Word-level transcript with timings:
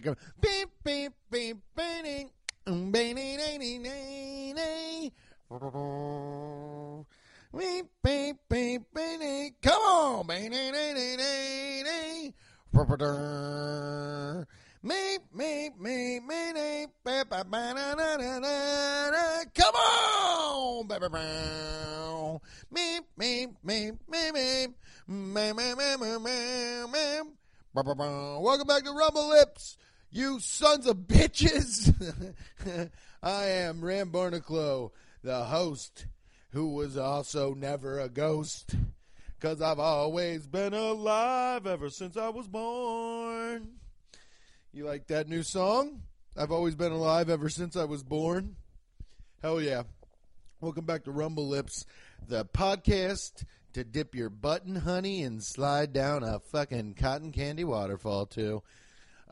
te... 0.00 0.10
¡Bim! 0.40 0.65
Ghost. 38.46 38.76
Cause 39.40 39.60
I've 39.60 39.80
always 39.80 40.46
been 40.46 40.72
alive 40.72 41.66
ever 41.66 41.90
since 41.90 42.16
I 42.16 42.28
was 42.28 42.46
born. 42.46 43.68
You 44.72 44.84
like 44.84 45.08
that 45.08 45.28
new 45.28 45.42
song? 45.42 46.02
I've 46.36 46.52
always 46.52 46.76
been 46.76 46.92
alive 46.92 47.28
ever 47.28 47.48
since 47.48 47.76
I 47.76 47.84
was 47.84 48.04
born. 48.04 48.54
Hell 49.42 49.60
yeah. 49.60 49.82
Welcome 50.60 50.84
back 50.84 51.04
to 51.04 51.10
Rumble 51.10 51.48
Lips, 51.48 51.86
the 52.26 52.44
podcast 52.44 53.44
to 53.72 53.82
dip 53.82 54.14
your 54.14 54.30
button 54.30 54.76
honey 54.76 55.22
and 55.22 55.42
slide 55.42 55.92
down 55.92 56.22
a 56.22 56.38
fucking 56.38 56.94
cotton 56.94 57.32
candy 57.32 57.64
waterfall 57.64 58.26
to. 58.26 58.62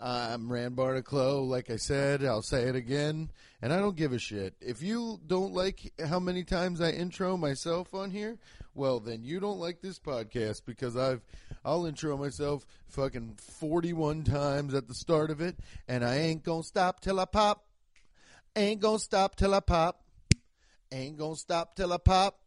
I'm 0.00 0.52
Rand 0.52 0.76
Barnaclough. 0.76 1.48
Like 1.48 1.70
I 1.70 1.76
said, 1.76 2.24
I'll 2.24 2.42
say 2.42 2.64
it 2.64 2.74
again, 2.74 3.30
and 3.62 3.72
I 3.72 3.78
don't 3.78 3.96
give 3.96 4.12
a 4.12 4.18
shit. 4.18 4.54
If 4.60 4.82
you 4.82 5.20
don't 5.24 5.54
like 5.54 5.92
how 6.04 6.18
many 6.18 6.42
times 6.42 6.80
I 6.80 6.90
intro 6.90 7.36
myself 7.36 7.94
on 7.94 8.10
here, 8.10 8.38
well, 8.74 9.00
then 9.00 9.24
you 9.24 9.40
don't 9.40 9.58
like 9.58 9.80
this 9.80 9.98
podcast 9.98 10.62
because 10.66 10.96
I've 10.96 11.22
I'll 11.64 11.86
intro 11.86 12.16
myself 12.16 12.66
fucking 12.88 13.38
41 13.58 14.24
times 14.24 14.74
at 14.74 14.88
the 14.88 14.94
start 14.94 15.30
of 15.30 15.40
it, 15.40 15.56
and 15.88 16.04
I 16.04 16.16
ain't 16.16 16.42
gonna 16.42 16.62
stop 16.62 17.00
till 17.00 17.20
I 17.20 17.24
pop. 17.24 17.64
Ain't 18.56 18.80
gonna 18.80 18.98
stop 18.98 19.36
till 19.36 19.54
I 19.54 19.60
pop. 19.60 20.02
Ain't 20.92 21.16
gonna 21.16 21.36
stop 21.36 21.74
till 21.74 21.92
I 21.92 21.98
pop. 21.98 22.38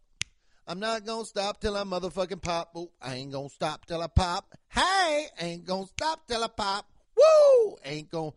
I'm 0.68 0.80
not 0.80 1.06
gonna 1.06 1.26
stop 1.26 1.62
till 1.62 1.78
I 1.78 1.84
motherfucking 1.84 2.42
pop. 2.42 2.72
Oh, 2.76 2.92
I 3.02 3.16
ain't 3.16 3.32
gonna 3.32 3.50
stop 3.50 3.86
till 3.86 4.02
I 4.02 4.08
pop. 4.08 4.54
Hey, 4.70 5.28
ain't 5.40 5.66
gonna 5.66 5.88
stop 5.88 6.28
till 6.28 6.44
I 6.44 6.48
pop. 6.48 6.86
Woo! 7.16 7.78
Ain't 7.86 8.12
gonna. 8.12 8.32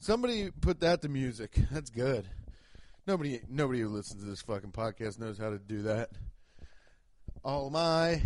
Somebody 0.00 0.50
put 0.50 0.80
that 0.80 1.02
to 1.02 1.08
music. 1.08 1.58
That's 1.70 1.90
good. 1.90 2.28
Nobody, 3.06 3.40
nobody 3.50 3.80
who 3.80 3.88
listens 3.88 4.22
to 4.22 4.28
this 4.28 4.40
fucking 4.40 4.72
podcast 4.72 5.18
knows 5.18 5.36
how 5.36 5.50
to 5.50 5.58
do 5.58 5.82
that. 5.82 6.10
All 7.44 7.68
my, 7.68 8.22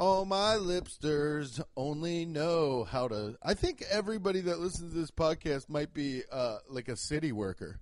all 0.00 0.24
my 0.24 0.54
lipsters 0.54 1.62
only 1.76 2.24
know 2.24 2.84
how 2.84 3.08
to. 3.08 3.36
I 3.42 3.52
think 3.52 3.84
everybody 3.90 4.40
that 4.40 4.58
listens 4.58 4.94
to 4.94 4.98
this 4.98 5.10
podcast 5.10 5.68
might 5.68 5.92
be 5.92 6.22
uh, 6.32 6.58
like 6.70 6.88
a 6.88 6.96
city 6.96 7.30
worker. 7.30 7.78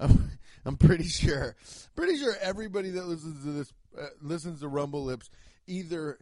I'm, 0.00 0.30
I'm 0.64 0.78
pretty 0.78 1.06
sure. 1.06 1.54
Pretty 1.94 2.16
sure 2.16 2.34
everybody 2.40 2.90
that 2.92 3.06
listens 3.06 3.44
to 3.44 3.50
this 3.50 3.74
uh, 3.98 4.06
listens 4.22 4.60
to 4.60 4.68
Rumble 4.68 5.04
Lips 5.04 5.28
either 5.66 6.18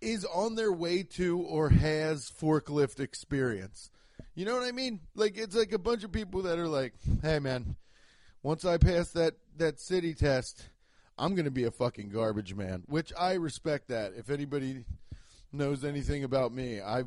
is 0.00 0.24
on 0.24 0.54
their 0.54 0.72
way 0.72 1.02
to 1.02 1.40
or 1.40 1.70
has 1.70 2.30
forklift 2.30 3.00
experience. 3.00 3.90
You 4.36 4.44
know 4.44 4.54
what 4.54 4.68
I 4.68 4.70
mean? 4.70 5.00
Like 5.16 5.36
it's 5.36 5.56
like 5.56 5.72
a 5.72 5.78
bunch 5.78 6.04
of 6.04 6.12
people 6.12 6.42
that 6.42 6.60
are 6.60 6.68
like, 6.68 6.94
"Hey 7.20 7.40
man, 7.40 7.74
once 8.44 8.64
I 8.64 8.76
pass 8.76 9.10
that 9.10 9.34
that 9.56 9.80
city 9.80 10.14
test, 10.14 10.68
I'm 11.18 11.34
going 11.34 11.44
to 11.44 11.50
be 11.50 11.64
a 11.64 11.70
fucking 11.70 12.10
garbage 12.10 12.54
man." 12.54 12.82
Which 12.86 13.12
I 13.18 13.34
respect 13.34 13.88
that. 13.88 14.12
If 14.16 14.30
anybody 14.30 14.84
knows 15.52 15.84
anything 15.84 16.24
about 16.24 16.52
me, 16.52 16.80
I 16.80 17.04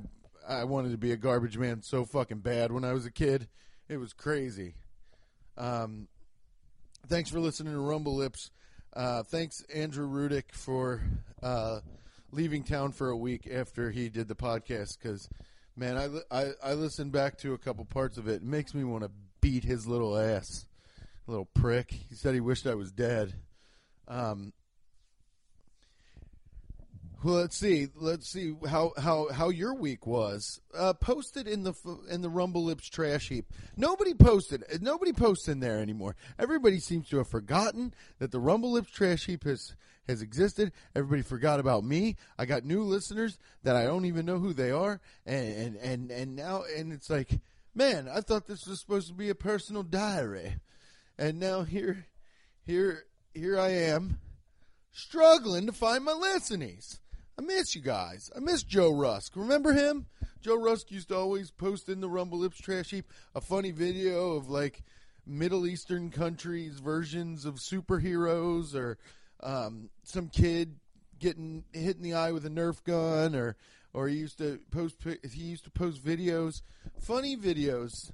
I 0.48 0.64
wanted 0.64 0.92
to 0.92 0.98
be 0.98 1.12
a 1.12 1.18
garbage 1.18 1.58
man 1.58 1.82
so 1.82 2.06
fucking 2.06 2.40
bad 2.40 2.72
when 2.72 2.84
I 2.84 2.94
was 2.94 3.06
a 3.06 3.12
kid. 3.12 3.48
It 3.90 3.98
was 3.98 4.14
crazy. 4.14 4.76
Um 5.58 6.08
thanks 7.08 7.30
for 7.30 7.40
listening 7.40 7.74
to 7.74 7.80
Rumble 7.80 8.16
Lips. 8.16 8.52
Uh, 8.94 9.24
thanks 9.24 9.64
Andrew 9.74 10.08
Rudick 10.08 10.52
for 10.54 11.02
uh, 11.44 11.82
leaving 12.32 12.64
town 12.64 12.92
for 12.92 13.10
a 13.10 13.18
week 13.18 13.48
after 13.52 13.92
he 13.92 14.10
did 14.10 14.28
the 14.28 14.36
podcast 14.36 14.98
because 15.00 15.30
man 15.76 15.98
I, 15.98 16.36
I, 16.36 16.52
I 16.64 16.74
listened 16.74 17.12
back 17.12 17.38
to 17.40 17.54
a 17.54 17.58
couple 17.58 17.86
parts 17.86 18.18
of 18.18 18.28
it 18.28 18.36
it 18.36 18.44
makes 18.44 18.74
me 18.74 18.84
want 18.84 19.04
to 19.04 19.12
beat 19.40 19.64
his 19.64 19.88
little 19.88 20.18
ass 20.18 20.66
little 21.28 21.46
prick 21.46 21.92
he 21.92 22.16
said 22.16 22.34
he 22.34 22.40
wished 22.40 22.66
i 22.68 22.74
was 22.76 22.92
dead 22.92 23.34
um, 24.08 24.54
well, 27.24 27.36
let's 27.36 27.58
see. 27.58 27.88
Let's 27.96 28.30
see 28.30 28.56
how, 28.70 28.94
how, 28.98 29.30
how 29.32 29.50
your 29.50 29.74
week 29.74 30.06
was. 30.06 30.62
Uh, 30.78 30.94
posted 30.94 31.48
in 31.48 31.64
the 31.64 31.74
in 32.10 32.22
the 32.22 32.30
Rumble 32.30 32.64
Lips 32.64 32.88
trash 32.88 33.30
heap. 33.30 33.48
Nobody 33.76 34.14
posted. 34.14 34.64
Nobody 34.82 35.14
posts 35.14 35.48
in 35.48 35.60
there 35.60 35.80
anymore. 35.80 36.16
Everybody 36.38 36.80
seems 36.80 37.10
to 37.10 37.18
have 37.18 37.28
forgotten 37.28 37.94
that 38.20 38.32
the 38.32 38.40
Rumble 38.40 38.72
Lips 38.72 38.92
trash 38.92 39.26
heap 39.26 39.46
has 39.46 39.76
has 40.08 40.22
existed. 40.22 40.72
Everybody 40.96 41.24
forgot 41.24 41.60
about 41.60 41.84
me. 41.84 42.18
I 42.38 42.46
got 42.46 42.64
new 42.64 42.84
listeners 42.84 43.40
that 43.64 43.76
I 43.76 43.86
don't 43.86 44.06
even 44.06 44.26
know 44.26 44.38
who 44.38 44.54
they 44.54 44.72
are, 44.72 45.02
and 45.26 45.48
and 45.48 45.76
and, 45.78 46.12
and 46.12 46.36
now 46.36 46.64
and 46.78 46.94
it's 46.94 47.10
like, 47.10 47.40
man, 47.74 48.08
I 48.08 48.22
thought 48.22 48.48
this 48.48 48.68
was 48.68 48.80
supposed 48.80 49.08
to 49.08 49.16
be 49.16 49.30
a 49.30 49.36
personal 49.36 49.84
diary, 49.84 50.58
and 51.18 51.40
now 51.40 51.64
here, 51.64 52.06
here, 52.64 53.06
here 53.38 53.60
I 53.60 53.70
am, 53.70 54.20
struggling 54.92 55.68
to 55.68 55.72
find 55.72 56.04
my 56.04 56.14
listenings. 56.14 57.00
I 57.38 57.44
miss 57.44 57.76
you 57.76 57.82
guys. 57.82 58.32
I 58.36 58.40
miss 58.40 58.64
Joe 58.64 58.92
Rusk. 58.92 59.34
Remember 59.36 59.74
him? 59.74 60.08
Joe 60.42 60.60
Rusk 60.60 60.90
used 60.90 61.10
to 61.10 61.18
always 61.18 61.52
post 61.52 61.88
in 61.88 62.02
the 62.02 62.10
Rumble 62.10 62.40
Lips 62.40 62.60
trash 62.60 62.90
heap 62.90 63.14
a 63.36 63.42
funny 63.42 63.70
video 63.70 64.32
of 64.34 64.50
like 64.50 64.82
Middle 65.26 65.68
Eastern 65.68 66.10
countries 66.10 66.80
versions 66.80 67.46
of 67.46 67.56
superheroes 67.56 68.74
or 68.74 68.98
um, 69.44 69.90
some 70.04 70.30
kid 70.30 70.76
getting 71.20 71.64
hit 71.74 71.98
in 71.98 72.02
the 72.02 72.16
eye 72.16 72.32
with 72.32 72.46
a 72.46 72.50
Nerf 72.50 72.84
gun 72.84 73.36
or 73.36 73.56
or 73.94 74.08
he 74.08 74.18
used 74.18 74.40
to 74.40 74.60
post 74.72 74.98
he 75.04 75.42
used 75.42 75.64
to 75.66 75.72
post 75.72 76.04
videos, 76.04 76.64
funny 77.00 77.38
videos 77.38 78.12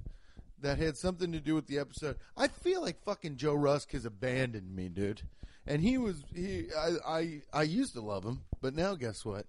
that 0.64 0.78
had 0.78 0.96
something 0.96 1.32
to 1.32 1.40
do 1.40 1.54
with 1.54 1.66
the 1.66 1.78
episode. 1.78 2.16
I 2.36 2.48
feel 2.48 2.82
like 2.82 3.04
fucking 3.04 3.36
Joe 3.36 3.54
Rusk 3.54 3.92
has 3.92 4.04
abandoned 4.04 4.74
me, 4.74 4.88
dude. 4.88 5.22
And 5.66 5.82
he 5.82 5.98
was 5.98 6.22
he 6.34 6.66
I 6.76 6.90
I, 7.06 7.42
I 7.52 7.62
used 7.62 7.94
to 7.94 8.00
love 8.00 8.24
him, 8.24 8.42
but 8.60 8.74
now 8.74 8.94
guess 8.94 9.24
what? 9.24 9.46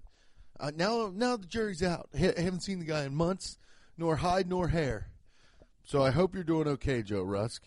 Uh, 0.59 0.71
now 0.75 1.11
now 1.13 1.35
the 1.37 1.47
jury's 1.47 1.83
out. 1.83 2.09
I 2.13 2.17
haven't 2.17 2.63
seen 2.63 2.79
the 2.79 2.85
guy 2.85 3.03
in 3.03 3.15
months, 3.15 3.57
nor 3.97 4.17
hide 4.17 4.47
nor 4.47 4.69
hair. 4.69 5.09
So 5.83 6.01
I 6.03 6.11
hope 6.11 6.33
you're 6.33 6.43
doing 6.43 6.67
okay, 6.67 7.01
Joe 7.01 7.23
Rusk. 7.23 7.63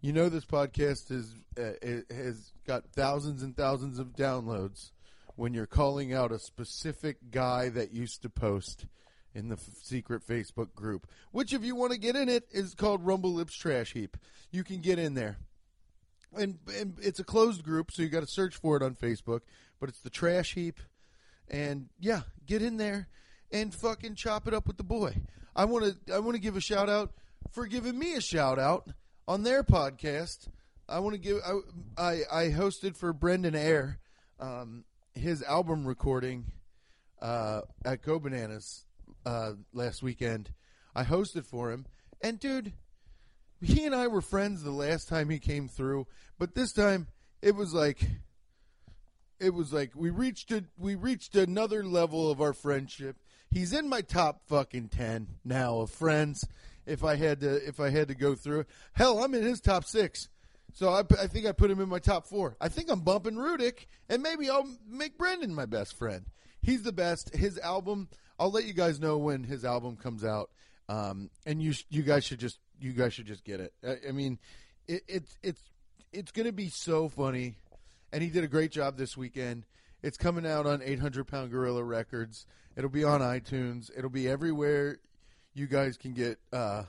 You 0.00 0.12
know 0.12 0.28
this 0.28 0.46
podcast 0.46 1.10
is 1.10 1.34
uh, 1.58 2.14
has 2.14 2.52
got 2.66 2.86
thousands 2.92 3.42
and 3.42 3.56
thousands 3.56 3.98
of 3.98 4.16
downloads 4.16 4.92
when 5.36 5.54
you're 5.54 5.66
calling 5.66 6.12
out 6.12 6.32
a 6.32 6.38
specific 6.38 7.30
guy 7.30 7.68
that 7.70 7.92
used 7.92 8.22
to 8.22 8.30
post 8.30 8.86
in 9.34 9.48
the 9.48 9.56
f- 9.56 9.68
secret 9.82 10.26
Facebook 10.26 10.74
group. 10.74 11.06
Which, 11.30 11.52
if 11.52 11.64
you 11.64 11.74
want 11.74 11.92
to 11.92 11.98
get 11.98 12.16
in 12.16 12.28
it, 12.28 12.48
is 12.50 12.74
called 12.74 13.04
Rumble 13.04 13.32
Lips 13.32 13.54
Trash 13.54 13.92
Heap. 13.92 14.16
You 14.50 14.64
can 14.64 14.80
get 14.80 14.98
in 14.98 15.14
there, 15.14 15.38
and, 16.36 16.58
and 16.76 16.96
it's 17.00 17.20
a 17.20 17.24
closed 17.24 17.62
group, 17.62 17.90
so 17.92 18.02
you 18.02 18.08
got 18.08 18.20
to 18.20 18.26
search 18.26 18.56
for 18.56 18.76
it 18.76 18.82
on 18.82 18.94
Facebook. 18.94 19.40
But 19.78 19.88
it's 19.88 20.00
the 20.00 20.10
Trash 20.10 20.54
Heap, 20.54 20.80
and 21.48 21.88
yeah, 21.98 22.22
get 22.46 22.62
in 22.62 22.76
there 22.76 23.08
and 23.52 23.74
fucking 23.74 24.14
chop 24.14 24.46
it 24.46 24.54
up 24.54 24.66
with 24.66 24.76
the 24.76 24.84
boy. 24.84 25.14
I 25.54 25.64
want 25.64 25.84
to 26.06 26.14
I 26.14 26.18
want 26.18 26.34
to 26.36 26.40
give 26.40 26.56
a 26.56 26.60
shout 26.60 26.88
out 26.88 27.12
for 27.52 27.66
giving 27.66 27.98
me 27.98 28.14
a 28.14 28.20
shout 28.20 28.58
out 28.58 28.88
on 29.26 29.42
their 29.42 29.62
podcast. 29.62 30.48
I 30.88 30.98
want 31.00 31.14
to 31.14 31.20
give 31.20 31.38
I, 31.46 32.02
I 32.02 32.12
I 32.32 32.44
hosted 32.50 32.96
for 32.96 33.12
Brendan 33.12 33.54
Air 33.54 33.98
um, 34.38 34.84
his 35.14 35.42
album 35.42 35.86
recording 35.86 36.46
uh, 37.20 37.62
at 37.84 38.02
Go 38.02 38.18
Bananas 38.18 38.84
uh, 39.24 39.52
last 39.72 40.02
weekend. 40.02 40.52
I 40.94 41.04
hosted 41.04 41.44
for 41.44 41.70
him, 41.70 41.86
and 42.20 42.38
dude, 42.38 42.72
he 43.60 43.84
and 43.84 43.94
I 43.94 44.08
were 44.08 44.20
friends 44.20 44.62
the 44.62 44.70
last 44.70 45.08
time 45.08 45.30
he 45.30 45.38
came 45.38 45.68
through, 45.68 46.06
but 46.38 46.54
this 46.54 46.72
time 46.72 47.06
it 47.42 47.54
was 47.54 47.72
like 47.72 48.02
it 49.38 49.54
was 49.54 49.72
like 49.72 49.92
we 49.94 50.10
reached 50.10 50.52
a, 50.52 50.64
we 50.78 50.94
reached 50.94 51.34
another 51.36 51.84
level 51.84 52.30
of 52.30 52.40
our 52.40 52.52
friendship. 52.52 53.16
He's 53.50 53.72
in 53.72 53.88
my 53.88 54.00
top 54.00 54.42
fucking 54.46 54.88
ten 54.88 55.28
now 55.44 55.80
of 55.80 55.90
friends. 55.90 56.46
If 56.86 57.04
I 57.04 57.16
had 57.16 57.40
to, 57.40 57.56
if 57.66 57.78
I 57.78 57.90
had 57.90 58.08
to 58.08 58.14
go 58.14 58.34
through 58.34 58.64
hell, 58.92 59.22
I'm 59.22 59.34
in 59.34 59.42
his 59.42 59.60
top 59.60 59.84
six. 59.84 60.28
So 60.72 60.88
I, 60.88 61.00
I 61.20 61.26
think 61.26 61.46
I 61.46 61.52
put 61.52 61.70
him 61.70 61.80
in 61.80 61.88
my 61.88 61.98
top 61.98 62.26
four. 62.26 62.56
I 62.60 62.68
think 62.68 62.90
I'm 62.90 63.00
bumping 63.00 63.34
Rudick, 63.34 63.86
and 64.08 64.22
maybe 64.22 64.48
I'll 64.48 64.68
make 64.88 65.18
Brendan 65.18 65.54
my 65.54 65.66
best 65.66 65.96
friend. 65.96 66.26
He's 66.62 66.82
the 66.82 66.92
best. 66.92 67.34
His 67.34 67.58
album, 67.58 68.08
I'll 68.40 68.50
let 68.50 68.64
you 68.64 68.72
guys 68.72 68.98
know 68.98 69.18
when 69.18 69.44
his 69.44 69.64
album 69.64 69.96
comes 69.96 70.24
out. 70.24 70.50
um, 70.88 71.30
and 71.46 71.62
you 71.62 71.74
you 71.90 72.02
guys 72.02 72.24
should 72.24 72.40
just 72.40 72.58
you 72.80 72.92
guys 72.92 73.12
should 73.12 73.26
just 73.26 73.44
get 73.44 73.60
it. 73.60 73.72
I, 73.86 74.08
I 74.08 74.12
mean, 74.12 74.38
it, 74.88 75.02
it's 75.06 75.38
it's 75.42 75.62
it's 76.12 76.32
going 76.32 76.46
to 76.46 76.52
be 76.52 76.68
so 76.70 77.08
funny, 77.08 77.58
and 78.12 78.22
he 78.22 78.30
did 78.30 78.42
a 78.42 78.48
great 78.48 78.72
job 78.72 78.96
this 78.96 79.16
weekend. 79.16 79.66
It's 80.02 80.16
coming 80.16 80.46
out 80.46 80.66
on 80.66 80.80
800 80.82 81.26
Pound 81.28 81.50
Gorilla 81.50 81.84
Records. 81.84 82.46
It'll 82.74 82.88
be 82.90 83.04
on 83.04 83.20
iTunes. 83.20 83.90
It'll 83.96 84.08
be 84.10 84.26
everywhere 84.28 84.98
you 85.54 85.66
guys 85.66 85.96
can 85.98 86.14
get. 86.14 86.38
Uh, 86.52 86.84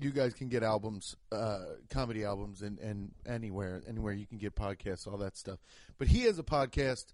you 0.00 0.10
guys 0.12 0.32
can 0.32 0.48
get 0.48 0.62
albums, 0.62 1.16
uh, 1.32 1.58
comedy 1.90 2.24
albums, 2.24 2.62
and, 2.62 2.78
and 2.78 3.10
anywhere, 3.26 3.82
anywhere 3.88 4.12
you 4.12 4.26
can 4.26 4.38
get 4.38 4.54
podcasts, 4.54 5.06
all 5.08 5.18
that 5.18 5.36
stuff. 5.36 5.58
But 5.98 6.06
he 6.06 6.22
has 6.22 6.38
a 6.38 6.44
podcast 6.44 7.06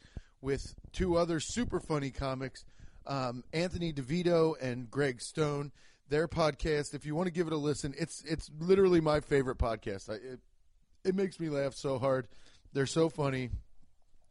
with 0.43 0.75
two 0.93 1.17
other 1.17 1.41
super 1.41 1.81
funny 1.81 2.11
comics, 2.11 2.63
um, 3.07 3.45
Anthony 3.53 3.93
DeVito 3.93 4.55
and 4.61 4.91
Greg 4.91 5.21
Stone. 5.21 5.73
Their 6.09 6.29
podcast, 6.29 6.95
if 6.95 7.07
you 7.07 7.15
want 7.15 7.29
to 7.29 7.33
give 7.33 7.47
it 7.47 7.53
a 7.53 7.57
listen, 7.57 7.95
it's 7.97 8.23
it's 8.25 8.51
literally 8.61 9.01
my 9.01 9.21
favorite 9.21 9.59
podcast. 9.59 10.11
I, 10.11 10.15
it, 10.15 10.41
it 11.05 11.15
makes 11.15 11.41
me 11.41 11.49
laugh 11.49 11.75
so 11.75 11.99
hard. 11.99 12.29
They're 12.73 12.87
so 12.87 13.09
funny. 13.09 13.51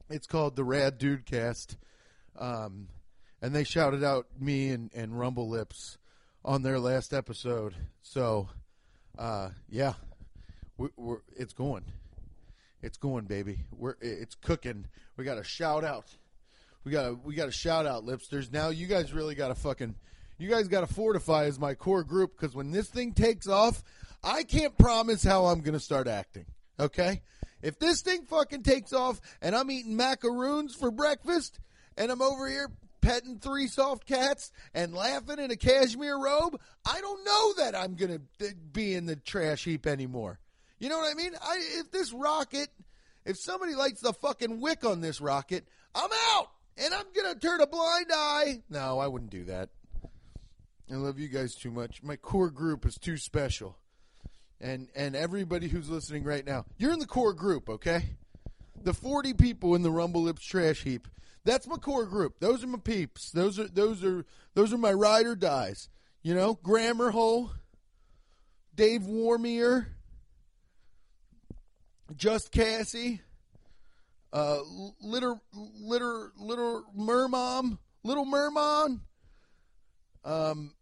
It's 0.10 0.28
called 0.28 0.56
the 0.56 0.64
Rad 0.64 0.98
Dude 0.98 1.26
Cast, 1.26 1.78
um, 2.38 2.90
and 3.42 3.56
they 3.56 3.64
shouted 3.64 4.04
out 4.04 4.28
me 4.40 4.70
and, 4.70 4.92
and 4.94 5.18
Rumble 5.18 5.50
Lips 5.50 5.98
on 6.46 6.62
their 6.62 6.80
last 6.80 7.14
episode. 7.14 7.74
So, 8.02 8.50
uh, 9.18 9.50
yeah, 9.70 9.94
we, 10.78 10.90
we're, 10.96 11.22
it's 11.36 11.54
going, 11.54 11.86
it's 12.82 12.98
going, 12.98 13.26
baby. 13.26 13.60
We're 13.72 13.96
it's 14.02 14.36
cooking. 14.36 14.86
We 15.18 15.24
got 15.24 15.38
a 15.38 15.44
shout 15.44 15.84
out. 15.84 16.16
We 16.84 16.92
got 16.92 17.06
a, 17.06 17.14
we 17.14 17.36
got 17.36 17.48
a 17.48 17.52
shout 17.52 17.86
out, 17.86 18.06
Lipsters. 18.06 18.52
Now 18.52 18.70
you 18.70 18.88
guys 18.88 19.14
really 19.14 19.36
got 19.36 19.50
to 19.50 19.56
fucking 19.56 19.96
you 20.38 20.50
guys 20.50 20.68
got 20.68 20.88
to 20.88 20.94
fortify 20.94 21.46
as 21.46 21.60
my 21.60 21.74
core 21.74 22.04
group 22.04 22.36
because 22.36 22.56
when 22.56 22.72
this 22.72 22.90
thing 22.90 23.14
takes 23.14 23.48
off, 23.48 23.84
I 24.24 24.44
can't 24.44 24.78
promise 24.78 25.24
how 25.24 25.46
I'm 25.46 25.62
going 25.62 25.74
to 25.74 25.80
start 25.80 26.08
acting. 26.08 26.46
Okay, 26.80 27.22
if 27.62 27.80
this 27.80 28.02
thing 28.02 28.26
fucking 28.26 28.64
takes 28.64 28.94
off 28.94 29.22
and 29.42 29.56
I'm 29.56 29.72
eating 29.72 29.96
macaroons 29.96 30.76
for 30.76 30.92
breakfast 30.92 31.60
and 31.96 32.12
I'm 32.12 32.22
over 32.22 32.50
here 32.50 32.70
petting 33.00 33.38
three 33.40 33.68
soft 33.68 34.06
cats 34.06 34.52
and 34.74 34.94
laughing 34.94 35.40
in 35.40 35.52
a 35.52 35.56
cashmere 35.56 36.18
robe, 36.18 36.60
I 36.86 37.00
don't 37.00 37.24
know 37.24 37.54
that 37.64 37.76
I'm 37.76 37.96
going 37.96 38.20
to 38.40 38.56
be 38.72 38.96
in 38.96 39.06
the 39.06 39.16
trash 39.16 39.66
heap 39.66 39.86
anymore. 39.86 40.40
You 40.80 40.90
know 40.90 40.98
what 40.98 41.12
I 41.12 41.14
mean? 41.14 41.34
I, 41.42 41.60
if 41.80 41.92
this 41.92 42.12
rocket, 42.12 42.70
if 43.26 43.38
somebody 43.38 43.76
lights 43.76 44.02
the 44.02 44.14
fucking 44.14 44.60
wick 44.60 44.84
on 44.84 45.00
this 45.00 45.22
rocket, 45.22 45.66
I'm 45.94 46.10
out 46.32 46.50
and 46.78 46.94
I'm 46.94 47.06
going 47.16 47.34
to 47.34 47.40
turn 47.40 47.62
a 47.62 47.68
blind 47.68 48.08
eye. 48.14 48.62
No, 48.70 49.00
I 49.00 49.08
wouldn't 49.08 49.32
do 49.32 49.46
that. 49.46 49.70
I 50.92 50.96
love 50.96 51.18
you 51.18 51.28
guys 51.28 51.56
too 51.56 51.72
much. 51.72 52.04
My 52.04 52.16
core 52.16 52.50
group 52.50 52.86
is 52.86 52.96
too 52.96 53.18
special. 53.18 53.78
And 54.62 54.88
and 54.96 55.16
everybody 55.16 55.68
who's 55.68 55.90
listening 55.90 56.24
right 56.24 56.46
now, 56.46 56.66
you're 56.78 56.94
in 56.94 57.00
the 57.00 57.06
core 57.06 57.34
group, 57.34 57.70
okay? 57.70 58.16
The 58.82 58.94
40 58.94 59.34
people 59.34 59.76
in 59.76 59.82
the 59.82 59.92
Rumble 59.92 60.22
Lips 60.22 60.46
trash 60.46 60.84
heap 60.84 61.08
that's 61.46 61.68
my 61.68 61.76
core 61.76 62.06
group. 62.06 62.40
Those 62.40 62.64
are 62.64 62.68
my 62.68 62.80
peeps. 62.80 63.32
Those 63.32 63.60
are 63.60 63.68
those 63.68 64.04
are 64.04 64.26
those 64.54 64.74
are 64.74 64.78
my 64.78 64.94
ride 64.94 65.26
or 65.26 65.36
dies. 65.36 65.90
You 66.22 66.36
know, 66.36 66.54
Grammar 66.54 67.12
Hole, 67.12 67.52
Dave 68.74 69.06
Warmier, 69.06 69.88
Just 72.16 72.52
Cassie, 72.52 73.22
uh, 74.34 74.60
Litter 75.02 75.36
Litter 75.54 76.32
Little 76.38 76.84
Mermom, 76.98 77.78
Little 78.04 78.26
Mermon, 78.26 79.00
um, 80.26 80.74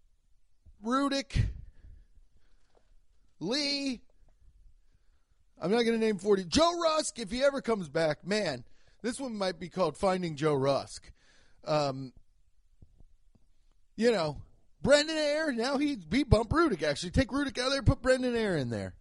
Rudick, 0.83 1.49
Lee. 3.39 4.01
I'm 5.61 5.69
not 5.69 5.83
going 5.83 5.99
to 5.99 6.03
name 6.03 6.17
40. 6.17 6.45
Joe 6.45 6.79
Rusk, 6.81 7.19
if 7.19 7.29
he 7.29 7.43
ever 7.43 7.61
comes 7.61 7.87
back, 7.87 8.25
man, 8.25 8.63
this 9.03 9.19
one 9.19 9.37
might 9.37 9.59
be 9.59 9.69
called 9.69 9.95
Finding 9.95 10.35
Joe 10.35 10.55
Rusk. 10.55 11.11
Um, 11.65 12.13
you 13.95 14.11
know, 14.11 14.37
Brendan 14.81 15.17
Air. 15.17 15.51
Now 15.51 15.77
he 15.77 15.97
beat 15.97 16.29
Bump 16.29 16.49
Rudick. 16.49 16.81
Actually, 16.81 17.11
take 17.11 17.29
Rudick 17.29 17.59
out 17.59 17.69
there, 17.69 17.83
put 17.83 18.01
Brendan 18.01 18.35
Air 18.35 18.57
in 18.57 18.69
there. 18.69 18.95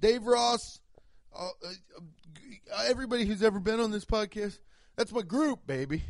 Dave 0.00 0.24
Ross. 0.24 0.80
Uh, 1.36 1.48
uh, 1.64 2.84
everybody 2.86 3.24
who's 3.24 3.42
ever 3.42 3.58
been 3.58 3.80
on 3.80 3.90
this 3.90 4.04
podcast. 4.04 4.58
That's 4.96 5.12
my 5.12 5.22
group, 5.22 5.66
baby. 5.66 6.02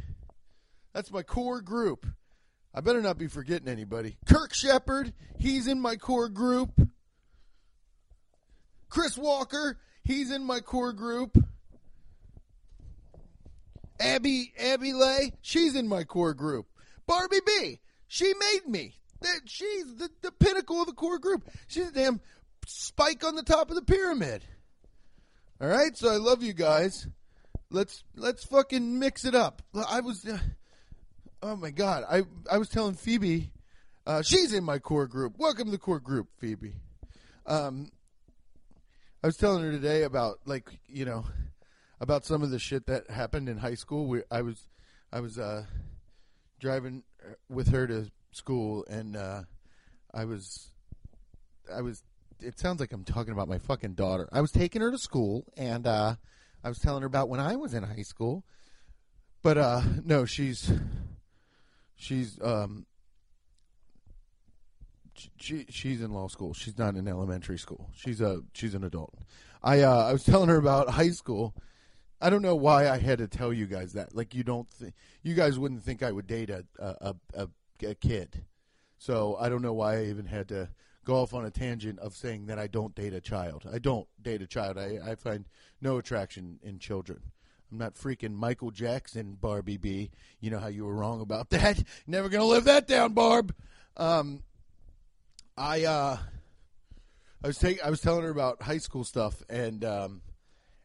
That's 0.93 1.11
my 1.11 1.23
core 1.23 1.63
group. 1.63 2.07
I 2.75 2.81
better 2.81 3.01
not 3.01 3.19
be 3.19 3.29
forgetting 3.29 3.69
anybody. 3.69 4.17
Kirk 4.27 4.53
Shepard, 4.53 5.13
he's 5.39 5.67
in 5.67 5.81
my 5.81 5.97
core 5.97 6.29
group. 6.29 6.73
Chris 8.89 9.17
Walker, 9.17 9.79
he's 10.03 10.31
in 10.31 10.45
my 10.45 10.61
core 10.61 10.93
group. 10.93 11.37
Abby 13.99 14.53
Abby 14.59 14.93
Lay, 14.93 15.33
she's 15.41 15.75
in 15.75 15.89
my 15.89 16.05
core 16.05 16.35
group. 16.35 16.67
Barbie 17.07 17.41
B, 17.47 17.81
she 18.09 18.35
made 18.35 18.69
me. 18.69 18.97
She's 19.47 19.95
the, 19.95 20.11
the 20.21 20.33
pinnacle 20.33 20.81
of 20.81 20.87
the 20.87 20.93
core 20.93 21.19
group. 21.19 21.49
She's 21.67 21.89
a 21.89 21.93
damn 21.93 22.21
spike 22.67 23.25
on 23.25 23.37
the 23.37 23.43
top 23.43 23.71
of 23.71 23.77
the 23.77 23.83
pyramid. 23.83 24.45
All 25.61 25.69
right, 25.69 25.97
so 25.97 26.13
I 26.13 26.17
love 26.17 26.43
you 26.43 26.53
guys. 26.53 27.07
Let's 27.71 28.03
let's 28.17 28.45
fucking 28.45 28.99
mix 28.99 29.25
it 29.25 29.37
up. 29.37 29.63
I 29.89 30.01
was, 30.01 30.27
uh, 30.27 30.39
oh 31.45 31.55
my 31.55 31.71
god, 31.71 32.03
I 32.11 32.23
I 32.51 32.59
was 32.59 32.69
telling 32.69 32.95
Phoebe, 32.95 33.53
uh, 34.05 34.23
she's 34.23 34.53
in 34.53 34.65
my 34.65 34.81
core 34.81 35.07
group. 35.07 35.35
Welcome 35.39 35.67
to 35.67 35.71
the 35.71 35.79
core 35.79 36.01
group, 36.01 36.27
Phoebe. 36.39 36.75
Um, 37.47 37.93
I 39.23 39.29
was 39.29 39.37
telling 39.37 39.63
her 39.63 39.71
today 39.71 40.03
about 40.03 40.41
like 40.45 40.69
you 40.89 41.05
know 41.05 41.25
about 42.01 42.25
some 42.25 42.43
of 42.43 42.51
the 42.51 42.59
shit 42.59 42.87
that 42.87 43.09
happened 43.09 43.49
in 43.49 43.59
high 43.59 43.77
school. 43.77 44.09
We, 44.09 44.23
I 44.33 44.43
was, 44.43 44.67
I 45.13 45.21
was 45.21 45.39
uh, 45.39 45.67
driving 46.59 47.05
with 47.49 47.69
her 47.69 47.87
to 47.87 48.11
school, 48.33 48.85
and 48.91 49.17
uh, 49.17 49.43
I 50.13 50.25
was, 50.25 50.71
I 51.73 51.81
was. 51.81 52.03
It 52.41 52.59
sounds 52.59 52.81
like 52.81 52.93
I'm 52.93 53.05
talking 53.05 53.33
about 53.33 53.49
my 53.49 53.59
fucking 53.59 53.95
daughter. 53.95 54.29
I 54.33 54.41
was 54.41 54.53
taking 54.53 54.83
her 54.83 54.91
to 54.91 54.99
school, 54.99 55.45
and 55.57 55.87
uh, 55.87 56.17
I 56.63 56.69
was 56.69 56.79
telling 56.79 57.03
her 57.03 57.07
about 57.07 57.29
when 57.29 57.41
I 57.41 57.57
was 57.57 57.75
in 57.75 57.83
high 57.83 58.03
school. 58.03 58.45
But 59.43 59.59
uh, 59.59 59.83
no, 60.05 60.25
she's, 60.25 60.73
she's, 61.97 62.39
um, 62.43 62.87
she 65.37 65.67
she's 65.69 66.01
in 66.01 66.13
law 66.13 66.29
school. 66.29 66.55
She's 66.55 66.77
not 66.79 66.97
in 66.97 67.07
elementary 67.07 67.59
school. 67.59 67.91
She's 67.95 68.21
a 68.21 68.41
she's 68.53 68.75
an 68.75 68.85
adult. 68.85 69.15
I 69.63 69.83
uh, 69.83 70.07
I 70.09 70.13
was 70.13 70.25
telling 70.25 70.49
her 70.49 70.57
about 70.57 70.91
high 70.91 71.11
school 71.11 71.55
I 72.25 72.31
don't 72.31 72.41
know 72.41 72.55
why 72.55 72.89
I 72.89 72.97
had 72.97 73.19
to 73.19 73.29
tell 73.29 73.53
you 73.53 73.67
guys 73.67 73.93
that. 73.93 74.15
Like, 74.15 74.35
you 74.35 74.45
don't, 74.45 74.67
th- 74.79 74.95
you 75.23 75.35
guys 75.35 75.59
wouldn't 75.59 75.83
think 75.83 76.03
I 76.03 76.11
would 76.11 76.27
date 76.27 76.49
a, 76.49 76.65
a, 76.79 77.15
a, 77.35 77.49
a 77.87 77.95
kid. 77.95 78.47
So 78.97 79.37
I 79.39 79.51
don't 79.51 79.61
know 79.61 79.75
why 79.75 79.99
I 79.99 80.05
even 80.07 80.25
had 80.25 80.49
to 80.49 80.71
go 81.05 81.17
off 81.17 81.35
on 81.35 81.45
a 81.45 81.51
tangent 81.51 81.99
of 81.99 82.15
saying 82.15 82.47
that 82.47 82.59
I 82.59 82.67
don't 82.67 82.95
date 82.95 83.13
a 83.13 83.21
child. 83.21 83.65
I 83.73 83.79
don't 83.79 84.09
date 84.21 84.43
a 84.43 84.47
child. 84.47 84.79
I, 84.79 84.99
I 85.05 85.15
find 85.15 85.45
no 85.81 85.99
attraction 85.99 86.59
in 86.63 86.79
children. 86.79 87.21
I'm 87.71 87.79
not 87.79 87.95
freaking 87.95 88.35
Michael 88.35 88.71
Jackson, 88.71 89.37
Barbie 89.41 89.77
B. 89.77 90.11
You 90.41 90.51
know 90.51 90.59
how 90.59 90.69
you 90.69 90.85
were 90.85 90.95
wrong 90.95 91.21
about 91.21 91.51
that. 91.51 91.83
Never 92.07 92.29
gonna 92.29 92.45
live 92.45 92.65
that 92.65 92.87
down, 92.87 93.13
Barb. 93.13 93.55
Um, 93.97 94.43
I 95.57 95.85
uh, 95.85 96.19
I 97.43 97.47
was 97.47 97.59
taking, 97.59 97.85
I 97.85 97.91
was 97.91 98.01
telling 98.01 98.23
her 98.23 98.31
about 98.31 98.63
high 98.63 98.79
school 98.79 99.05
stuff, 99.05 99.43
and 99.49 99.85
um, 99.85 100.23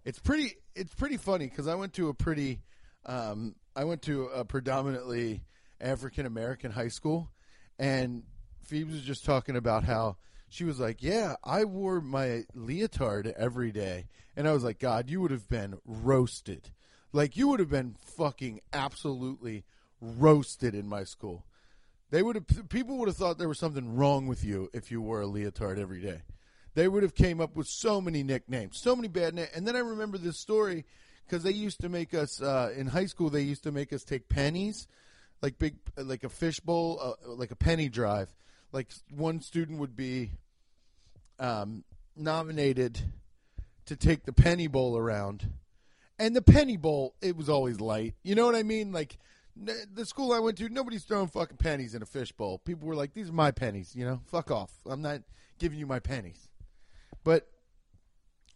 it's 0.04 0.20
pretty 0.20 0.56
it's 0.76 0.94
pretty 0.94 1.18
funny 1.18 1.48
because 1.48 1.68
I 1.68 1.76
went 1.76 1.94
to 1.94 2.10
a 2.10 2.14
pretty, 2.14 2.62
um, 3.06 3.56
I 3.76 3.84
went 3.84 4.02
to 4.04 4.26
a 4.26 4.44
predominantly 4.44 5.44
African 5.80 6.26
American 6.26 6.72
high 6.72 6.90
school, 6.90 7.32
and 7.78 8.24
Phoebe 8.70 8.94
was 8.94 9.02
just 9.02 9.26
talking 9.26 9.56
about 9.56 9.84
how 9.84 10.18
she 10.48 10.64
was 10.64 10.80
like, 10.80 11.02
"Yeah, 11.02 11.36
I 11.44 11.66
wore 11.66 12.02
my 12.02 12.44
leotard 12.54 13.28
every 13.38 13.72
day," 13.72 14.08
and 14.36 14.48
I 14.48 14.54
was 14.54 14.64
like, 14.64 14.80
"God, 14.80 15.10
you 15.10 15.22
would 15.22 15.32
have 15.32 15.50
been 15.50 15.80
roasted, 15.86 16.72
like 17.12 17.36
you 17.36 17.48
would 17.48 17.60
have 17.60 17.70
been 17.70 17.96
fucking 18.00 18.62
absolutely 18.72 19.66
roasted 20.00 20.76
in 20.76 20.88
my 20.88 21.04
school. 21.04 21.46
They 22.12 22.24
would 22.24 22.36
have 22.36 22.70
people 22.70 22.98
would 22.98 23.08
have 23.08 23.18
thought 23.18 23.38
there 23.38 23.50
was 23.50 23.60
something 23.60 23.96
wrong 23.96 24.28
with 24.28 24.44
you 24.44 24.70
if 24.74 24.92
you 24.92 25.02
wore 25.02 25.22
a 25.22 25.28
leotard 25.28 25.80
every 25.80 26.02
day." 26.02 26.22
they 26.76 26.88
would 26.88 27.04
have 27.04 27.16
came 27.16 27.42
up 27.42 27.56
with 27.56 27.68
so 27.68 28.00
many 28.00 28.24
nicknames, 28.24 28.80
so 28.80 28.96
many 28.96 29.08
bad 29.08 29.34
names. 29.34 29.50
And 29.54 29.68
then 29.68 29.76
I 29.76 29.80
remember 29.80 30.18
this 30.18 30.40
story 30.40 30.86
because 31.26 31.44
they 31.44 31.52
used 31.52 31.82
to 31.82 31.90
make 31.90 32.14
us 32.14 32.42
uh, 32.42 32.72
in 32.76 32.88
high 32.88 33.06
school. 33.06 33.30
They 33.30 33.42
used 33.42 33.64
to 33.64 33.72
make 33.72 33.92
us 33.92 34.04
take 34.04 34.30
pennies, 34.30 34.88
like 35.42 35.60
big, 35.60 35.76
like 35.98 36.24
a 36.24 36.30
fishbowl, 36.30 37.00
uh, 37.02 37.32
like 37.34 37.52
a 37.52 37.56
penny 37.56 37.90
drive. 37.90 38.34
Like 38.72 38.92
one 39.10 39.42
student 39.42 39.80
would 39.80 39.96
be 39.96 40.32
um, 41.40 41.84
nominated 42.16 43.00
to 43.86 43.96
take 43.96 44.26
the 44.26 44.34
penny 44.34 44.68
bowl 44.68 44.98
around, 44.98 45.50
and 46.20 46.36
the 46.36 46.42
penny 46.42 46.78
bowl 46.78 47.16
it 47.22 47.36
was 47.36 47.50
always 47.50 47.80
light. 47.80 48.16
You 48.24 48.36
know 48.36 48.46
what 48.46 48.56
I 48.56 48.64
mean? 48.64 48.92
Like 48.92 49.18
the 49.56 50.06
school 50.06 50.32
I 50.32 50.40
went 50.40 50.58
to, 50.60 50.70
nobody's 50.70 51.04
throwing 51.04 51.28
fucking 51.28 51.58
pennies 51.58 51.96
in 51.96 52.02
a 52.02 52.06
fishbowl. 52.06 52.60
People 52.60 52.88
were 52.88 52.96
like, 52.96 53.14
"These 53.14 53.30
are 53.30 53.34
my 53.34 53.52
pennies," 53.52 53.96
you 53.96 54.06
know. 54.06 54.22
Fuck 54.28 54.52
off. 54.52 54.72
I'm 54.86 55.02
not 55.02 55.22
giving 55.58 55.80
you 55.80 55.88
my 55.88 56.00
pennies. 56.00 56.48
But 57.24 57.50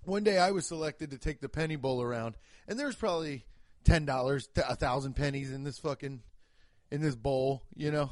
one 0.04 0.24
day 0.24 0.38
I 0.38 0.52
was 0.52 0.66
selected 0.66 1.12
to 1.12 1.18
take 1.18 1.42
the 1.42 1.50
penny 1.50 1.76
bowl 1.76 2.02
around, 2.02 2.36
and 2.68 2.80
there's 2.80 2.96
probably 2.96 3.46
ten 3.84 4.06
dollars, 4.06 4.48
a 4.56 4.76
thousand 4.76 5.14
pennies 5.16 5.52
in 5.52 5.64
this 5.64 5.80
fucking 5.80 6.22
in 6.92 7.02
this 7.02 7.16
bowl, 7.16 7.64
you 7.76 7.92
know. 7.92 8.12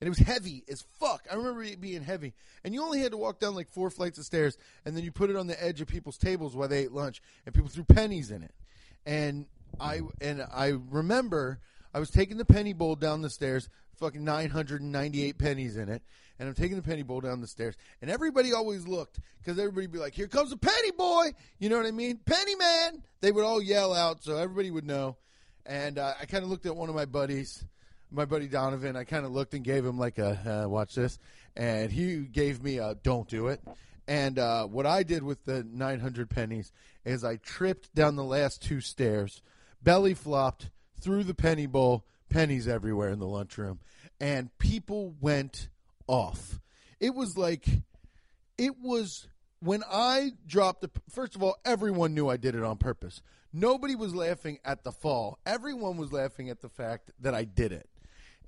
And 0.00 0.06
it 0.06 0.10
was 0.10 0.18
heavy 0.18 0.64
as 0.70 0.84
fuck. 0.98 1.26
I 1.30 1.34
remember 1.34 1.62
it 1.62 1.80
being 1.80 2.02
heavy, 2.02 2.32
and 2.64 2.72
you 2.72 2.82
only 2.82 3.00
had 3.00 3.12
to 3.12 3.18
walk 3.18 3.38
down 3.38 3.54
like 3.54 3.68
four 3.68 3.90
flights 3.90 4.18
of 4.18 4.24
stairs, 4.24 4.56
and 4.84 4.96
then 4.96 5.04
you 5.04 5.12
put 5.12 5.28
it 5.28 5.36
on 5.36 5.46
the 5.46 5.62
edge 5.62 5.80
of 5.80 5.88
people's 5.88 6.16
tables 6.16 6.56
while 6.56 6.68
they 6.68 6.84
ate 6.84 6.92
lunch, 6.92 7.20
and 7.44 7.54
people 7.54 7.68
threw 7.68 7.84
pennies 7.84 8.30
in 8.30 8.42
it. 8.42 8.54
And 9.04 9.46
I 9.78 10.00
and 10.20 10.42
I 10.52 10.74
remember 10.90 11.60
I 11.92 11.98
was 11.98 12.10
taking 12.10 12.38
the 12.38 12.44
penny 12.44 12.72
bowl 12.72 12.96
down 12.96 13.20
the 13.20 13.30
stairs, 13.30 13.68
fucking 13.96 14.24
998 14.24 15.38
pennies 15.38 15.76
in 15.76 15.88
it, 15.88 16.02
and 16.38 16.48
I'm 16.48 16.54
taking 16.54 16.76
the 16.76 16.82
penny 16.82 17.02
bowl 17.02 17.20
down 17.20 17.42
the 17.42 17.46
stairs, 17.46 17.76
and 18.00 18.10
everybody 18.10 18.54
always 18.54 18.86
looked 18.86 19.20
because 19.38 19.58
everybody 19.58 19.86
be 19.86 19.98
like, 19.98 20.14
"Here 20.14 20.28
comes 20.28 20.50
the 20.50 20.56
penny 20.56 20.92
boy," 20.92 21.32
you 21.58 21.68
know 21.68 21.76
what 21.76 21.86
I 21.86 21.90
mean? 21.90 22.18
Penny 22.24 22.54
man. 22.54 23.02
They 23.20 23.32
would 23.32 23.44
all 23.44 23.62
yell 23.62 23.92
out, 23.92 24.24
so 24.24 24.36
everybody 24.36 24.70
would 24.70 24.86
know. 24.86 25.18
And 25.66 25.98
uh, 25.98 26.14
I 26.18 26.24
kind 26.24 26.42
of 26.42 26.48
looked 26.48 26.64
at 26.64 26.74
one 26.74 26.88
of 26.88 26.94
my 26.94 27.04
buddies, 27.04 27.64
my 28.10 28.24
buddy 28.24 28.48
Donovan. 28.48 28.96
I 28.96 29.04
kind 29.04 29.24
of 29.24 29.32
looked 29.32 29.54
and 29.54 29.64
gave 29.64 29.84
him 29.84 29.98
like 29.98 30.18
a 30.18 30.64
uh, 30.64 30.68
"Watch 30.68 30.94
this," 30.94 31.18
and 31.56 31.90
he 31.90 32.18
gave 32.18 32.62
me 32.62 32.78
a 32.78 32.94
"Don't 33.02 33.28
do 33.28 33.48
it." 33.48 33.60
And 34.06 34.38
uh, 34.38 34.66
what 34.66 34.86
I 34.86 35.04
did 35.04 35.22
with 35.22 35.44
the 35.44 35.62
900 35.62 36.28
pennies 36.28 36.72
is 37.04 37.22
I 37.22 37.36
tripped 37.36 37.94
down 37.94 38.16
the 38.16 38.24
last 38.24 38.60
two 38.60 38.80
stairs, 38.80 39.40
belly 39.82 40.14
flopped 40.14 40.70
through 41.00 41.24
the 41.24 41.34
penny 41.34 41.66
bowl, 41.66 42.04
pennies 42.28 42.66
everywhere 42.66 43.10
in 43.10 43.20
the 43.20 43.28
lunchroom, 43.28 43.78
and 44.18 44.56
people 44.58 45.14
went 45.20 45.68
off. 46.08 46.58
It 46.98 47.14
was 47.14 47.38
like, 47.38 47.66
it 48.58 48.74
was 48.82 49.28
when 49.60 49.82
I 49.90 50.32
dropped 50.46 50.80
the. 50.80 50.90
First 51.08 51.36
of 51.36 51.42
all, 51.42 51.56
everyone 51.64 52.14
knew 52.14 52.28
I 52.28 52.36
did 52.36 52.54
it 52.54 52.62
on 52.62 52.78
purpose. 52.78 53.22
Nobody 53.52 53.94
was 53.94 54.14
laughing 54.14 54.58
at 54.64 54.84
the 54.84 54.92
fall. 54.92 55.38
Everyone 55.44 55.96
was 55.96 56.12
laughing 56.12 56.50
at 56.50 56.60
the 56.60 56.68
fact 56.68 57.10
that 57.20 57.34
I 57.34 57.44
did 57.44 57.72
it. 57.72 57.89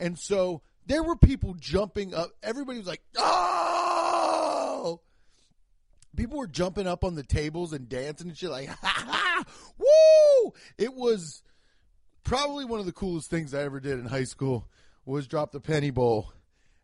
And 0.03 0.19
so 0.19 0.63
there 0.85 1.05
were 1.05 1.15
people 1.15 1.55
jumping 1.55 2.13
up. 2.13 2.31
Everybody 2.43 2.79
was 2.79 2.89
like, 2.89 3.03
oh! 3.17 5.01
People 6.17 6.39
were 6.39 6.49
jumping 6.49 6.89
up 6.89 7.05
on 7.05 7.15
the 7.15 7.23
tables 7.23 7.73
and 7.73 7.89
dancing 7.89 8.29
and 8.29 8.37
shit, 8.37 8.51
like, 8.51 8.69
ha 8.69 8.77
ha! 8.83 9.45
Woo! 9.79 10.53
It 10.77 10.95
was 10.95 11.45
probably 12.25 12.65
one 12.65 12.81
of 12.81 12.87
the 12.87 12.93
coolest 12.93 13.31
things 13.31 13.55
I 13.55 13.63
ever 13.63 13.79
did 13.79 14.01
in 14.01 14.07
high 14.07 14.25
school 14.25 14.67
was 15.07 15.29
drop 15.29 15.53
the 15.53 15.61
penny 15.61 15.91
bowl. 15.91 16.33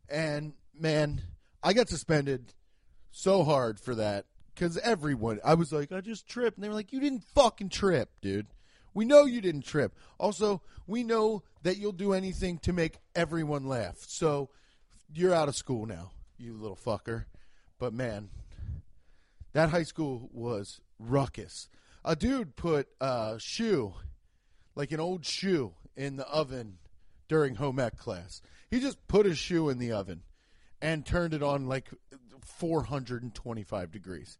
And 0.09 0.53
man, 0.79 1.23
I 1.61 1.73
got 1.73 1.89
suspended 1.89 2.55
so 3.11 3.43
hard 3.43 3.81
for 3.81 3.97
that 3.97 4.27
because 4.55 4.79
everyone, 4.79 5.41
I 5.45 5.55
was 5.55 5.73
like, 5.73 5.91
I 5.91 6.03
just 6.03 6.29
tripped. 6.29 6.57
And 6.57 6.63
they 6.63 6.69
were 6.69 6.75
like, 6.77 6.93
you 6.93 7.01
didn't 7.01 7.25
fucking 7.35 7.71
trip, 7.71 8.11
dude. 8.23 8.47
We 8.99 9.05
know 9.05 9.27
you 9.27 9.41
didn't 9.41 9.63
trip. 9.63 9.95
Also, 10.19 10.61
we 10.89 11.05
know 11.05 11.45
that 11.63 11.77
you'll 11.77 11.93
do 11.93 12.15
anything 12.15 12.59
to 12.59 12.73
make 12.73 12.99
everyone 13.15 13.69
laugh. 13.69 13.99
So 14.01 14.51
you're 15.15 15.33
out 15.33 15.47
of 15.47 15.55
school 15.55 15.87
now, 15.87 16.11
you 16.37 16.55
little 16.55 16.77
fucker. 16.77 17.27
But 17.79 17.93
man, 17.93 18.31
that 19.53 19.69
high 19.69 19.85
school 19.85 20.29
was 20.33 20.81
ruckus. 20.99 21.69
A 22.05 22.17
dude 22.17 22.57
put 22.57 22.89
a 23.01 23.37
shoe, 23.39 23.95
like 24.75 24.91
an 24.91 24.99
old 24.99 25.25
shoe, 25.25 25.75
in 25.97 26.17
the 26.17 26.27
oven 26.27 26.79
during 27.29 27.55
home 27.55 27.79
ec 27.79 27.99
class. 27.99 28.43
He 28.69 28.81
just 28.81 29.07
put 29.07 29.27
his 29.27 29.39
shoe 29.39 29.69
in 29.69 29.79
the 29.79 29.93
oven 29.93 30.23
and 30.83 31.07
turned 31.07 31.35
it 31.35 31.43
on 31.45 31.69
like 31.69 31.89
425 32.41 33.93
degrees. 33.93 34.39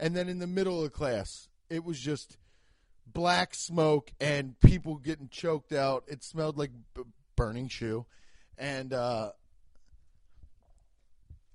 And 0.00 0.16
then 0.16 0.30
in 0.30 0.38
the 0.38 0.46
middle 0.46 0.82
of 0.82 0.94
class, 0.94 1.50
it 1.68 1.84
was 1.84 2.00
just 2.00 2.38
black 3.12 3.54
smoke 3.54 4.12
and 4.20 4.58
people 4.60 4.96
getting 4.96 5.28
choked 5.28 5.72
out. 5.72 6.04
It 6.08 6.22
smelled 6.22 6.58
like 6.58 6.70
b- 6.94 7.02
burning 7.36 7.68
shoe. 7.68 8.06
And 8.56 8.92
uh, 8.92 9.32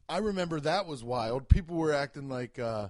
I 0.07 0.17
remember 0.17 0.59
that 0.61 0.85
was 0.85 1.03
wild. 1.03 1.49
People 1.49 1.75
were 1.75 1.93
acting 1.93 2.29
like 2.29 2.59
uh, 2.59 2.89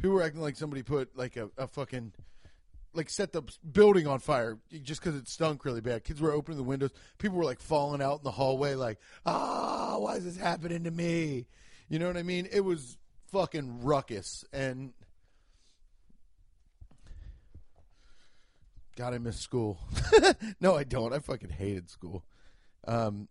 people 0.00 0.16
were 0.16 0.22
acting 0.22 0.40
like 0.40 0.56
somebody 0.56 0.82
put 0.82 1.16
like 1.16 1.36
a, 1.36 1.50
a 1.56 1.66
fucking 1.66 2.12
like 2.94 3.08
set 3.08 3.32
the 3.32 3.42
building 3.70 4.06
on 4.06 4.18
fire 4.18 4.58
just 4.82 5.00
because 5.02 5.18
it 5.18 5.28
stunk 5.28 5.64
really 5.64 5.80
bad. 5.80 6.04
Kids 6.04 6.20
were 6.20 6.32
opening 6.32 6.58
the 6.58 6.64
windows. 6.64 6.90
People 7.18 7.38
were 7.38 7.44
like 7.44 7.60
falling 7.60 8.02
out 8.02 8.18
in 8.18 8.24
the 8.24 8.30
hallway, 8.30 8.74
like, 8.74 8.98
ah, 9.24 9.96
why 9.98 10.16
is 10.16 10.24
this 10.24 10.36
happening 10.36 10.84
to 10.84 10.90
me? 10.90 11.46
You 11.88 11.98
know 11.98 12.06
what 12.06 12.16
I 12.16 12.22
mean? 12.22 12.48
It 12.50 12.60
was 12.60 12.98
fucking 13.30 13.82
ruckus. 13.82 14.44
And 14.52 14.92
God, 18.96 19.14
I 19.14 19.18
miss 19.18 19.38
school. 19.38 19.78
no, 20.60 20.76
I 20.76 20.84
don't. 20.84 21.14
I 21.14 21.18
fucking 21.18 21.48
hated 21.48 21.88
school. 21.88 22.24
Um, 22.86 23.28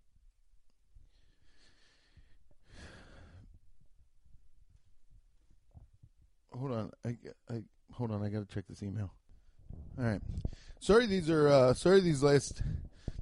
hold 6.51 6.71
on. 6.71 6.91
I, 7.05 7.17
I 7.49 7.61
hold 7.93 8.11
on. 8.11 8.23
I 8.23 8.29
got 8.29 8.47
to 8.47 8.53
check 8.53 8.65
this 8.67 8.81
email. 8.81 9.11
All 9.99 10.05
right. 10.05 10.21
Sorry, 10.79 11.05
these 11.05 11.29
are 11.29 11.47
uh, 11.47 11.73
sorry 11.75 12.01
these 12.01 12.23
last. 12.23 12.63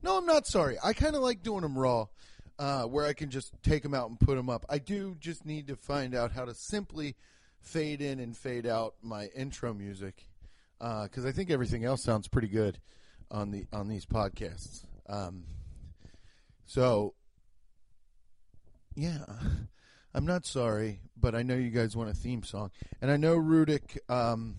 No, 0.01 0.17
I'm 0.17 0.25
not 0.25 0.48
sorry. 0.48 0.77
I 0.81 0.93
kind 0.93 1.15
of 1.15 1.22
like 1.22 1.43
doing 1.43 1.62
them 1.62 1.77
raw, 1.77 2.05
uh, 2.58 2.84
where 2.84 3.05
I 3.05 3.12
can 3.12 3.29
just 3.29 3.51
take 3.63 3.84
them 3.84 3.93
out 3.93 4.10
and 4.10 4.17
put 4.17 4.38
them 4.38 4.50
up. 4.50 4.65
I 4.69 4.77
do 4.77 5.17
just 5.19 5.46
need 5.46 5.67
to 5.67 5.75
find 5.75 6.15
out 6.15 6.31
how 6.31 6.46
to 6.46 6.53
simply 6.53 7.17
fade 7.60 8.01
in 8.01 8.22
and 8.22 8.38
fade 8.38 8.65
out 8.65 8.96
my 9.01 9.25
intro 9.36 9.74
music 9.74 10.29
because 10.79 11.25
I 11.25 11.31
think 11.31 11.50
everything 11.50 11.86
else 11.86 12.03
sounds 12.03 12.27
pretty 12.27 12.48
good 12.48 12.79
on 13.29 13.51
the 13.51 13.65
on 13.74 13.88
these 13.88 14.05
podcasts. 14.05 14.83
Um, 15.07 15.43
so, 16.65 17.13
yeah, 18.95 19.25
I'm 20.13 20.25
not 20.25 20.45
sorry, 20.45 21.01
but 21.17 21.36
I 21.36 21.43
know 21.43 21.55
you 21.55 21.69
guys 21.69 21.95
want 21.95 22.09
a 22.09 22.13
theme 22.13 22.43
song, 22.43 22.71
and 23.01 23.12
I 23.12 23.17
know 23.17 23.38
Rudick. 23.38 23.98
Um, 24.09 24.55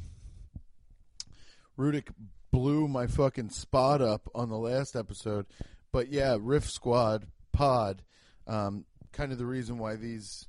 blew 2.50 2.88
my 2.88 3.06
fucking 3.06 3.50
spot 3.50 4.02
up 4.02 4.28
on 4.34 4.48
the 4.48 4.58
last 4.58 4.96
episode. 4.96 5.46
But 5.92 6.08
yeah, 6.08 6.36
Riff 6.40 6.68
Squad 6.68 7.26
pod. 7.52 8.02
Um, 8.46 8.84
kind 9.12 9.32
of 9.32 9.38
the 9.38 9.46
reason 9.46 9.78
why 9.78 9.96
these 9.96 10.46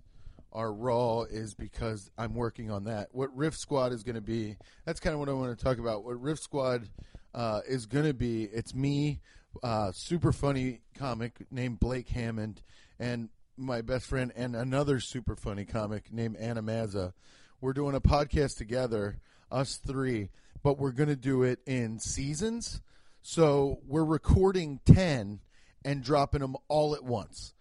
are 0.51 0.73
raw 0.73 1.21
is 1.21 1.53
because 1.53 2.09
I'm 2.17 2.33
working 2.33 2.71
on 2.71 2.85
that. 2.85 3.09
What 3.11 3.35
Riff 3.35 3.55
Squad 3.55 3.93
is 3.93 4.03
going 4.03 4.15
to 4.15 4.21
be, 4.21 4.57
that's 4.85 4.99
kind 4.99 5.13
of 5.13 5.19
what 5.19 5.29
I 5.29 5.33
want 5.33 5.57
to 5.57 5.63
talk 5.63 5.77
about. 5.77 6.03
What 6.03 6.21
Riff 6.21 6.39
Squad 6.39 6.89
uh, 7.33 7.61
is 7.67 7.85
going 7.85 8.05
to 8.05 8.13
be, 8.13 8.43
it's 8.43 8.75
me, 8.75 9.21
uh, 9.63 9.91
super 9.93 10.31
funny 10.31 10.81
comic 10.95 11.45
named 11.51 11.79
Blake 11.79 12.09
Hammond, 12.09 12.61
and 12.99 13.29
my 13.57 13.81
best 13.81 14.05
friend, 14.05 14.31
and 14.35 14.55
another 14.55 14.99
super 14.99 15.35
funny 15.35 15.65
comic 15.65 16.11
named 16.11 16.37
Anna 16.37 16.63
Mazza. 16.63 17.13
We're 17.59 17.73
doing 17.73 17.95
a 17.95 18.01
podcast 18.01 18.57
together, 18.57 19.19
us 19.51 19.77
three, 19.77 20.29
but 20.63 20.77
we're 20.77 20.91
going 20.91 21.09
to 21.09 21.15
do 21.15 21.43
it 21.43 21.59
in 21.65 21.99
seasons. 21.99 22.81
So 23.21 23.79
we're 23.87 24.05
recording 24.05 24.79
10 24.85 25.41
and 25.85 26.03
dropping 26.03 26.41
them 26.41 26.55
all 26.67 26.95
at 26.95 27.03
once, 27.03 27.53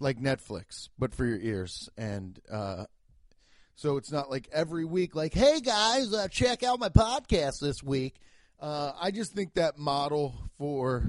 like 0.00 0.18
Netflix, 0.18 0.88
but 0.98 1.14
for 1.14 1.24
your 1.24 1.38
ears. 1.38 1.88
And 1.96 2.38
uh, 2.50 2.84
so 3.74 3.96
it's 3.96 4.12
not 4.12 4.30
like 4.30 4.48
every 4.52 4.84
week, 4.84 5.14
like, 5.14 5.34
hey 5.34 5.60
guys, 5.60 6.12
uh, 6.12 6.28
check 6.28 6.62
out 6.62 6.80
my 6.80 6.88
podcast 6.88 7.60
this 7.60 7.82
week. 7.82 8.16
Uh, 8.60 8.92
I 9.00 9.10
just 9.10 9.32
think 9.32 9.54
that 9.54 9.78
model 9.78 10.34
for 10.58 11.04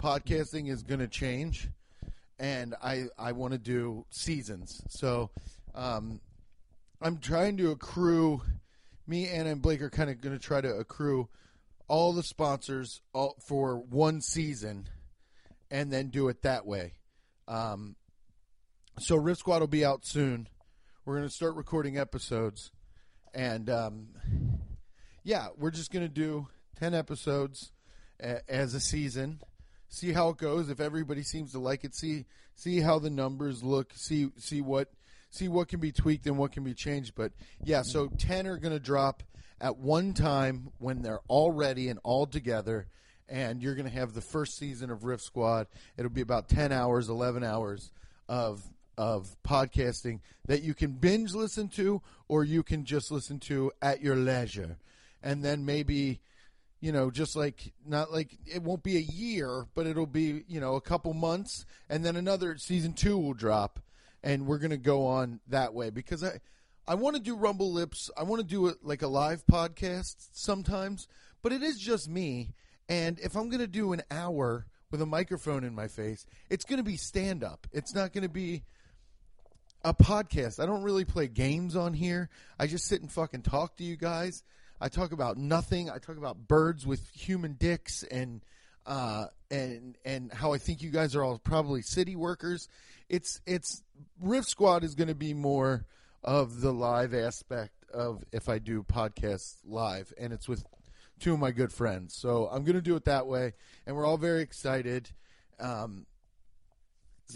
podcasting 0.00 0.70
is 0.70 0.82
going 0.82 1.00
to 1.00 1.08
change. 1.08 1.68
And 2.38 2.74
I, 2.82 3.06
I 3.18 3.32
want 3.32 3.52
to 3.52 3.58
do 3.58 4.04
seasons. 4.10 4.82
So 4.88 5.30
um, 5.74 6.20
I'm 7.00 7.18
trying 7.18 7.56
to 7.58 7.70
accrue 7.70 8.42
me, 9.06 9.28
Anna, 9.28 9.50
and 9.50 9.62
Blake 9.62 9.82
are 9.82 9.90
kind 9.90 10.10
of 10.10 10.20
going 10.20 10.36
to 10.36 10.42
try 10.42 10.60
to 10.60 10.74
accrue 10.76 11.28
all 11.88 12.12
the 12.12 12.22
sponsors 12.22 13.00
all, 13.12 13.36
for 13.46 13.78
one 13.78 14.20
season, 14.20 14.88
and 15.70 15.92
then 15.92 16.08
do 16.08 16.28
it 16.28 16.42
that 16.42 16.66
way. 16.66 16.92
Um, 17.48 17.96
so 18.98 19.16
Riff 19.16 19.38
Squad 19.38 19.60
will 19.60 19.66
be 19.66 19.84
out 19.84 20.04
soon. 20.04 20.48
We're 21.04 21.16
going 21.16 21.28
to 21.28 21.34
start 21.34 21.54
recording 21.54 21.98
episodes, 21.98 22.70
and 23.34 23.70
um, 23.70 24.08
yeah, 25.22 25.48
we're 25.56 25.70
just 25.70 25.92
going 25.92 26.04
to 26.04 26.12
do 26.12 26.48
ten 26.78 26.94
episodes 26.94 27.72
a- 28.20 28.48
as 28.50 28.74
a 28.74 28.80
season. 28.80 29.40
See 29.88 30.12
how 30.12 30.30
it 30.30 30.36
goes. 30.38 30.68
If 30.68 30.80
everybody 30.80 31.22
seems 31.22 31.52
to 31.52 31.58
like 31.58 31.84
it, 31.84 31.94
see 31.94 32.24
see 32.54 32.80
how 32.80 32.98
the 32.98 33.10
numbers 33.10 33.62
look. 33.62 33.92
See 33.94 34.30
see 34.36 34.60
what 34.60 34.88
see 35.30 35.46
what 35.48 35.68
can 35.68 35.78
be 35.80 35.92
tweaked 35.92 36.26
and 36.26 36.38
what 36.38 36.52
can 36.52 36.64
be 36.64 36.74
changed. 36.74 37.14
But 37.14 37.32
yeah, 37.62 37.82
so 37.82 38.08
10 38.18 38.46
are 38.46 38.56
going 38.58 38.72
to 38.72 38.80
drop 38.80 39.22
at 39.60 39.76
one 39.76 40.12
time 40.14 40.70
when 40.78 41.02
they're 41.02 41.20
all 41.28 41.50
ready 41.52 41.88
and 41.88 41.98
all 42.02 42.26
together. 42.26 42.86
and 43.28 43.60
you're 43.62 43.74
going 43.74 43.88
to 43.88 43.92
have 43.98 44.12
the 44.14 44.20
first 44.20 44.56
season 44.56 44.90
of 44.90 45.04
Riff 45.04 45.20
Squad. 45.20 45.66
It'll 45.96 46.10
be 46.10 46.20
about 46.20 46.48
10 46.48 46.72
hours, 46.72 47.08
11 47.08 47.42
hours 47.44 47.90
of 48.28 48.62
of 48.96 49.36
podcasting 49.46 50.20
that 50.46 50.62
you 50.62 50.74
can 50.74 50.92
binge 50.92 51.34
listen 51.34 51.68
to 51.68 52.02
or 52.28 52.44
you 52.44 52.62
can 52.62 52.84
just 52.84 53.10
listen 53.10 53.38
to 53.40 53.72
at 53.82 54.02
your 54.02 54.16
leisure. 54.16 54.78
And 55.22 55.44
then 55.44 55.64
maybe 55.64 56.20
you 56.80 56.92
know, 56.92 57.10
just 57.10 57.34
like 57.34 57.72
not 57.86 58.12
like 58.12 58.38
it 58.46 58.62
won't 58.62 58.82
be 58.82 58.96
a 58.96 59.00
year, 59.00 59.66
but 59.74 59.86
it'll 59.86 60.06
be, 60.06 60.44
you 60.46 60.60
know, 60.60 60.76
a 60.76 60.80
couple 60.80 61.14
months 61.14 61.64
and 61.88 62.04
then 62.04 62.16
another 62.16 62.58
season 62.58 62.92
2 62.92 63.16
will 63.16 63.34
drop 63.34 63.80
and 64.22 64.46
we're 64.46 64.58
going 64.58 64.70
to 64.70 64.76
go 64.76 65.06
on 65.06 65.40
that 65.48 65.72
way 65.72 65.90
because 65.90 66.22
I 66.22 66.40
I 66.88 66.94
want 66.94 67.16
to 67.16 67.22
do 67.22 67.34
Rumble 67.34 67.72
Lips. 67.72 68.10
I 68.16 68.22
want 68.22 68.40
to 68.40 68.46
do 68.46 68.68
it 68.68 68.76
like 68.82 69.02
a 69.02 69.08
live 69.08 69.44
podcast 69.46 70.28
sometimes, 70.32 71.08
but 71.42 71.52
it 71.52 71.62
is 71.62 71.78
just 71.78 72.08
me. 72.08 72.54
And 72.88 73.18
if 73.18 73.34
I'm 73.34 73.48
going 73.48 73.60
to 73.60 73.66
do 73.66 73.92
an 73.92 74.02
hour 74.08 74.66
with 74.92 75.02
a 75.02 75.06
microphone 75.06 75.64
in 75.64 75.74
my 75.74 75.88
face, 75.88 76.26
it's 76.48 76.64
going 76.64 76.78
to 76.78 76.84
be 76.84 76.96
stand 76.96 77.42
up. 77.42 77.66
It's 77.72 77.92
not 77.92 78.12
going 78.12 78.22
to 78.22 78.28
be 78.28 78.62
a 79.86 79.94
podcast. 79.94 80.60
I 80.60 80.66
don't 80.66 80.82
really 80.82 81.04
play 81.04 81.28
games 81.28 81.76
on 81.76 81.94
here. 81.94 82.28
I 82.58 82.66
just 82.66 82.86
sit 82.86 83.00
and 83.00 83.10
fucking 83.10 83.42
talk 83.42 83.76
to 83.76 83.84
you 83.84 83.96
guys. 83.96 84.42
I 84.80 84.88
talk 84.88 85.12
about 85.12 85.38
nothing. 85.38 85.88
I 85.88 85.98
talk 85.98 86.18
about 86.18 86.48
birds 86.48 86.84
with 86.84 87.08
human 87.10 87.52
dicks 87.52 88.02
and 88.02 88.44
uh, 88.84 89.26
and 89.48 89.96
and 90.04 90.32
how 90.32 90.52
I 90.52 90.58
think 90.58 90.82
you 90.82 90.90
guys 90.90 91.14
are 91.14 91.22
all 91.22 91.38
probably 91.38 91.82
city 91.82 92.16
workers. 92.16 92.68
It's 93.08 93.40
it's 93.46 93.82
Riff 94.20 94.46
Squad 94.46 94.82
is 94.82 94.96
going 94.96 95.08
to 95.08 95.14
be 95.14 95.34
more 95.34 95.86
of 96.24 96.60
the 96.60 96.72
live 96.72 97.14
aspect 97.14 97.72
of 97.94 98.24
if 98.32 98.48
I 98.48 98.58
do 98.58 98.82
podcasts 98.82 99.54
live, 99.64 100.12
and 100.18 100.32
it's 100.32 100.48
with 100.48 100.64
two 101.20 101.32
of 101.32 101.38
my 101.38 101.52
good 101.52 101.72
friends. 101.72 102.16
So 102.16 102.48
I'm 102.50 102.64
going 102.64 102.74
to 102.74 102.82
do 102.82 102.96
it 102.96 103.04
that 103.04 103.28
way, 103.28 103.52
and 103.86 103.94
we're 103.94 104.04
all 104.04 104.18
very 104.18 104.42
excited. 104.42 105.10
Um, 105.60 106.06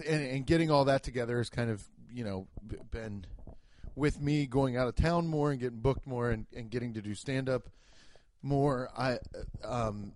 and, 0.06 0.24
and 0.24 0.46
getting 0.46 0.70
all 0.70 0.84
that 0.86 1.02
together 1.02 1.40
is 1.40 1.48
kind 1.48 1.70
of 1.70 1.88
you 2.12 2.24
know 2.24 2.46
been 2.90 3.26
with 3.96 4.20
me 4.20 4.46
going 4.46 4.76
out 4.76 4.88
of 4.88 4.94
town 4.94 5.26
more 5.26 5.50
and 5.50 5.60
getting 5.60 5.80
booked 5.80 6.06
more 6.06 6.30
and, 6.30 6.46
and 6.56 6.70
getting 6.70 6.94
to 6.94 7.02
do 7.02 7.14
stand 7.14 7.48
up 7.48 7.68
more. 8.42 8.90
I 8.96 9.18
um 9.64 10.12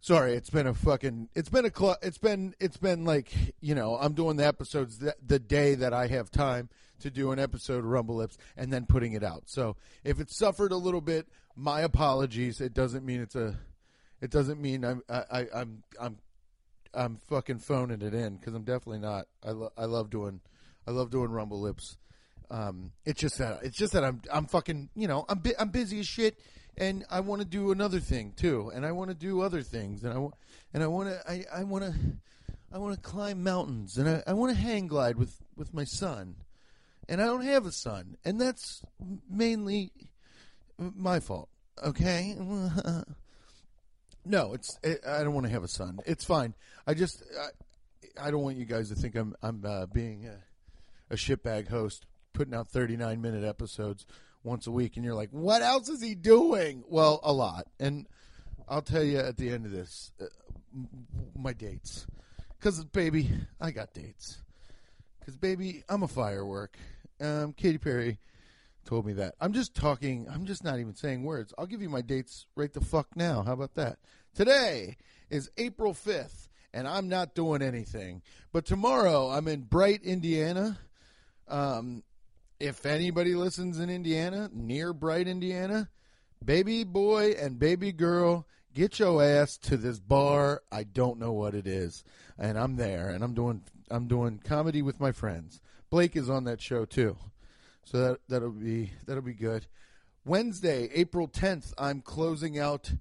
sorry, 0.00 0.34
it's 0.34 0.50
been 0.50 0.66
a 0.66 0.74
fucking 0.74 1.28
it's 1.34 1.48
been 1.48 1.64
a 1.66 1.70
cl- 1.76 1.98
it's 2.02 2.18
been 2.18 2.54
it's 2.60 2.76
been 2.76 3.04
like, 3.04 3.32
you 3.60 3.74
know, 3.74 3.96
I'm 3.96 4.14
doing 4.14 4.36
the 4.36 4.46
episodes 4.46 4.98
th- 4.98 5.14
the 5.24 5.38
day 5.38 5.74
that 5.74 5.92
I 5.92 6.06
have 6.06 6.30
time 6.30 6.68
to 7.00 7.10
do 7.10 7.32
an 7.32 7.38
episode 7.38 7.78
of 7.78 7.84
Rumble 7.84 8.16
Lips 8.16 8.38
and 8.56 8.72
then 8.72 8.86
putting 8.86 9.12
it 9.12 9.22
out. 9.22 9.44
So, 9.46 9.76
if 10.02 10.18
it 10.18 10.30
suffered 10.30 10.72
a 10.72 10.76
little 10.76 11.02
bit, 11.02 11.28
my 11.54 11.80
apologies. 11.82 12.60
It 12.60 12.72
doesn't 12.72 13.04
mean 13.04 13.20
it's 13.20 13.34
a 13.36 13.58
it 14.20 14.30
doesn't 14.30 14.60
mean 14.60 14.84
I'm 14.84 15.02
I, 15.08 15.24
I 15.30 15.46
I'm 15.54 15.82
I'm 16.00 16.18
I'm 16.94 17.16
fucking 17.28 17.58
phoning 17.58 18.00
it 18.00 18.14
in 18.14 18.36
because 18.36 18.54
I'm 18.54 18.64
definitely 18.64 19.00
not. 19.00 19.26
I 19.44 19.50
lo- 19.50 19.72
I 19.76 19.84
love 19.84 20.08
doing 20.10 20.40
I 20.86 20.90
love 20.92 21.10
doing 21.10 21.30
Rumble 21.30 21.60
Lips. 21.60 21.96
Um, 22.50 22.92
it's 23.04 23.20
just 23.20 23.38
that 23.38 23.60
it's 23.62 23.76
just 23.76 23.92
that 23.94 24.04
I'm 24.04 24.22
I'm 24.32 24.46
fucking 24.46 24.90
you 24.94 25.08
know 25.08 25.24
I'm 25.28 25.42
I'm 25.58 25.70
busy 25.70 25.98
as 26.00 26.06
shit, 26.06 26.38
and 26.76 27.04
I 27.10 27.20
want 27.20 27.42
to 27.42 27.46
do 27.46 27.72
another 27.72 27.98
thing 28.00 28.32
too, 28.36 28.70
and 28.74 28.86
I 28.86 28.92
want 28.92 29.10
to 29.10 29.16
do 29.16 29.40
other 29.40 29.62
things, 29.62 30.04
and 30.04 30.12
I 30.12 30.18
wa- 30.18 30.30
and 30.72 30.82
I 30.82 30.86
want 30.86 31.08
to 31.08 31.20
I 31.30 31.44
I 31.52 31.64
want 31.64 31.84
to 31.84 31.94
I 32.72 32.78
want 32.78 32.94
to 32.94 33.00
climb 33.00 33.42
mountains, 33.42 33.96
and 33.98 34.08
I, 34.08 34.22
I 34.28 34.32
want 34.34 34.54
to 34.54 34.60
hang 34.62 34.86
glide 34.86 35.16
with 35.16 35.42
with 35.56 35.74
my 35.74 35.84
son, 35.84 36.36
and 37.08 37.20
I 37.20 37.24
don't 37.26 37.42
have 37.44 37.66
a 37.66 37.72
son, 37.72 38.16
and 38.24 38.40
that's 38.40 38.82
mainly 39.28 39.90
my 40.78 41.18
fault. 41.20 41.48
Okay. 41.84 42.36
No, 44.28 44.54
it's 44.54 44.76
it, 44.82 45.02
I 45.06 45.22
don't 45.22 45.34
want 45.34 45.46
to 45.46 45.52
have 45.52 45.62
a 45.62 45.68
son. 45.68 46.00
It's 46.04 46.24
fine. 46.24 46.54
I 46.84 46.94
just 46.94 47.22
I, 48.18 48.26
I 48.26 48.30
don't 48.32 48.42
want 48.42 48.56
you 48.56 48.64
guys 48.64 48.88
to 48.88 48.96
think 48.96 49.14
I'm 49.14 49.36
I'm 49.40 49.64
uh, 49.64 49.86
being 49.86 50.26
a, 50.26 50.36
a 51.10 51.14
shitbag 51.14 51.68
host 51.68 52.06
putting 52.32 52.54
out 52.54 52.68
39 52.68 53.20
minute 53.20 53.44
episodes 53.44 54.06
once 54.42 54.66
a 54.66 54.70
week 54.70 54.96
and 54.96 55.04
you're 55.04 55.14
like, 55.14 55.30
"What 55.30 55.62
else 55.62 55.88
is 55.88 56.02
he 56.02 56.14
doing?" 56.14 56.84
Well, 56.88 57.20
a 57.22 57.32
lot. 57.32 57.66
And 57.80 58.06
I'll 58.68 58.82
tell 58.82 59.02
you 59.02 59.18
at 59.18 59.36
the 59.36 59.50
end 59.50 59.66
of 59.66 59.72
this 59.72 60.12
uh, 60.20 60.26
my 61.36 61.52
dates. 61.52 62.06
Cuz 62.60 62.84
baby, 62.84 63.30
I 63.60 63.70
got 63.70 63.92
dates. 63.92 64.38
Cuz 65.24 65.36
baby, 65.36 65.82
I'm 65.88 66.02
a 66.02 66.08
firework. 66.08 66.76
Um 67.20 67.52
Katy 67.52 67.78
Perry 67.78 68.18
told 68.86 69.04
me 69.04 69.12
that. 69.14 69.34
I'm 69.40 69.52
just 69.52 69.74
talking, 69.74 70.26
I'm 70.32 70.46
just 70.46 70.64
not 70.64 70.78
even 70.78 70.94
saying 70.94 71.24
words. 71.24 71.52
I'll 71.58 71.66
give 71.66 71.82
you 71.82 71.90
my 71.90 72.00
dates 72.00 72.46
right 72.54 72.72
the 72.72 72.80
fuck 72.80 73.16
now. 73.16 73.42
How 73.42 73.52
about 73.52 73.74
that? 73.74 73.98
Today 74.34 74.96
is 75.28 75.50
April 75.58 75.92
5th, 75.92 76.48
and 76.72 76.86
I'm 76.86 77.08
not 77.08 77.34
doing 77.34 77.62
anything. 77.62 78.22
But 78.52 78.64
tomorrow, 78.64 79.30
I'm 79.30 79.48
in 79.48 79.62
Bright, 79.62 80.02
Indiana. 80.02 80.78
Um, 81.48 82.02
if 82.58 82.86
anybody 82.86 83.34
listens 83.34 83.78
in 83.78 83.90
Indiana, 83.90 84.50
near 84.52 84.92
Bright, 84.92 85.28
Indiana, 85.28 85.88
baby 86.44 86.84
boy 86.84 87.32
and 87.32 87.58
baby 87.58 87.92
girl, 87.92 88.46
get 88.74 88.98
your 88.98 89.22
ass 89.22 89.56
to 89.58 89.76
this 89.76 89.98
bar. 89.98 90.62
I 90.72 90.84
don't 90.84 91.18
know 91.18 91.32
what 91.32 91.54
it 91.54 91.66
is, 91.66 92.04
and 92.38 92.58
I'm 92.58 92.76
there, 92.76 93.10
and 93.10 93.22
I'm 93.22 93.34
doing 93.34 93.62
I'm 93.90 94.08
doing 94.08 94.40
comedy 94.42 94.82
with 94.82 95.00
my 95.00 95.12
friends. 95.12 95.60
Blake 95.90 96.16
is 96.16 96.28
on 96.28 96.44
that 96.44 96.60
show 96.60 96.84
too. 96.84 97.16
So 97.84 97.98
that 97.98 98.20
that'll 98.28 98.50
be 98.50 98.92
that'll 99.06 99.22
be 99.22 99.34
good. 99.34 99.66
Wednesday, 100.24 100.90
April 100.92 101.28
tenth, 101.28 101.72
I'm 101.78 102.00
closing 102.00 102.58
out 102.58 102.92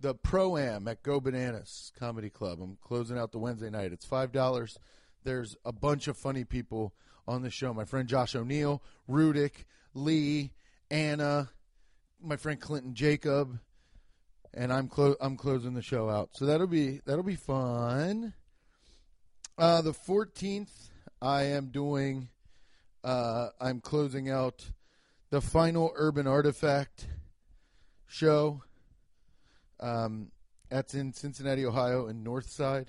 the 0.00 0.14
pro 0.14 0.56
am 0.56 0.86
at 0.86 1.02
Go 1.02 1.20
Bananas 1.20 1.92
Comedy 1.98 2.30
Club. 2.30 2.60
I'm 2.62 2.78
closing 2.80 3.18
out 3.18 3.32
the 3.32 3.38
Wednesday 3.38 3.70
night. 3.70 3.92
It's 3.92 4.06
five 4.06 4.32
dollars. 4.32 4.78
There's 5.24 5.56
a 5.64 5.72
bunch 5.72 6.06
of 6.06 6.16
funny 6.16 6.44
people 6.44 6.94
on 7.28 7.42
the 7.42 7.50
show. 7.50 7.72
My 7.72 7.84
friend 7.84 8.08
Josh 8.08 8.34
O'Neill, 8.34 8.82
Rudick, 9.08 9.64
Lee, 9.94 10.50
Anna, 10.90 11.50
my 12.20 12.36
friend 12.36 12.58
Clinton 12.58 12.94
Jacob, 12.94 13.60
and 14.54 14.72
I'm 14.72 14.88
clo- 14.88 15.16
I'm 15.20 15.36
closing 15.36 15.74
the 15.74 15.82
show 15.82 16.08
out. 16.08 16.30
So 16.32 16.46
that'll 16.46 16.66
be 16.66 17.00
that'll 17.04 17.22
be 17.22 17.36
fun. 17.36 18.32
Uh, 19.56 19.82
the 19.82 19.92
14th, 19.92 20.88
I 21.20 21.42
am 21.44 21.66
doing 21.66 22.28
uh, 23.04 23.48
I'm 23.60 23.80
closing 23.80 24.30
out 24.30 24.64
the 25.30 25.40
final 25.40 25.92
Urban 25.94 26.26
Artifact 26.26 27.06
show. 28.06 28.62
Um, 29.80 30.30
that's 30.70 30.94
in 30.94 31.12
Cincinnati, 31.12 31.64
Ohio, 31.66 32.08
in 32.08 32.24
Northside. 32.24 32.88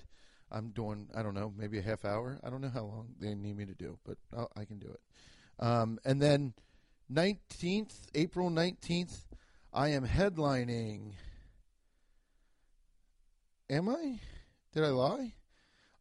I'm 0.50 0.70
doing, 0.70 1.08
I 1.14 1.22
don't 1.22 1.34
know, 1.34 1.52
maybe 1.56 1.78
a 1.78 1.82
half 1.82 2.04
hour. 2.04 2.38
I 2.42 2.50
don't 2.50 2.60
know 2.60 2.70
how 2.70 2.84
long 2.84 3.08
they 3.20 3.34
need 3.34 3.56
me 3.56 3.66
to 3.66 3.74
do, 3.74 3.98
but 4.04 4.18
I'll, 4.36 4.50
I 4.56 4.64
can 4.64 4.78
do 4.78 4.88
it. 4.88 5.00
Um, 5.64 5.98
and 6.04 6.20
then 6.20 6.54
19th, 7.12 7.94
April 8.14 8.50
19th, 8.50 9.24
I 9.72 9.88
am 9.88 10.06
headlining. 10.06 11.12
Am 13.68 13.88
I? 13.88 14.18
Did 14.72 14.84
I 14.84 14.88
lie? 14.88 15.34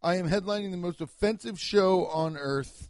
I 0.01 0.15
am 0.15 0.29
headlining 0.29 0.71
the 0.71 0.77
most 0.77 1.01
offensive 1.01 1.59
show 1.59 2.05
on 2.07 2.37
earth 2.37 2.89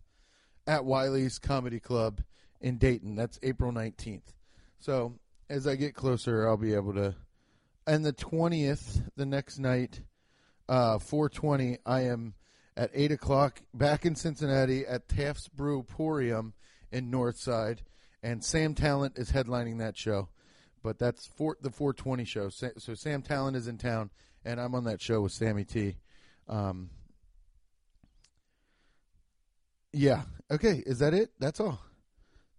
at 0.67 0.86
Wiley's 0.86 1.39
Comedy 1.39 1.80
Club 1.80 2.22
in 2.62 2.78
Dayton. 2.78 3.15
That's 3.15 3.39
April 3.41 3.72
19th. 3.72 4.34
So 4.80 5.15
as 5.50 5.65
I 5.65 5.76
get 5.76 5.95
closer, 5.95 6.48
I'll 6.48 6.58
be 6.58 6.74
able 6.74 6.93
to. 6.93 7.15
And 7.88 8.06
the 8.06 8.13
20th, 8.13 9.10
the 9.15 9.26
next 9.26 9.58
night, 9.58 10.02
uh, 10.70 11.00
420, 11.00 11.80
I 11.86 12.02
am 12.02 12.36
at 12.78 12.92
8 12.94 13.12
o'clock 13.12 13.62
back 13.74 14.06
in 14.06 14.16
Cincinnati 14.16 14.86
at 14.86 15.10
Taft's 15.10 15.50
Brew 15.50 15.84
Porium 15.84 16.54
in 16.92 17.12
Northside. 17.12 17.80
And 18.22 18.44
Sam 18.44 18.76
Tallent 18.76 19.18
is 19.18 19.32
headlining 19.32 19.80
that 19.80 19.98
show. 19.98 20.30
But 20.84 21.00
that's 21.00 21.26
for, 21.26 21.58
the 21.60 21.72
420 21.72 22.24
show. 22.24 22.50
So, 22.50 22.70
so 22.78 22.94
Sam 22.94 23.22
Tallent 23.22 23.56
is 23.56 23.68
in 23.68 23.78
town, 23.78 24.12
and 24.46 24.62
I'm 24.62 24.76
on 24.76 24.86
that 24.86 25.02
show 25.02 25.22
with 25.22 25.34
Sammy 25.34 25.66
T. 25.66 25.98
Um, 26.48 26.92
yeah. 29.92 30.22
Okay. 30.52 30.84
Is 30.86 31.00
that 31.00 31.14
it? 31.14 31.32
That's 31.40 31.60
all. 31.60 31.82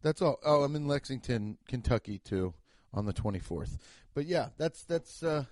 That's 0.03 0.21
all. 0.21 0.39
Oh, 0.45 0.65
I'm 0.65 0.77
in 0.77 0.89
Lexington, 0.89 1.59
Kentucky 1.69 2.19
too 2.19 2.55
on 2.93 3.07
the 3.07 3.13
24th. 3.13 3.79
But 4.15 4.27
yeah, 4.27 4.49
that's 4.59 4.85
that's. 4.85 5.23
Uh, 5.23 5.45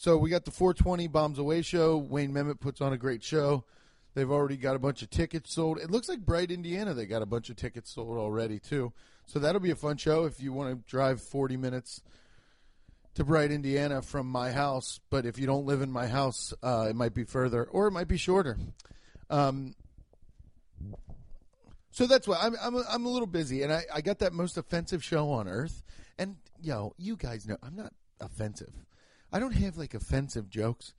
so 0.00 0.16
we 0.16 0.30
got 0.30 0.46
the 0.46 0.50
420 0.50 1.08
Bombs 1.08 1.38
Away 1.38 1.60
show. 1.60 1.98
Wayne 1.98 2.32
Memmott 2.32 2.58
puts 2.58 2.80
on 2.80 2.94
a 2.94 2.96
great 2.96 3.22
show. 3.22 3.64
They've 4.14 4.30
already 4.30 4.56
got 4.56 4.74
a 4.74 4.78
bunch 4.78 5.02
of 5.02 5.10
tickets 5.10 5.52
sold. 5.52 5.76
It 5.76 5.90
looks 5.90 6.08
like 6.08 6.20
Bright, 6.20 6.50
Indiana. 6.50 6.94
They 6.94 7.04
got 7.04 7.20
a 7.20 7.26
bunch 7.26 7.50
of 7.50 7.56
tickets 7.56 7.90
sold 7.90 8.16
already 8.16 8.58
too. 8.58 8.94
So 9.26 9.38
that'll 9.38 9.60
be 9.60 9.72
a 9.72 9.76
fun 9.76 9.98
show 9.98 10.24
if 10.24 10.40
you 10.40 10.54
want 10.54 10.70
to 10.70 10.90
drive 10.90 11.20
40 11.20 11.58
minutes 11.58 12.00
to 13.16 13.24
Bright, 13.24 13.50
Indiana 13.50 14.00
from 14.00 14.26
my 14.26 14.52
house. 14.52 15.00
But 15.10 15.26
if 15.26 15.38
you 15.38 15.46
don't 15.46 15.66
live 15.66 15.82
in 15.82 15.92
my 15.92 16.06
house, 16.06 16.54
uh, 16.62 16.86
it 16.88 16.96
might 16.96 17.12
be 17.12 17.24
further 17.24 17.64
or 17.64 17.86
it 17.88 17.90
might 17.90 18.08
be 18.08 18.16
shorter. 18.16 18.56
Um, 19.28 19.74
so 21.90 22.06
that's 22.06 22.26
why 22.26 22.38
I'm 22.40 22.56
I'm 22.58 22.74
a, 22.74 22.84
I'm 22.88 23.04
a 23.04 23.10
little 23.10 23.26
busy, 23.26 23.64
and 23.64 23.70
I, 23.70 23.84
I 23.92 24.00
got 24.00 24.20
that 24.20 24.32
most 24.32 24.56
offensive 24.56 25.04
show 25.04 25.30
on 25.30 25.46
earth. 25.46 25.82
And 26.18 26.36
yo, 26.62 26.94
you 26.96 27.16
guys 27.16 27.46
know 27.46 27.58
I'm 27.62 27.76
not 27.76 27.92
offensive. 28.18 28.72
I 29.32 29.38
don't 29.38 29.54
have 29.54 29.76
like 29.76 29.94
offensive 29.94 30.48
jokes, 30.50 30.92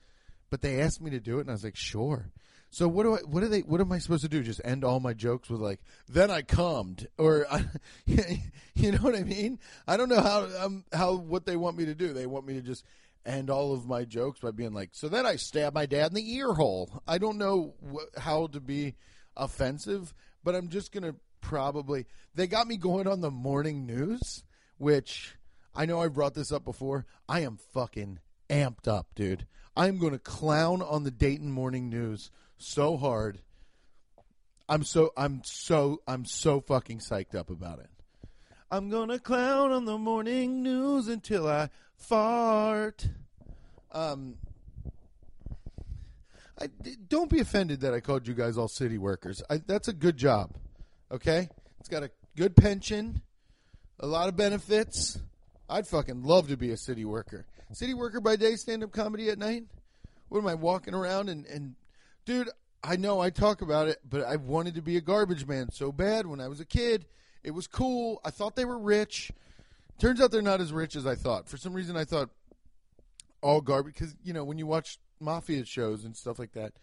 but 0.50 0.62
they 0.62 0.82
asked 0.82 1.02
me 1.02 1.12
to 1.12 1.20
do 1.20 1.38
it, 1.38 1.42
and 1.42 1.50
I 1.50 1.54
was 1.54 1.64
like, 1.64 1.76
sure. 1.76 2.32
So 2.70 2.88
what 2.88 3.04
do 3.04 3.16
I? 3.16 3.20
What 3.20 3.42
do 3.42 3.48
they? 3.48 3.60
What 3.62 3.82
am 3.82 3.92
I 3.92 4.00
supposed 4.00 4.24
to 4.24 4.30
do? 4.30 4.42
Just 4.44 4.62
end 4.64 4.86
all 4.86 5.02
my 5.02 5.14
jokes 5.14 5.50
with 5.50 5.60
like, 5.60 5.82
then 6.08 6.32
I 6.32 6.42
cummed, 6.42 7.08
or 7.18 7.46
you 8.06 8.92
know 8.92 9.00
what 9.00 9.16
I 9.16 9.24
mean? 9.24 9.60
I 9.86 9.98
don't 9.98 10.08
know 10.08 10.22
how 10.22 10.48
um, 10.64 10.86
how 10.94 11.16
what 11.16 11.46
they 11.46 11.58
want 11.58 11.78
me 11.78 11.86
to 11.86 11.96
do. 11.96 12.14
They 12.14 12.26
want 12.26 12.46
me 12.46 12.54
to 12.54 12.62
just 12.62 12.86
end 13.26 13.50
all 13.50 13.74
of 13.74 13.86
my 13.86 14.06
jokes 14.06 14.40
by 14.40 14.52
being 14.52 14.74
like, 14.74 14.92
so 14.94 15.10
then 15.10 15.26
I 15.26 15.36
stabbed 15.36 15.76
my 15.76 15.86
dad 15.86 16.12
in 16.12 16.16
the 16.16 16.36
ear 16.36 16.54
hole. 16.54 17.02
I 17.08 17.18
don't 17.18 17.38
know 17.38 17.76
wh- 17.94 18.20
how 18.20 18.48
to 18.48 18.62
be 18.62 18.96
offensive, 19.36 20.14
but 20.44 20.56
I'm 20.56 20.70
just 20.70 20.94
gonna 20.94 21.16
probably. 21.42 22.06
They 22.36 22.48
got 22.48 22.68
me 22.68 22.78
going 22.78 23.06
on 23.06 23.20
the 23.20 23.32
morning 23.32 23.86
news, 23.86 24.44
which 24.78 25.36
I 25.74 25.86
know 25.86 26.02
I 26.02 26.08
brought 26.08 26.34
this 26.34 26.52
up 26.52 26.66
before. 26.66 27.06
I 27.30 27.42
am 27.42 27.58
fucking 27.74 28.20
amped 28.50 28.88
up, 28.88 29.08
dude. 29.16 29.46
I'm 29.76 29.98
going 29.98 30.14
to 30.14 30.20
clown 30.20 30.82
on 30.82 31.04
the 31.04 31.12
Dayton 31.12 31.52
Morning 31.52 31.90
News 31.90 32.30
so 32.58 32.98
hard. 32.98 33.40
I'm 34.70 34.84
so 34.84 35.12
I'm 35.18 35.42
so 35.44 36.02
I'm 36.08 36.26
so 36.26 36.62
fucking 36.62 37.00
psyched 37.00 37.36
up 37.36 37.50
about 37.50 37.80
it. 37.80 37.90
I'm 38.70 38.90
gonna 38.90 39.20
clown 39.20 39.72
on 39.72 39.84
the 39.84 39.98
morning 39.98 40.64
news 40.64 41.10
until 41.10 41.48
I 41.48 41.70
fart. 41.98 43.10
Um, 43.92 44.36
I, 46.58 46.70
don't 47.10 47.30
be 47.30 47.42
offended 47.42 47.82
that 47.82 47.94
I 47.94 48.00
called 48.00 48.28
you 48.28 48.34
guys 48.34 48.58
all 48.58 48.70
city 48.70 48.98
workers. 48.98 49.44
I, 49.50 49.58
that's 49.58 49.90
a 49.90 49.94
good 49.94 50.16
job. 50.16 50.52
Okay, 51.12 51.50
it's 51.82 51.90
got 51.90 52.04
a 52.04 52.12
good 52.38 52.56
pension, 52.56 53.22
a 54.00 54.08
lot 54.08 54.30
of 54.30 54.38
benefits. 54.38 55.20
I'd 55.72 55.88
fucking 55.88 56.24
love 56.24 56.50
to 56.50 56.58
be 56.58 56.72
a 56.72 56.78
city 56.78 57.06
worker. 57.06 57.46
City 57.72 57.94
worker 57.94 58.20
by 58.20 58.36
day, 58.36 58.58
stand 58.58 58.84
up 58.84 58.92
comedy 58.92 59.30
at 59.30 59.40
night. 59.40 59.64
What 60.28 60.40
am 60.40 60.48
I 60.48 60.56
walking 60.56 60.94
around 60.94 61.30
and, 61.30 61.46
and 61.46 61.76
dude, 62.26 62.50
I 62.84 62.98
know 62.98 63.22
I 63.22 63.30
talk 63.30 63.62
about 63.62 63.88
it, 63.88 64.00
but 64.08 64.26
I 64.26 64.36
wanted 64.36 64.76
to 64.76 64.82
be 64.82 64.98
a 64.98 65.02
garbage 65.02 65.48
man 65.48 65.72
so 65.72 65.92
bad 65.92 66.26
when 66.26 66.42
I 66.42 66.50
was 66.50 66.60
a 66.60 66.66
kid. 66.66 67.06
It 67.44 67.52
was 67.52 67.68
cool. 67.68 68.20
I 68.26 68.32
thought 68.32 68.56
they 68.56 68.66
were 68.66 68.78
rich. 68.78 69.32
Turns 70.00 70.20
out 70.20 70.32
they're 70.32 70.42
not 70.42 70.62
as 70.62 70.74
rich 70.74 70.96
as 70.96 71.08
I 71.08 71.16
thought. 71.16 71.48
For 71.48 71.58
some 71.58 71.74
reason, 71.74 71.96
I 71.96 72.06
thought 72.06 72.30
all 73.42 73.62
garbage 73.62 73.94
because 73.94 74.16
you 74.24 74.34
know 74.34 74.44
when 74.44 74.58
you 74.58 74.68
watch 74.68 75.00
mafia 75.20 75.66
shows 75.66 76.04
and 76.06 76.16
stuff 76.16 76.40
like 76.40 76.54
that, 76.54 76.74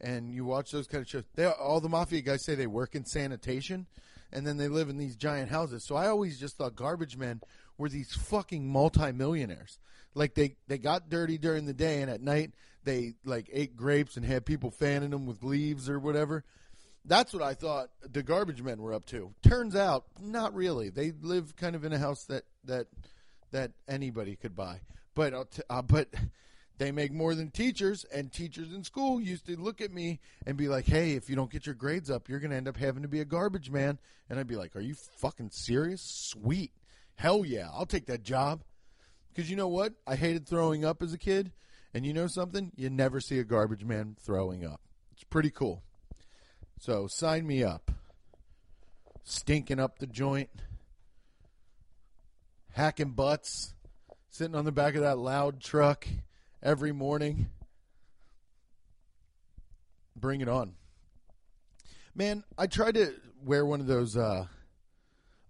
and 0.00 0.32
you 0.32 0.44
watch 0.44 0.70
those 0.70 0.86
kind 0.86 1.02
of 1.02 1.08
shows, 1.08 1.24
they 1.34 1.46
all 1.46 1.80
the 1.80 1.88
mafia 1.88 2.20
guys 2.20 2.44
say 2.44 2.54
they 2.54 2.66
work 2.66 2.94
in 2.94 3.04
sanitation, 3.04 3.86
and 4.32 4.46
then 4.46 4.56
they 4.56 4.68
live 4.68 4.88
in 4.88 4.98
these 4.98 5.16
giant 5.16 5.50
houses. 5.50 5.84
So 5.84 5.96
I 5.96 6.06
always 6.06 6.38
just 6.38 6.56
thought 6.56 6.76
garbage 6.76 7.16
men 7.16 7.40
were 7.80 7.88
these 7.88 8.12
fucking 8.14 8.68
multimillionaires. 8.68 9.78
Like 10.14 10.34
they 10.34 10.56
they 10.68 10.78
got 10.78 11.08
dirty 11.08 11.38
during 11.38 11.64
the 11.64 11.72
day, 11.72 12.02
and 12.02 12.10
at 12.10 12.20
night 12.20 12.52
they 12.84 13.14
like 13.24 13.48
ate 13.52 13.74
grapes 13.74 14.16
and 14.16 14.24
had 14.24 14.44
people 14.44 14.70
fanning 14.70 15.10
them 15.10 15.26
with 15.26 15.42
leaves 15.42 15.88
or 15.88 15.98
whatever. 15.98 16.44
That's 17.04 17.32
what 17.32 17.42
I 17.42 17.54
thought 17.54 17.88
the 18.02 18.22
garbage 18.22 18.62
men 18.62 18.82
were 18.82 18.92
up 18.92 19.06
to. 19.06 19.32
Turns 19.42 19.74
out, 19.74 20.04
not 20.20 20.54
really. 20.54 20.90
They 20.90 21.12
live 21.22 21.56
kind 21.56 21.74
of 21.74 21.84
in 21.84 21.92
a 21.92 21.98
house 21.98 22.24
that 22.24 22.44
that 22.64 22.88
that 23.50 23.72
anybody 23.88 24.36
could 24.36 24.54
buy. 24.54 24.80
But 25.14 25.60
uh, 25.70 25.82
but 25.82 26.08
they 26.76 26.92
make 26.92 27.12
more 27.12 27.34
than 27.34 27.50
teachers, 27.50 28.04
and 28.04 28.30
teachers 28.30 28.72
in 28.72 28.84
school 28.84 29.20
used 29.20 29.46
to 29.46 29.56
look 29.58 29.80
at 29.80 29.92
me 29.92 30.20
and 30.46 30.56
be 30.56 30.68
like, 30.68 30.86
"Hey, 30.86 31.12
if 31.12 31.30
you 31.30 31.36
don't 31.36 31.50
get 31.50 31.64
your 31.64 31.74
grades 31.74 32.10
up, 32.10 32.28
you're 32.28 32.40
going 32.40 32.50
to 32.50 32.56
end 32.56 32.68
up 32.68 32.76
having 32.76 33.02
to 33.02 33.08
be 33.08 33.20
a 33.20 33.24
garbage 33.24 33.70
man." 33.70 33.98
And 34.28 34.38
I'd 34.38 34.46
be 34.46 34.56
like, 34.56 34.76
"Are 34.76 34.80
you 34.80 34.94
fucking 35.16 35.50
serious? 35.50 36.02
Sweet, 36.02 36.72
hell 37.20 37.44
yeah, 37.44 37.68
I'll 37.72 37.86
take 37.86 38.06
that 38.06 38.22
job." 38.22 38.62
Because 39.28 39.50
you 39.50 39.56
know 39.56 39.68
what? 39.68 39.94
I 40.06 40.16
hated 40.16 40.48
throwing 40.48 40.84
up 40.84 41.02
as 41.02 41.12
a 41.12 41.18
kid, 41.18 41.52
and 41.94 42.04
you 42.04 42.12
know 42.12 42.26
something? 42.26 42.72
You 42.76 42.90
never 42.90 43.20
see 43.20 43.38
a 43.38 43.44
garbage 43.44 43.84
man 43.84 44.16
throwing 44.20 44.64
up. 44.64 44.80
It's 45.12 45.24
pretty 45.24 45.50
cool. 45.50 45.82
So 46.78 47.06
sign 47.08 47.46
me 47.46 47.62
up. 47.62 47.90
Stinking 49.22 49.78
up 49.78 49.98
the 49.98 50.06
joint, 50.06 50.48
hacking 52.72 53.10
butts, 53.10 53.74
sitting 54.30 54.54
on 54.54 54.64
the 54.64 54.72
back 54.72 54.94
of 54.94 55.02
that 55.02 55.18
loud 55.18 55.60
truck 55.60 56.08
every 56.62 56.90
morning. 56.90 57.50
Bring 60.16 60.40
it 60.40 60.48
on. 60.48 60.74
Man, 62.14 62.44
I 62.58 62.66
tried 62.66 62.94
to 62.94 63.14
wear 63.44 63.64
one 63.64 63.80
of 63.80 63.86
those 63.86 64.16
uh, 64.16 64.46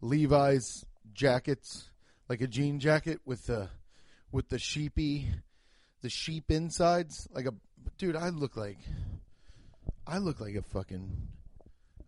Levi's 0.00 0.84
jackets, 1.14 1.90
like 2.28 2.40
a 2.40 2.46
jean 2.46 2.80
jacket 2.80 3.20
with 3.24 3.46
the 3.46 3.68
with 4.32 4.48
the 4.48 4.58
sheepy 4.58 5.28
the 6.02 6.08
sheep 6.08 6.50
insides. 6.50 7.28
Like 7.32 7.46
a 7.46 7.54
dude, 7.98 8.16
I 8.16 8.30
look 8.30 8.56
like 8.56 8.78
I 10.06 10.18
look 10.18 10.40
like 10.40 10.54
a 10.54 10.62
fucking 10.62 11.28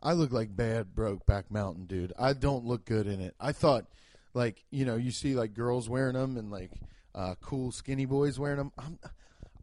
I 0.02 0.14
look 0.14 0.32
like 0.32 0.54
bad 0.54 0.94
broke 0.94 1.26
back 1.26 1.50
mountain 1.50 1.86
dude. 1.86 2.12
I 2.18 2.32
don't 2.32 2.64
look 2.64 2.84
good 2.84 3.06
in 3.06 3.20
it. 3.20 3.34
I 3.38 3.52
thought 3.52 3.86
like, 4.34 4.64
you 4.70 4.84
know, 4.84 4.96
you 4.96 5.10
see 5.10 5.34
like 5.34 5.54
girls 5.54 5.88
wearing 5.88 6.14
them 6.14 6.36
and 6.36 6.50
like 6.50 6.72
uh, 7.14 7.34
cool 7.40 7.70
skinny 7.70 8.06
boys 8.06 8.38
wearing 8.38 8.58
them. 8.58 8.72
I'm, 8.78 8.98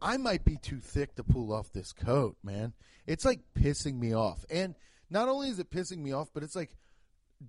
I 0.00 0.16
might 0.16 0.44
be 0.44 0.56
too 0.56 0.78
thick 0.78 1.16
to 1.16 1.24
pull 1.24 1.52
off 1.52 1.72
this 1.72 1.92
coat, 1.92 2.36
man. 2.42 2.72
It's 3.06 3.24
like 3.24 3.40
pissing 3.54 3.98
me 3.98 4.14
off. 4.14 4.44
And 4.50 4.74
not 5.10 5.28
only 5.28 5.48
is 5.48 5.58
it 5.58 5.70
pissing 5.70 5.98
me 5.98 6.12
off, 6.12 6.28
but 6.32 6.42
it's 6.42 6.56
like 6.56 6.70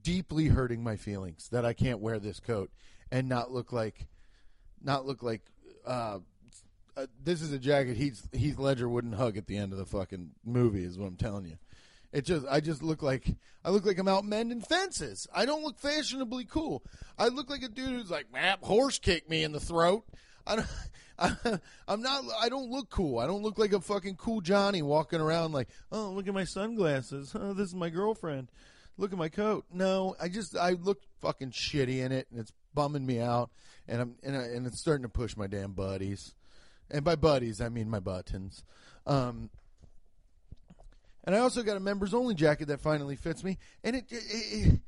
deeply 0.02 0.48
hurting 0.48 0.84
my 0.84 0.96
feelings 0.96 1.50
that 1.52 1.66
I 1.66 1.74
can't 1.74 2.00
wear 2.00 2.20
this 2.20 2.40
coat 2.40 2.72
and 3.12 3.28
not 3.28 3.52
look 3.52 3.72
like 3.72 4.08
not 4.82 5.06
look 5.06 5.22
like 5.22 5.42
uh, 5.86 6.20
uh, 6.96 7.06
this 7.24 7.42
is 7.42 7.52
a 7.52 7.60
jacket 7.60 7.98
Heath 7.98 8.28
Heath 8.34 8.60
Ledger 8.60 8.90
wouldn't 8.90 9.16
hug 9.16 9.38
at 9.38 9.48
the 9.48 9.58
end 9.58 9.72
of 9.72 9.80
the 9.80 9.86
fucking 9.86 10.32
movie. 10.46 10.84
Is 10.84 10.98
what 10.98 11.08
I'm 11.08 11.18
telling 11.18 11.46
you. 11.46 11.58
It 12.12 12.26
just 12.26 12.46
I 12.50 12.60
just 12.60 12.84
look 12.84 13.02
like 13.02 13.36
I 13.64 13.70
look 13.70 13.86
like 13.86 13.98
I'm 13.98 14.08
out 14.08 14.26
mending 14.26 14.62
fences. 14.62 15.28
I 15.34 15.46
don't 15.46 15.64
look 15.64 15.80
fashionably 15.80 16.46
cool. 16.46 16.84
I 17.18 17.30
look 17.30 17.50
like 17.50 17.64
a 17.64 17.70
dude 17.70 17.90
who's 17.90 18.12
like, 18.12 18.32
"Map 18.32 18.64
horse 18.64 19.00
kicked 19.00 19.30
me 19.30 19.44
in 19.44 19.52
the 19.52 19.60
throat." 19.60 20.04
I 20.46 20.56
don't, 20.58 20.68
I, 21.20 21.36
I'm 21.88 22.02
not. 22.02 22.24
I 22.40 22.50
don't 22.50 22.70
look 22.70 22.90
cool. 22.90 23.20
I 23.20 23.28
don't 23.28 23.44
look 23.44 23.58
like 23.58 23.74
a 23.74 23.80
fucking 23.80 24.16
cool 24.16 24.42
Johnny 24.42 24.82
walking 24.82 25.22
around 25.22 25.54
like, 25.54 25.70
"Oh, 25.92 26.10
look 26.10 26.28
at 26.28 26.34
my 26.34 26.44
sunglasses. 26.44 27.34
Oh, 27.34 27.54
this 27.54 27.70
is 27.70 27.76
my 27.76 27.90
girlfriend. 27.90 28.50
Look 28.98 29.12
at 29.12 29.18
my 29.18 29.30
coat." 29.30 29.66
No, 29.74 30.16
I 30.20 30.30
just 30.30 30.56
I 30.56 30.72
look 30.72 31.02
fucking 31.22 31.52
shitty 31.52 32.00
in 32.00 32.12
it, 32.12 32.28
and 32.32 32.40
it's 32.40 32.52
bumming 32.74 33.06
me 33.06 33.20
out, 33.20 33.50
and 33.88 34.02
I'm 34.02 34.16
and, 34.24 34.36
I, 34.38 34.42
and 34.44 34.68
it's 34.68 34.80
starting 34.80 35.04
to 35.04 35.10
push 35.10 35.36
my 35.36 35.48
damn 35.48 35.74
buddies 35.74 36.34
and 36.92 37.04
by 37.04 37.16
buddies 37.16 37.62
I 37.62 37.70
mean 37.70 37.90
my 37.90 38.00
buttons. 38.00 38.64
Um, 39.08 39.50
and 41.24 41.36
I 41.36 41.40
also 41.40 41.64
got 41.64 41.78
a 41.78 41.80
members 41.80 42.14
only 42.14 42.36
jacket 42.36 42.68
that 42.68 42.82
finally 42.82 43.16
fits 43.16 43.44
me, 43.44 43.58
and 43.84 43.96
it, 43.96 44.06
it, 44.10 44.24
it 44.28 44.80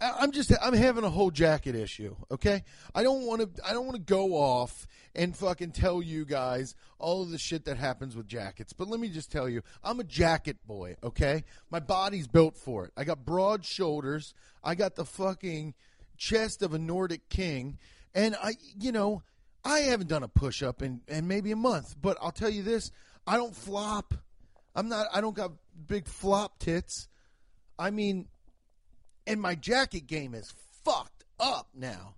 I'm 0.00 0.32
just 0.32 0.52
I'm 0.60 0.74
having 0.74 1.04
a 1.04 1.10
whole 1.10 1.30
jacket 1.30 1.74
issue. 1.74 2.16
Okay, 2.30 2.64
I 2.94 3.02
don't 3.02 3.26
want 3.26 3.56
to 3.56 3.64
I 3.64 3.72
don't 3.72 3.86
want 3.86 3.96
to 3.96 4.02
go 4.02 4.34
off 4.34 4.86
and 5.14 5.36
fucking 5.36 5.70
tell 5.70 6.02
you 6.02 6.24
guys 6.24 6.74
all 6.98 7.22
of 7.22 7.30
the 7.30 7.38
shit 7.38 7.64
that 7.66 7.76
happens 7.76 8.16
with 8.16 8.26
jackets. 8.26 8.72
But 8.72 8.88
let 8.88 8.98
me 8.98 9.08
just 9.08 9.30
tell 9.30 9.48
you, 9.48 9.62
I'm 9.82 10.00
a 10.00 10.04
jacket 10.04 10.58
boy. 10.66 10.96
Okay, 11.02 11.44
my 11.70 11.80
body's 11.80 12.26
built 12.26 12.56
for 12.56 12.84
it. 12.86 12.92
I 12.96 13.04
got 13.04 13.24
broad 13.24 13.64
shoulders. 13.64 14.34
I 14.62 14.74
got 14.74 14.96
the 14.96 15.04
fucking 15.04 15.74
chest 16.16 16.62
of 16.62 16.74
a 16.74 16.78
Nordic 16.78 17.28
king, 17.28 17.78
and 18.14 18.36
I 18.42 18.54
you 18.78 18.92
know 18.92 19.22
I 19.64 19.80
haven't 19.80 20.08
done 20.08 20.22
a 20.22 20.28
push 20.28 20.62
up 20.62 20.82
in, 20.82 21.00
in 21.08 21.26
maybe 21.28 21.52
a 21.52 21.56
month, 21.56 21.94
but 22.00 22.18
I'll 22.20 22.32
tell 22.32 22.50
you 22.50 22.62
this: 22.62 22.90
I 23.26 23.36
don't 23.36 23.54
flop. 23.54 24.12
I'm 24.74 24.88
not. 24.88 25.06
I 25.14 25.20
don't 25.20 25.36
got 25.36 25.52
big 25.86 26.08
flop 26.08 26.58
tits. 26.58 27.08
I 27.78 27.90
mean, 27.90 28.28
and 29.26 29.40
my 29.40 29.54
jacket 29.54 30.06
game 30.06 30.34
is 30.34 30.52
fucked 30.84 31.24
up 31.40 31.68
now. 31.74 32.14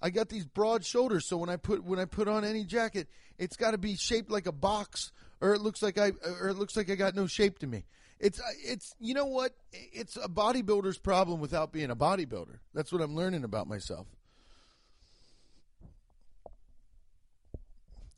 I 0.00 0.10
got 0.10 0.28
these 0.28 0.44
broad 0.44 0.84
shoulders, 0.84 1.28
so 1.28 1.36
when 1.36 1.48
I 1.48 1.56
put 1.56 1.84
when 1.84 1.98
I 1.98 2.06
put 2.06 2.26
on 2.26 2.44
any 2.44 2.64
jacket, 2.64 3.08
it's 3.38 3.56
got 3.56 3.70
to 3.70 3.78
be 3.78 3.94
shaped 3.94 4.30
like 4.30 4.46
a 4.46 4.52
box, 4.52 5.12
or 5.40 5.54
it 5.54 5.60
looks 5.60 5.80
like 5.82 5.98
I 5.98 6.12
or 6.40 6.48
it 6.48 6.54
looks 6.54 6.76
like 6.76 6.90
I 6.90 6.96
got 6.96 7.14
no 7.14 7.26
shape 7.26 7.60
to 7.60 7.66
me. 7.66 7.84
It's 8.18 8.40
it's 8.64 8.94
you 8.98 9.14
know 9.14 9.26
what? 9.26 9.52
It's 9.72 10.16
a 10.16 10.28
bodybuilder's 10.28 10.98
problem 10.98 11.40
without 11.40 11.72
being 11.72 11.90
a 11.90 11.96
bodybuilder. 11.96 12.58
That's 12.74 12.92
what 12.92 13.00
I'm 13.00 13.14
learning 13.14 13.44
about 13.44 13.68
myself. 13.68 14.06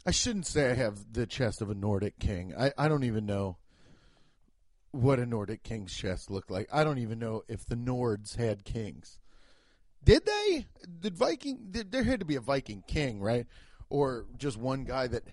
I 0.06 0.10
shouldn't 0.10 0.46
say 0.46 0.70
I 0.70 0.74
have 0.74 1.12
the 1.12 1.26
chest 1.26 1.62
of 1.62 1.70
a 1.70 1.74
Nordic 1.74 2.18
king. 2.18 2.54
I, 2.58 2.72
I 2.76 2.88
don't 2.88 3.04
even 3.04 3.24
know 3.24 3.56
what 4.94 5.18
a 5.18 5.26
Nordic 5.26 5.64
king's 5.64 5.92
chest 5.92 6.30
looked 6.30 6.50
like. 6.50 6.68
I 6.72 6.84
don't 6.84 6.98
even 6.98 7.18
know 7.18 7.42
if 7.48 7.66
the 7.66 7.74
Nords 7.74 8.36
had 8.36 8.64
kings. 8.64 9.18
Did 10.04 10.24
they? 10.24 10.66
Did 11.00 11.16
Viking? 11.16 11.68
Did, 11.70 11.90
there 11.90 12.04
had 12.04 12.20
to 12.20 12.26
be 12.26 12.36
a 12.36 12.40
Viking 12.40 12.84
king, 12.86 13.20
right? 13.20 13.46
Or 13.90 14.26
just 14.38 14.56
one 14.56 14.84
guy 14.84 15.08
that. 15.08 15.24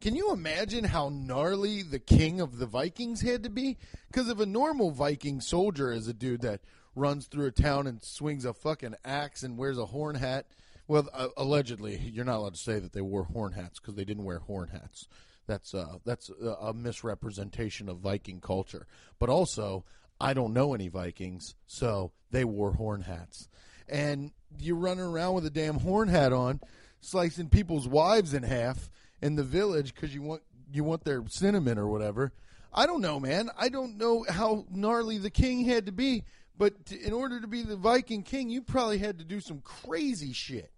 Can 0.00 0.16
you 0.16 0.32
imagine 0.32 0.84
how 0.84 1.10
gnarly 1.10 1.82
the 1.82 1.98
king 1.98 2.40
of 2.40 2.56
the 2.56 2.64
Vikings 2.64 3.20
had 3.20 3.42
to 3.42 3.50
be? 3.50 3.76
Because 4.06 4.30
if 4.30 4.40
a 4.40 4.46
normal 4.46 4.90
Viking 4.92 5.42
soldier 5.42 5.92
is 5.92 6.08
a 6.08 6.14
dude 6.14 6.40
that 6.40 6.62
runs 6.94 7.26
through 7.26 7.46
a 7.46 7.50
town 7.50 7.86
and 7.86 8.02
swings 8.02 8.46
a 8.46 8.54
fucking 8.54 8.94
axe 9.04 9.42
and 9.42 9.58
wears 9.58 9.76
a 9.76 9.86
horn 9.86 10.16
hat 10.16 10.46
Well, 10.88 11.08
uh, 11.12 11.28
allegedly, 11.36 11.98
you're 11.98 12.24
not 12.24 12.38
allowed 12.38 12.54
to 12.54 12.60
say 12.60 12.78
that 12.78 12.92
they 12.94 13.00
wore 13.00 13.24
horn 13.24 13.52
hats 13.52 13.78
because 13.78 13.94
they 13.94 14.04
didn't 14.04 14.24
wear 14.24 14.38
horn 14.40 14.70
hats. 14.70 15.06
That's 15.50 15.74
uh, 15.74 15.98
that's 16.04 16.30
a, 16.30 16.68
a 16.68 16.72
misrepresentation 16.72 17.88
of 17.88 17.98
Viking 17.98 18.40
culture. 18.40 18.86
But 19.18 19.30
also, 19.30 19.84
I 20.20 20.32
don't 20.32 20.52
know 20.52 20.74
any 20.74 20.86
Vikings, 20.86 21.56
so 21.66 22.12
they 22.30 22.44
wore 22.44 22.74
horn 22.74 23.00
hats. 23.00 23.48
And 23.88 24.30
you're 24.60 24.76
running 24.76 25.02
around 25.02 25.34
with 25.34 25.46
a 25.46 25.50
damn 25.50 25.80
horn 25.80 26.06
hat 26.06 26.32
on, 26.32 26.60
slicing 27.00 27.48
people's 27.48 27.88
wives 27.88 28.32
in 28.32 28.44
half 28.44 28.90
in 29.20 29.34
the 29.34 29.42
village 29.42 29.92
because 29.92 30.14
you 30.14 30.22
want 30.22 30.42
you 30.72 30.84
want 30.84 31.02
their 31.02 31.24
cinnamon 31.26 31.78
or 31.78 31.88
whatever. 31.88 32.32
I 32.72 32.86
don't 32.86 33.00
know, 33.00 33.18
man. 33.18 33.50
I 33.58 33.70
don't 33.70 33.98
know 33.98 34.24
how 34.28 34.66
gnarly 34.70 35.18
the 35.18 35.30
king 35.30 35.64
had 35.64 35.86
to 35.86 35.92
be, 35.92 36.22
but 36.56 36.86
to, 36.86 37.00
in 37.00 37.12
order 37.12 37.40
to 37.40 37.48
be 37.48 37.62
the 37.62 37.74
Viking 37.74 38.22
king, 38.22 38.50
you 38.50 38.62
probably 38.62 38.98
had 38.98 39.18
to 39.18 39.24
do 39.24 39.40
some 39.40 39.62
crazy 39.62 40.32
shit. 40.32 40.70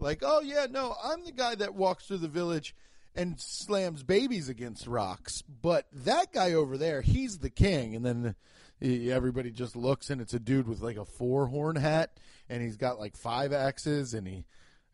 Like, 0.00 0.24
oh 0.26 0.40
yeah, 0.40 0.66
no, 0.68 0.96
I'm 1.04 1.24
the 1.24 1.30
guy 1.30 1.54
that 1.54 1.76
walks 1.76 2.06
through 2.08 2.18
the 2.18 2.26
village 2.26 2.74
and 3.14 3.40
slams 3.40 4.02
babies 4.02 4.48
against 4.48 4.86
rocks, 4.86 5.42
but 5.42 5.86
that 5.92 6.32
guy 6.32 6.52
over 6.52 6.76
there, 6.78 7.02
he's 7.02 7.38
the 7.38 7.50
king. 7.50 7.94
And 7.94 8.04
then 8.04 8.34
everybody 8.82 9.50
just 9.50 9.76
looks, 9.76 10.10
and 10.10 10.20
it's 10.20 10.34
a 10.34 10.40
dude 10.40 10.68
with 10.68 10.80
like 10.80 10.96
a 10.96 11.04
four 11.04 11.46
horn 11.46 11.76
hat, 11.76 12.18
and 12.48 12.62
he's 12.62 12.76
got 12.76 12.98
like 12.98 13.16
five 13.16 13.52
axes, 13.52 14.14
and 14.14 14.26
he 14.26 14.44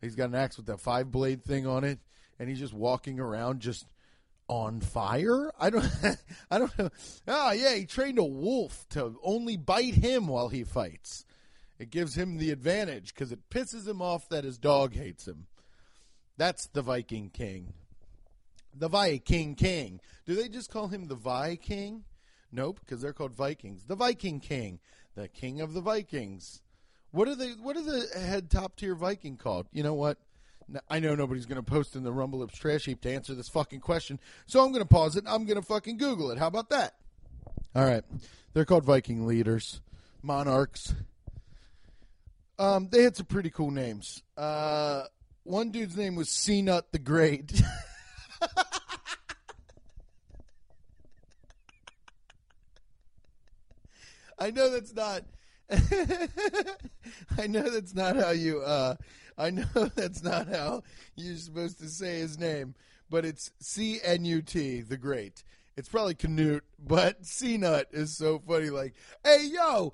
he's 0.01 0.15
got 0.15 0.29
an 0.29 0.35
axe 0.35 0.57
with 0.57 0.67
that 0.67 0.79
five 0.79 1.11
blade 1.11 1.43
thing 1.43 1.65
on 1.65 1.83
it, 1.83 1.99
and 2.37 2.49
he's 2.49 2.59
just 2.59 2.73
walking 2.73 3.19
around 3.19 3.61
just 3.61 3.85
on 4.47 4.81
fire. 4.81 5.51
I 5.59 5.69
don't, 5.69 5.89
I 6.51 6.59
don't 6.59 6.77
know. 6.77 6.89
Ah, 7.27 7.51
yeah, 7.51 7.75
he 7.75 7.85
trained 7.85 8.19
a 8.19 8.23
wolf 8.23 8.87
to 8.89 9.15
only 9.23 9.57
bite 9.57 9.95
him 9.95 10.27
while 10.27 10.49
he 10.49 10.63
fights. 10.63 11.25
It 11.77 11.91
gives 11.91 12.15
him 12.15 12.37
the 12.37 12.51
advantage 12.51 13.13
because 13.13 13.31
it 13.31 13.49
pisses 13.49 13.87
him 13.87 14.01
off 14.01 14.27
that 14.29 14.43
his 14.43 14.57
dog 14.57 14.95
hates 14.95 15.27
him. 15.27 15.47
That's 16.37 16.67
the 16.67 16.81
Viking 16.81 17.29
King. 17.29 17.73
The 18.73 18.87
Viking 18.87 19.55
King. 19.55 19.99
Do 20.25 20.35
they 20.35 20.47
just 20.47 20.69
call 20.69 20.87
him 20.87 21.07
the 21.07 21.15
Viking? 21.15 22.03
Nope, 22.51 22.79
because 22.79 23.01
they're 23.01 23.13
called 23.13 23.33
Vikings. 23.33 23.85
The 23.85 23.95
Viking 23.95 24.39
King, 24.39 24.79
the 25.15 25.27
King 25.27 25.61
of 25.61 25.73
the 25.73 25.81
Vikings. 25.81 26.61
What 27.11 27.27
are 27.27 27.35
they? 27.35 27.49
What 27.49 27.77
are 27.77 27.83
the 27.83 28.07
head 28.19 28.49
top 28.49 28.75
tier 28.75 28.95
Viking 28.95 29.37
called? 29.37 29.67
You 29.71 29.83
know 29.83 29.93
what? 29.93 30.17
I 30.87 30.99
know 30.99 31.15
nobody's 31.15 31.47
going 31.47 31.57
to 31.57 31.63
post 31.63 31.95
in 31.95 32.03
the 32.03 32.11
Rumble 32.11 32.39
Lips 32.39 32.55
trash 32.55 32.85
heap 32.85 33.01
to 33.01 33.11
answer 33.11 33.33
this 33.33 33.49
fucking 33.49 33.79
question, 33.79 34.19
so 34.45 34.63
I'm 34.63 34.71
going 34.71 34.83
to 34.83 34.87
pause 34.87 35.15
it. 35.15 35.23
I'm 35.27 35.45
going 35.45 35.59
to 35.59 35.65
fucking 35.65 35.97
Google 35.97 36.29
it. 36.29 36.37
How 36.37 36.47
about 36.47 36.69
that? 36.69 36.93
All 37.75 37.85
right, 37.85 38.03
they're 38.53 38.65
called 38.65 38.85
Viking 38.85 39.25
leaders, 39.25 39.81
monarchs, 40.21 40.93
um, 42.59 42.89
they 42.91 43.03
had 43.03 43.15
some 43.15 43.25
pretty 43.25 43.49
cool 43.49 43.71
names. 43.71 44.21
Uh, 44.37 45.03
one 45.43 45.71
dude's 45.71 45.95
name 45.95 46.15
was 46.15 46.29
C 46.29 46.61
the 46.61 46.99
Great. 47.01 47.63
I 54.39 54.51
know 54.51 54.69
that's 54.69 54.93
not. 54.93 55.23
I 57.37 57.47
know 57.47 57.69
that's 57.69 57.93
not 57.93 58.15
how 58.15 58.31
you. 58.31 58.61
Uh, 58.61 58.95
I 59.37 59.49
know 59.51 59.65
that's 59.95 60.23
not 60.23 60.47
how 60.47 60.83
you're 61.15 61.37
supposed 61.37 61.79
to 61.79 61.87
say 61.89 62.19
his 62.19 62.37
name, 62.39 62.75
but 63.09 63.25
it's 63.25 63.51
C 63.59 63.99
N 64.03 64.25
U 64.25 64.41
T, 64.41 64.81
the 64.81 64.97
Great. 64.97 65.43
It's 65.77 65.89
probably 65.89 66.15
Canute, 66.15 66.65
but 66.77 67.25
C 67.25 67.57
Nut 67.57 67.87
is 67.91 68.15
so 68.17 68.39
funny. 68.39 68.69
Like, 68.69 68.95
hey, 69.23 69.49
yo, 69.51 69.93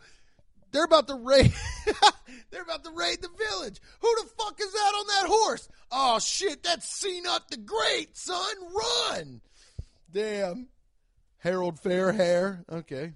they're 0.76 0.84
about 0.84 1.08
to 1.08 1.16
raid. 1.16 1.54
they're 2.52 2.64
about 2.64 2.84
to 2.84 2.92
raid 2.92 3.22
the 3.22 3.30
village. 3.30 3.80
Who 4.02 4.14
the 4.22 4.30
fuck 4.38 4.60
is 4.60 4.74
that 4.74 4.94
on 5.00 5.08
that 5.08 5.28
horse? 5.28 5.70
Oh 5.90 6.20
shit, 6.20 6.64
that's 6.64 6.86
C 6.86 7.22
Nut 7.22 7.44
the 7.50 7.56
Great, 7.56 8.18
son. 8.18 8.56
Run! 9.10 9.42
Damn. 10.12 10.68
Harold 11.38 11.80
Fairhair. 11.80 12.66
Okay. 12.70 13.14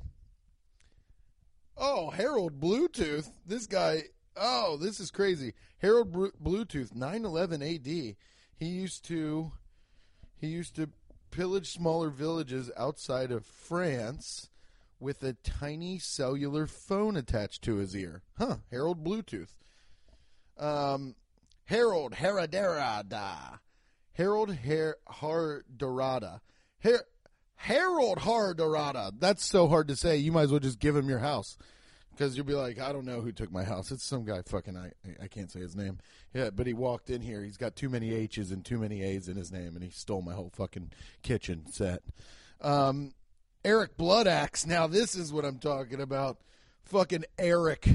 Oh, 1.78 2.12
Harold 2.12 2.62
Bluetooth. 2.62 3.30
This 3.46 3.68
guy. 3.68 4.04
Oh, 4.38 4.78
this 4.78 5.02
is 5.02 5.12
crazy. 5.12 5.54
Harold 5.80 6.14
Bluetooth, 6.14 6.96
911 6.96 7.62
AD. 7.62 7.86
He 7.86 8.16
used 8.66 9.04
to. 9.06 9.52
He 10.38 10.48
used 10.48 10.78
to 10.78 10.90
pillage 11.30 11.72
smaller 11.72 12.10
villages 12.10 12.72
outside 12.78 13.32
of 13.32 13.46
France 13.46 14.49
with 15.00 15.24
a 15.24 15.34
tiny 15.34 15.98
cellular 15.98 16.68
phone 16.68 17.16
attached 17.16 17.62
to 17.64 17.76
his 17.78 17.96
ear. 17.96 18.22
Huh, 18.38 18.58
Harold 18.72 19.04
Bluetooth. 19.04 19.50
Um, 20.58 21.16
Harold 21.66 22.14
Haradarada. 22.14 23.60
Harold 24.14 24.54
Her- 24.56 24.98
Hardorada. 25.08 26.42
Her- 26.80 27.06
Harold 27.56 28.20
Hardorada. 28.20 29.12
That's 29.18 29.46
so 29.46 29.68
hard 29.68 29.88
to 29.90 29.96
say. 29.96 30.18
You 30.18 30.32
might 30.32 30.44
as 30.44 30.52
well 30.52 30.60
just 30.60 30.80
give 30.80 30.96
him 30.96 31.10
your 31.10 31.20
house. 31.20 31.58
Because 32.12 32.36
you'll 32.36 32.46
be 32.46 32.54
like, 32.54 32.80
I 32.80 32.92
don't 32.92 33.06
know 33.06 33.22
who 33.22 33.32
took 33.32 33.50
my 33.52 33.64
house. 33.64 33.92
It's 33.92 34.04
some 34.04 34.26
guy 34.26 34.42
fucking, 34.42 34.76
I, 34.76 34.92
I 35.24 35.28
can't 35.28 35.50
say 35.50 35.62
his 35.62 35.76
name. 35.76 36.00
Yeah, 36.34 36.50
but 36.50 36.68
he 36.68 36.74
walked 36.74 37.10
in 37.10 37.22
here. 37.22 37.44
He's 37.44 37.56
got 37.56 37.78
too 37.78 37.88
many 37.88 38.14
H's 38.14 38.52
and 38.52 38.66
too 38.66 38.78
many 38.78 39.02
A's 39.02 39.30
in 39.30 39.38
his 39.38 39.54
name, 39.54 39.76
and 39.76 39.84
he 39.84 39.90
stole 39.90 40.22
my 40.22 40.34
whole 40.34 40.52
fucking 40.54 40.92
kitchen 41.22 41.66
set. 41.72 42.02
Um, 42.60 43.14
Eric 43.66 43.98
Bloodaxe. 43.98 44.66
Now 44.66 44.88
this 44.88 45.16
is 45.16 45.34
what 45.34 45.44
I'm 45.44 45.60
talking 45.60 46.00
about. 46.00 46.38
Fucking 46.86 47.26
Eric. 47.38 47.86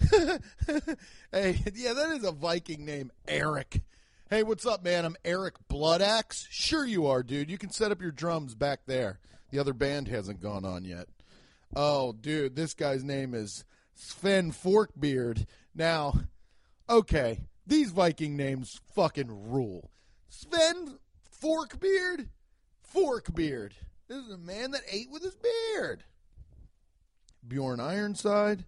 hey, 0.10 1.60
yeah, 1.74 1.92
that 1.92 2.10
is 2.16 2.24
a 2.24 2.32
Viking 2.32 2.84
name, 2.84 3.12
Eric. 3.28 3.82
Hey, 4.28 4.42
what's 4.42 4.66
up, 4.66 4.82
man? 4.82 5.04
I'm 5.04 5.16
Eric 5.24 5.54
Bloodaxe. 5.68 6.48
Sure 6.50 6.84
you 6.84 7.06
are, 7.06 7.22
dude. 7.22 7.50
You 7.50 7.58
can 7.58 7.70
set 7.70 7.92
up 7.92 8.02
your 8.02 8.10
drums 8.10 8.54
back 8.56 8.80
there. 8.86 9.20
The 9.50 9.60
other 9.60 9.74
band 9.74 10.08
hasn't 10.08 10.40
gone 10.40 10.64
on 10.64 10.84
yet. 10.84 11.06
Oh, 11.76 12.12
dude, 12.12 12.56
this 12.56 12.74
guy's 12.74 13.04
name 13.04 13.32
is 13.32 13.64
Sven 13.94 14.50
Forkbeard. 14.50 15.46
Now, 15.74 16.14
okay, 16.90 17.42
these 17.66 17.90
Viking 17.90 18.36
names 18.36 18.80
fucking 18.92 19.50
rule. 19.50 19.90
Sven 20.28 20.98
Forkbeard? 21.30 22.28
Forkbeard. 22.82 23.74
This 24.12 24.26
is 24.26 24.34
a 24.34 24.36
man 24.36 24.72
that 24.72 24.82
ate 24.90 25.10
with 25.10 25.22
his 25.22 25.34
beard. 25.36 26.04
Bjorn 27.48 27.80
Ironside. 27.80 28.66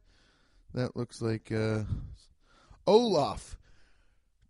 That 0.72 0.96
looks 0.96 1.20
like 1.20 1.52
uh, 1.52 1.82
Olaf 2.86 3.58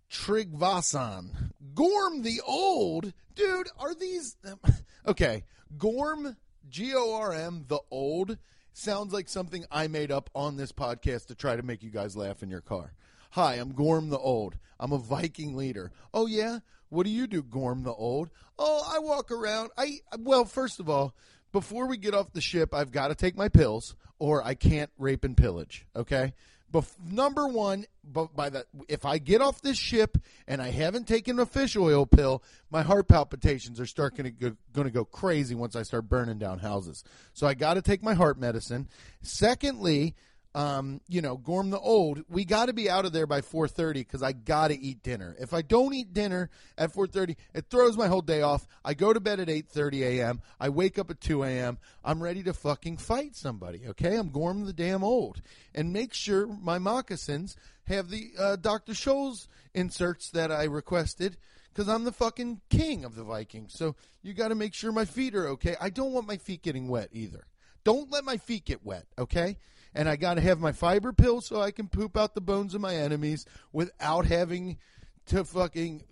Tryggvason. 0.09 1.50
Gorm 1.74 2.22
the 2.22 2.40
Old. 2.46 3.12
Dude, 3.35 3.70
are 3.76 3.92
these. 3.96 4.37
Okay. 5.07 5.42
Gorm, 5.76 6.37
G 6.68 6.94
O 6.94 7.12
R 7.12 7.33
M, 7.35 7.64
the 7.66 7.80
Old, 7.90 8.38
sounds 8.72 9.12
like 9.12 9.28
something 9.28 9.64
I 9.72 9.88
made 9.88 10.12
up 10.12 10.30
on 10.33 10.57
this 10.57 10.70
podcast 10.70 11.26
to 11.26 11.35
try 11.35 11.57
to 11.57 11.64
make 11.64 11.83
you 11.83 11.90
guys 11.90 12.16
laugh 12.16 12.44
in 12.44 12.50
your 12.50 12.61
car. 12.61 12.92
Hi, 13.33 13.54
I'm 13.54 13.72
Gorm 13.72 14.11
the 14.11 14.18
Old. 14.18 14.59
I'm 14.78 14.92
a 14.92 14.98
Viking 14.98 15.57
leader. 15.57 15.90
Oh, 16.14 16.26
yeah? 16.26 16.61
What 16.94 17.07
do 17.07 17.11
you 17.11 17.26
do, 17.26 17.42
Gorm 17.42 17.83
the 17.83 17.92
Old? 17.92 18.30
Oh, 18.59 18.88
I 18.88 19.00
walk 19.00 19.30
around. 19.30 19.70
I 19.76 20.00
well, 20.18 20.44
first 20.44 20.78
of 20.78 20.88
all, 20.88 21.14
before 21.52 21.87
we 21.87 21.96
get 21.96 22.14
off 22.14 22.33
the 22.33 22.40
ship, 22.40 22.72
I've 22.72 22.92
got 22.92 23.09
to 23.09 23.14
take 23.14 23.37
my 23.37 23.48
pills, 23.48 23.96
or 24.18 24.44
I 24.44 24.54
can't 24.54 24.90
rape 24.96 25.24
and 25.24 25.37
pillage. 25.37 25.87
Okay. 25.94 26.33
Bef- 26.72 26.96
number 27.09 27.46
one, 27.46 27.85
but 28.02 28.35
by 28.35 28.48
the 28.48 28.64
if 28.88 29.04
I 29.04 29.18
get 29.18 29.40
off 29.40 29.61
this 29.61 29.76
ship 29.76 30.18
and 30.48 30.62
I 30.62 30.70
haven't 30.70 31.07
taken 31.07 31.38
a 31.38 31.46
fish 31.46 31.76
oil 31.76 32.07
pill, 32.07 32.42
my 32.70 32.83
heart 32.83 33.09
palpitations 33.09 33.80
are 33.80 33.87
starting 33.87 34.24
to 34.24 34.57
going 34.72 34.87
to 34.87 34.90
go 34.90 35.04
crazy 35.04 35.54
once 35.54 35.76
I 35.76 35.83
start 35.83 36.09
burning 36.09 36.38
down 36.38 36.61
houses. 36.61 37.02
So 37.33 37.46
I 37.46 37.54
got 37.54 37.74
to 37.74 37.83
take 37.83 38.02
my 38.02 38.14
heart 38.14 38.38
medicine. 38.38 38.88
Secondly, 39.20 40.14
um, 40.55 41.01
you 41.09 41.21
know, 41.21 41.37
Gorm 41.37 41.71
the 41.71 41.81
Old, 41.81 42.23
we 42.29 42.45
got 42.45 42.67
to 42.67 42.73
be 42.73 42.88
out 42.88 43.05
of 43.05 43.12
there 43.12 43.27
by 43.27 43.40
4:30 43.40 43.95
because 43.95 44.23
I 44.23 44.33
got 44.33 44.69
to 44.69 44.79
eat 44.79 45.03
dinner. 45.03 45.35
If 45.38 45.53
I 45.53 45.62
don't 45.62 45.93
eat 45.95 46.12
dinner 46.12 46.49
at 46.79 46.93
4:30, 46.93 47.37
it 47.55 47.67
throws 47.71 47.97
my 47.97 48.07
whole 48.07 48.23
day 48.23 48.43
off. 48.43 48.67
I 48.85 48.95
go 48.95 49.12
to 49.12 49.21
bed 49.21 49.40
at 49.40 49.49
8:30 49.49 50.03
a.m. 50.03 50.43
I 50.61 50.69
wake 50.69 50.99
up 50.99 51.11
at 51.11 51.21
2 51.21 51.43
a.m. 51.43 51.79
I'm 52.05 52.23
ready 52.23 52.45
to 52.45 52.53
fucking 52.53 52.99
fight 52.99 53.35
somebody. 53.35 53.83
Okay, 53.88 54.17
I'm 54.17 54.31
Gorm 54.31 54.64
the 54.64 54.73
damn 54.73 55.03
Old, 55.03 55.43
and 55.75 55.93
make 55.93 56.14
sure 56.14 56.47
my 56.47 56.79
moccasins 56.79 57.57
have 57.88 58.09
the 58.11 58.31
uh, 58.38 58.57
Dr. 58.57 58.93
Scholl's 58.93 59.49
inserts 59.75 60.31
that 60.31 60.53
I 60.53 60.64
requested 60.64 61.37
because 61.73 61.88
I'm 61.88 62.05
the 62.05 62.12
fucking 62.12 62.61
king 62.71 63.05
of 63.05 63.17
the 63.17 63.25
Vikings. 63.25 63.73
So 63.75 63.97
you 64.23 64.35
got 64.35 64.49
to 64.49 64.55
make 64.55 64.73
sure 64.73 64.93
my 64.93 65.05
feet 65.05 65.35
are 65.35 65.49
okay. 65.49 65.75
I 65.81 65.90
don't 65.90 66.12
want 66.12 66.29
my 66.29 66.37
feet 66.37 66.62
getting 66.62 66.87
wet 66.87 67.09
either. 67.12 67.45
Don't 67.83 68.11
let 68.11 68.25
my 68.25 68.37
feet 68.37 68.64
get 68.64 68.87
wet. 68.87 69.07
Okay 69.19 69.59
and 69.94 70.09
I 70.09 70.16
got 70.16 70.35
to 70.35 70.40
have 70.40 70.61
my 70.61 70.72
fiber 70.72 71.12
pill 71.12 71.40
so 71.40 71.61
I 71.61 71.70
can 71.70 71.88
poop 71.88 72.16
out 72.16 72.35
the 72.35 72.40
bones 72.40 72.74
of 72.74 72.80
my 72.80 72.96
enemies 72.96 73.46
without 73.72 74.26
having 74.26 74.78
to 75.26 75.44
fucking 75.44 76.04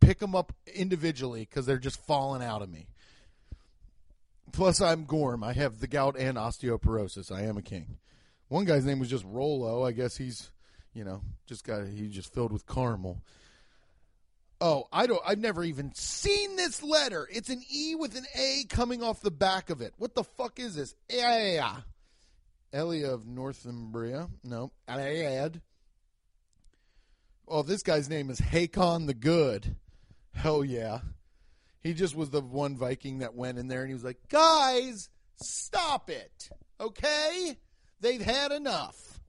pick 0.00 0.18
them 0.18 0.34
up 0.34 0.52
individually 0.74 1.40
because 1.40 1.66
they're 1.66 1.78
just 1.78 2.04
falling 2.06 2.42
out 2.42 2.62
of 2.62 2.70
me. 2.70 2.88
Plus, 4.52 4.80
I'm 4.80 5.04
Gorm. 5.04 5.44
I 5.44 5.52
have 5.52 5.80
the 5.80 5.86
gout 5.86 6.16
and 6.18 6.38
osteoporosis. 6.38 7.30
I 7.30 7.42
am 7.42 7.56
a 7.58 7.62
king. 7.62 7.98
One 8.48 8.64
guy's 8.64 8.84
name 8.84 8.98
was 8.98 9.10
just 9.10 9.24
Rolo. 9.24 9.84
I 9.84 9.92
guess 9.92 10.16
he's 10.16 10.50
You 10.94 11.04
know, 11.04 11.22
just 11.46 11.64
got 11.64 11.86
he 11.86 12.08
just 12.08 12.32
filled 12.32 12.52
with 12.52 12.66
caramel. 12.66 13.22
Oh, 14.60 14.86
I 14.92 15.06
don't. 15.06 15.20
I've 15.24 15.38
never 15.38 15.62
even 15.62 15.92
seen 15.94 16.56
this 16.56 16.82
letter. 16.82 17.28
It's 17.30 17.50
an 17.50 17.62
E 17.70 17.94
with 17.94 18.16
an 18.16 18.24
A 18.34 18.64
coming 18.68 19.02
off 19.02 19.20
the 19.20 19.30
back 19.30 19.70
of 19.70 19.80
it. 19.80 19.92
What 19.98 20.14
the 20.14 20.24
fuck 20.24 20.58
is 20.58 20.74
this? 20.74 20.96
Yeah, 21.08 21.76
Elia 22.72 23.10
of 23.10 23.26
Northumbria. 23.26 24.28
No, 24.44 24.72
Eliad. 24.88 25.60
Oh, 27.46 27.62
this 27.62 27.82
guy's 27.82 28.10
name 28.10 28.28
is 28.30 28.38
Hakon 28.38 29.06
the 29.06 29.14
Good. 29.14 29.76
Hell 30.34 30.64
yeah. 30.64 31.00
He 31.80 31.94
just 31.94 32.14
was 32.14 32.30
the 32.30 32.40
one 32.40 32.76
Viking 32.76 33.20
that 33.20 33.34
went 33.34 33.58
in 33.58 33.68
there 33.68 33.80
and 33.80 33.88
he 33.88 33.94
was 33.94 34.04
like, 34.04 34.18
guys, 34.28 35.08
stop 35.36 36.10
it. 36.10 36.50
Okay? 36.78 37.56
They've 38.00 38.20
had 38.20 38.52
enough. 38.52 39.20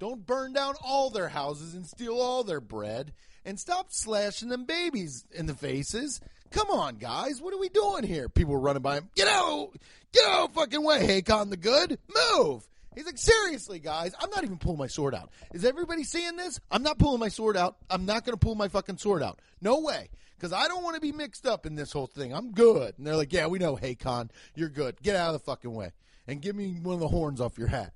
Don't 0.00 0.26
burn 0.26 0.52
down 0.52 0.74
all 0.84 1.10
their 1.10 1.28
houses 1.28 1.74
and 1.74 1.86
steal 1.86 2.20
all 2.20 2.42
their 2.42 2.60
bread 2.60 3.12
and 3.44 3.60
stop 3.60 3.86
slashing 3.90 4.48
them 4.48 4.64
babies 4.64 5.24
in 5.30 5.46
the 5.46 5.54
faces. 5.54 6.20
Come 6.50 6.70
on, 6.70 6.96
guys. 6.96 7.40
What 7.40 7.54
are 7.54 7.60
we 7.60 7.68
doing 7.68 8.04
here? 8.04 8.28
People 8.28 8.54
were 8.54 8.60
running 8.60 8.82
by 8.82 8.98
him. 8.98 9.08
Get 9.14 9.28
out! 9.28 9.70
Get 10.14 10.24
out 10.26 10.54
fucking 10.54 10.82
way, 10.82 11.04
Hakon 11.06 11.50
the 11.50 11.56
Good. 11.56 11.98
Move! 12.32 12.66
He's 12.94 13.06
like, 13.06 13.18
seriously, 13.18 13.80
guys, 13.80 14.14
I'm 14.20 14.30
not 14.30 14.44
even 14.44 14.58
pulling 14.58 14.78
my 14.78 14.86
sword 14.86 15.14
out. 15.14 15.30
Is 15.52 15.64
everybody 15.64 16.04
seeing 16.04 16.36
this? 16.36 16.60
I'm 16.70 16.84
not 16.84 16.98
pulling 16.98 17.18
my 17.18 17.28
sword 17.28 17.56
out. 17.56 17.76
I'm 17.90 18.06
not 18.06 18.24
going 18.24 18.38
to 18.38 18.38
pull 18.38 18.54
my 18.54 18.68
fucking 18.68 18.98
sword 18.98 19.22
out. 19.22 19.40
No 19.60 19.80
way. 19.80 20.08
Because 20.36 20.52
I 20.52 20.68
don't 20.68 20.84
want 20.84 20.94
to 20.94 21.00
be 21.00 21.10
mixed 21.10 21.44
up 21.46 21.66
in 21.66 21.74
this 21.74 21.90
whole 21.90 22.06
thing. 22.06 22.32
I'm 22.32 22.52
good. 22.52 22.94
And 22.96 23.04
they're 23.04 23.16
like, 23.16 23.32
yeah, 23.32 23.48
we 23.48 23.58
know, 23.58 23.74
Hakon. 23.74 24.30
You're 24.54 24.68
good. 24.68 25.02
Get 25.02 25.16
out 25.16 25.34
of 25.34 25.40
the 25.40 25.44
fucking 25.44 25.74
way. 25.74 25.90
And 26.28 26.40
give 26.40 26.54
me 26.54 26.78
one 26.80 26.94
of 26.94 27.00
the 27.00 27.08
horns 27.08 27.40
off 27.40 27.58
your 27.58 27.66
hat. 27.66 27.92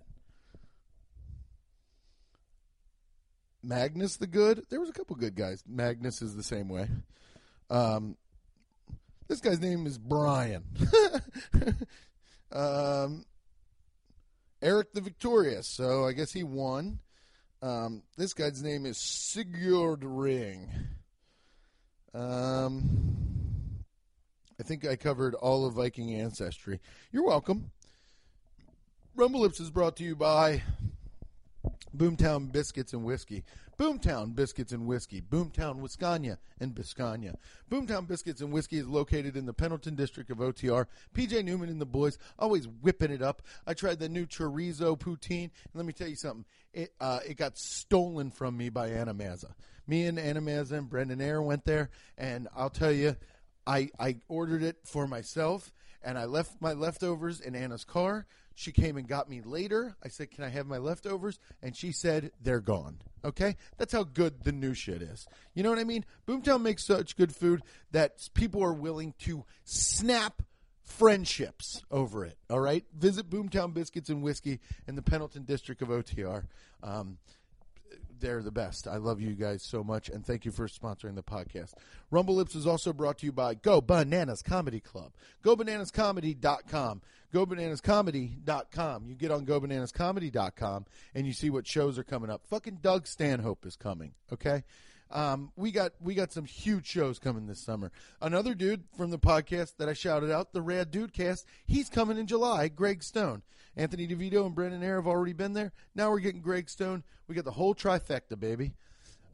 Magnus 3.62 4.16
the 4.16 4.26
good. 4.26 4.64
There 4.68 4.80
was 4.80 4.88
a 4.88 4.92
couple 4.92 5.14
good 5.14 5.36
guys. 5.36 5.62
Magnus 5.68 6.22
is 6.22 6.34
the 6.34 6.42
same 6.42 6.68
way. 6.68 6.88
Um, 7.70 8.16
this 9.28 9.40
guy's 9.40 9.60
name 9.60 9.86
is 9.86 9.98
Brian. 9.98 10.64
um, 12.52 13.24
Eric 14.62 14.92
the 14.92 15.00
Victorious. 15.00 15.68
So 15.68 16.06
I 16.06 16.12
guess 16.12 16.32
he 16.32 16.42
won. 16.42 17.00
Um, 17.60 18.02
this 18.16 18.34
guy's 18.34 18.62
name 18.62 18.86
is 18.86 18.98
Sigurd 18.98 20.04
Ring. 20.04 20.70
Um, 22.14 23.84
I 24.58 24.62
think 24.62 24.86
I 24.86 24.96
covered 24.96 25.34
all 25.34 25.66
of 25.66 25.74
Viking 25.74 26.14
ancestry. 26.14 26.80
You're 27.12 27.26
welcome. 27.26 27.70
Rumble 29.14 29.40
Lips 29.40 29.60
is 29.60 29.70
brought 29.70 29.96
to 29.96 30.04
you 30.04 30.14
by 30.14 30.62
Boomtown 31.96 32.52
Biscuits 32.52 32.92
and 32.92 33.04
Whiskey. 33.04 33.44
Boomtown 33.78 34.34
Biscuits 34.34 34.72
and 34.72 34.86
Whiskey. 34.86 35.20
Boomtown, 35.20 35.76
Wisconsin 35.76 36.36
and 36.58 36.74
Biscania. 36.74 37.36
Boomtown 37.70 38.08
Biscuits 38.08 38.40
and 38.40 38.52
Whiskey 38.52 38.78
is 38.78 38.88
located 38.88 39.36
in 39.36 39.46
the 39.46 39.52
Pendleton 39.52 39.94
district 39.94 40.30
of 40.30 40.38
OTR. 40.38 40.86
PJ 41.14 41.44
Newman 41.44 41.68
and 41.68 41.80
the 41.80 41.86
boys 41.86 42.18
always 42.38 42.66
whipping 42.66 43.12
it 43.12 43.22
up. 43.22 43.42
I 43.66 43.74
tried 43.74 44.00
the 44.00 44.08
new 44.08 44.26
chorizo 44.26 44.98
poutine. 44.98 45.50
And 45.50 45.74
let 45.74 45.86
me 45.86 45.92
tell 45.92 46.08
you 46.08 46.16
something. 46.16 46.44
It, 46.72 46.92
uh, 47.00 47.20
it 47.26 47.36
got 47.36 47.56
stolen 47.56 48.32
from 48.32 48.56
me 48.56 48.68
by 48.68 48.88
Anna 48.88 49.14
Mazza. 49.14 49.52
Me 49.86 50.06
and 50.06 50.18
Anna 50.18 50.42
Mazza 50.42 50.72
and 50.72 50.90
Brendan 50.90 51.20
Ayer 51.20 51.40
went 51.40 51.64
there, 51.64 51.88
and 52.18 52.48
I'll 52.54 52.70
tell 52.70 52.92
you, 52.92 53.16
I, 53.66 53.90
I 53.98 54.16
ordered 54.28 54.62
it 54.62 54.78
for 54.84 55.06
myself, 55.06 55.72
and 56.02 56.18
I 56.18 56.24
left 56.24 56.60
my 56.60 56.72
leftovers 56.72 57.40
in 57.40 57.54
Anna's 57.54 57.84
car. 57.84 58.26
She 58.58 58.72
came 58.72 58.96
and 58.96 59.06
got 59.06 59.30
me 59.30 59.40
later. 59.40 59.94
I 60.04 60.08
said, 60.08 60.32
Can 60.32 60.42
I 60.42 60.48
have 60.48 60.66
my 60.66 60.78
leftovers? 60.78 61.38
And 61.62 61.76
she 61.76 61.92
said, 61.92 62.32
They're 62.42 62.58
gone. 62.58 62.98
Okay? 63.24 63.56
That's 63.76 63.92
how 63.92 64.02
good 64.02 64.42
the 64.42 64.50
new 64.50 64.74
shit 64.74 65.00
is. 65.00 65.28
You 65.54 65.62
know 65.62 65.70
what 65.70 65.78
I 65.78 65.84
mean? 65.84 66.04
Boomtown 66.26 66.60
makes 66.62 66.84
such 66.84 67.16
good 67.16 67.32
food 67.32 67.62
that 67.92 68.28
people 68.34 68.64
are 68.64 68.72
willing 68.72 69.14
to 69.20 69.44
snap 69.62 70.42
friendships 70.82 71.84
over 71.88 72.24
it. 72.24 72.36
All 72.50 72.58
right? 72.58 72.84
Visit 72.98 73.30
Boomtown 73.30 73.74
Biscuits 73.74 74.08
and 74.08 74.24
Whiskey 74.24 74.58
in 74.88 74.96
the 74.96 75.02
Pendleton 75.02 75.44
District 75.44 75.80
of 75.80 75.90
OTR. 75.90 76.46
Um, 76.82 77.18
they're 78.20 78.42
the 78.42 78.50
best. 78.50 78.86
I 78.88 78.96
love 78.96 79.20
you 79.20 79.34
guys 79.34 79.62
so 79.62 79.82
much, 79.82 80.08
and 80.08 80.24
thank 80.24 80.44
you 80.44 80.50
for 80.50 80.68
sponsoring 80.68 81.14
the 81.14 81.22
podcast. 81.22 81.74
Rumble 82.10 82.34
Lips 82.34 82.54
is 82.54 82.66
also 82.66 82.92
brought 82.92 83.18
to 83.18 83.26
you 83.26 83.32
by 83.32 83.54
Go 83.54 83.80
Bananas 83.80 84.42
Comedy 84.42 84.80
Club. 84.80 85.12
GoBananasComedy.com. 85.44 87.02
GoBananasComedy.com. 87.32 89.06
You 89.06 89.14
get 89.14 89.30
on 89.30 89.46
GoBananasComedy.com, 89.46 90.86
and 91.14 91.26
you 91.26 91.32
see 91.32 91.50
what 91.50 91.66
shows 91.66 91.98
are 91.98 92.04
coming 92.04 92.30
up. 92.30 92.46
Fucking 92.46 92.78
Doug 92.82 93.06
Stanhope 93.06 93.66
is 93.66 93.76
coming, 93.76 94.12
okay? 94.32 94.64
Um, 95.10 95.52
we 95.56 95.72
got 95.72 95.92
we 96.00 96.14
got 96.14 96.32
some 96.32 96.44
huge 96.44 96.86
shows 96.86 97.18
coming 97.18 97.46
this 97.46 97.60
summer. 97.60 97.90
Another 98.20 98.54
dude 98.54 98.84
from 98.96 99.10
the 99.10 99.18
podcast 99.18 99.76
that 99.78 99.88
I 99.88 99.94
shouted 99.94 100.30
out, 100.30 100.52
the 100.52 100.60
Rad 100.60 100.90
Dude 100.90 101.12
Cast, 101.12 101.46
he's 101.66 101.88
coming 101.88 102.18
in 102.18 102.26
July. 102.26 102.68
Greg 102.68 103.02
Stone, 103.02 103.42
Anthony 103.76 104.06
DeVito, 104.06 104.44
and 104.44 104.54
Brendan 104.54 104.82
Ayer 104.82 104.96
have 104.96 105.06
already 105.06 105.32
been 105.32 105.54
there. 105.54 105.72
Now 105.94 106.10
we're 106.10 106.20
getting 106.20 106.42
Greg 106.42 106.68
Stone. 106.68 107.04
We 107.26 107.34
got 107.34 107.44
the 107.44 107.50
whole 107.52 107.74
trifecta, 107.74 108.38
baby. 108.38 108.72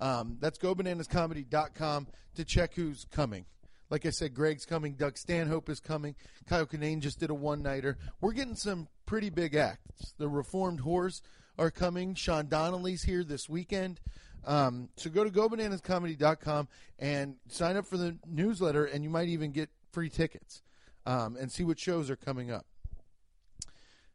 Um, 0.00 0.38
that's 0.40 0.58
GoBananasComedy.com 0.58 2.06
to 2.36 2.44
check 2.44 2.74
who's 2.74 3.06
coming. 3.10 3.44
Like 3.90 4.06
I 4.06 4.10
said, 4.10 4.34
Greg's 4.34 4.64
coming. 4.64 4.94
Doug 4.94 5.16
Stanhope 5.16 5.68
is 5.68 5.80
coming. 5.80 6.14
Kyle 6.48 6.66
Kinane 6.66 7.00
just 7.00 7.20
did 7.20 7.30
a 7.30 7.34
one 7.34 7.62
nighter. 7.62 7.96
We're 8.20 8.32
getting 8.32 8.56
some 8.56 8.88
pretty 9.06 9.30
big 9.30 9.54
acts. 9.54 10.14
The 10.18 10.28
Reformed 10.28 10.80
Whores 10.80 11.20
are 11.58 11.70
coming. 11.70 12.14
Sean 12.14 12.48
Donnelly's 12.48 13.04
here 13.04 13.22
this 13.24 13.48
weekend. 13.48 14.00
Um, 14.46 14.88
so 14.96 15.10
go 15.10 15.24
to 15.24 15.30
gobananascomedy.com 15.30 16.68
and 16.98 17.36
sign 17.48 17.76
up 17.76 17.86
for 17.86 17.96
the 17.96 18.16
newsletter, 18.26 18.84
and 18.84 19.02
you 19.02 19.10
might 19.10 19.28
even 19.28 19.52
get 19.52 19.70
free 19.92 20.08
tickets 20.08 20.62
um, 21.06 21.36
and 21.36 21.50
see 21.50 21.64
what 21.64 21.78
shows 21.78 22.10
are 22.10 22.16
coming 22.16 22.50
up. 22.50 22.66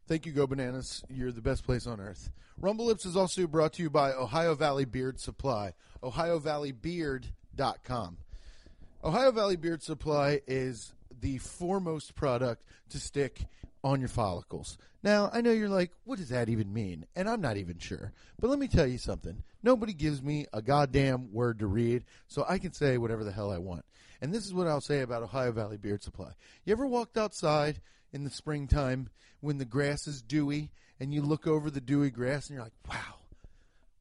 Thank 0.06 0.26
you, 0.26 0.32
Go 0.32 0.46
Bananas. 0.46 1.04
You're 1.08 1.32
the 1.32 1.40
best 1.40 1.64
place 1.64 1.86
on 1.86 2.00
earth. 2.00 2.30
Rumble 2.58 2.86
Lips 2.86 3.06
is 3.06 3.16
also 3.16 3.46
brought 3.46 3.72
to 3.74 3.82
you 3.82 3.90
by 3.90 4.12
Ohio 4.12 4.54
Valley 4.54 4.84
Beard 4.84 5.20
Supply, 5.20 5.72
ohiovalleybeard.com. 6.02 8.16
Ohio 9.02 9.30
Valley 9.30 9.56
Beard 9.56 9.82
Supply 9.82 10.40
is 10.46 10.92
the 11.20 11.38
foremost 11.38 12.14
product 12.14 12.62
to 12.90 12.98
stick 12.98 13.46
on 13.82 14.00
your 14.00 14.08
follicles. 14.08 14.76
Now, 15.02 15.30
I 15.32 15.40
know 15.40 15.52
you're 15.52 15.68
like, 15.68 15.92
what 16.04 16.18
does 16.18 16.28
that 16.28 16.48
even 16.48 16.72
mean? 16.72 17.06
And 17.16 17.28
I'm 17.28 17.40
not 17.40 17.56
even 17.56 17.78
sure. 17.78 18.12
But 18.38 18.50
let 18.50 18.58
me 18.58 18.68
tell 18.68 18.86
you 18.86 18.98
something. 18.98 19.42
Nobody 19.62 19.92
gives 19.92 20.22
me 20.22 20.46
a 20.52 20.60
goddamn 20.60 21.32
word 21.32 21.58
to 21.60 21.66
read, 21.66 22.04
so 22.28 22.44
I 22.48 22.58
can 22.58 22.72
say 22.72 22.98
whatever 22.98 23.24
the 23.24 23.32
hell 23.32 23.50
I 23.50 23.58
want. 23.58 23.84
And 24.20 24.34
this 24.34 24.44
is 24.44 24.52
what 24.52 24.66
I'll 24.66 24.82
say 24.82 25.00
about 25.00 25.22
Ohio 25.22 25.52
Valley 25.52 25.78
Beard 25.78 26.02
Supply. 26.02 26.32
You 26.64 26.72
ever 26.72 26.86
walked 26.86 27.16
outside 27.16 27.80
in 28.12 28.24
the 28.24 28.30
springtime 28.30 29.08
when 29.40 29.58
the 29.58 29.64
grass 29.64 30.06
is 30.06 30.20
dewy 30.20 30.70
and 30.98 31.14
you 31.14 31.22
look 31.22 31.46
over 31.46 31.70
the 31.70 31.80
dewy 31.80 32.10
grass 32.10 32.48
and 32.48 32.56
you're 32.56 32.64
like, 32.64 32.72
wow, 32.88 33.20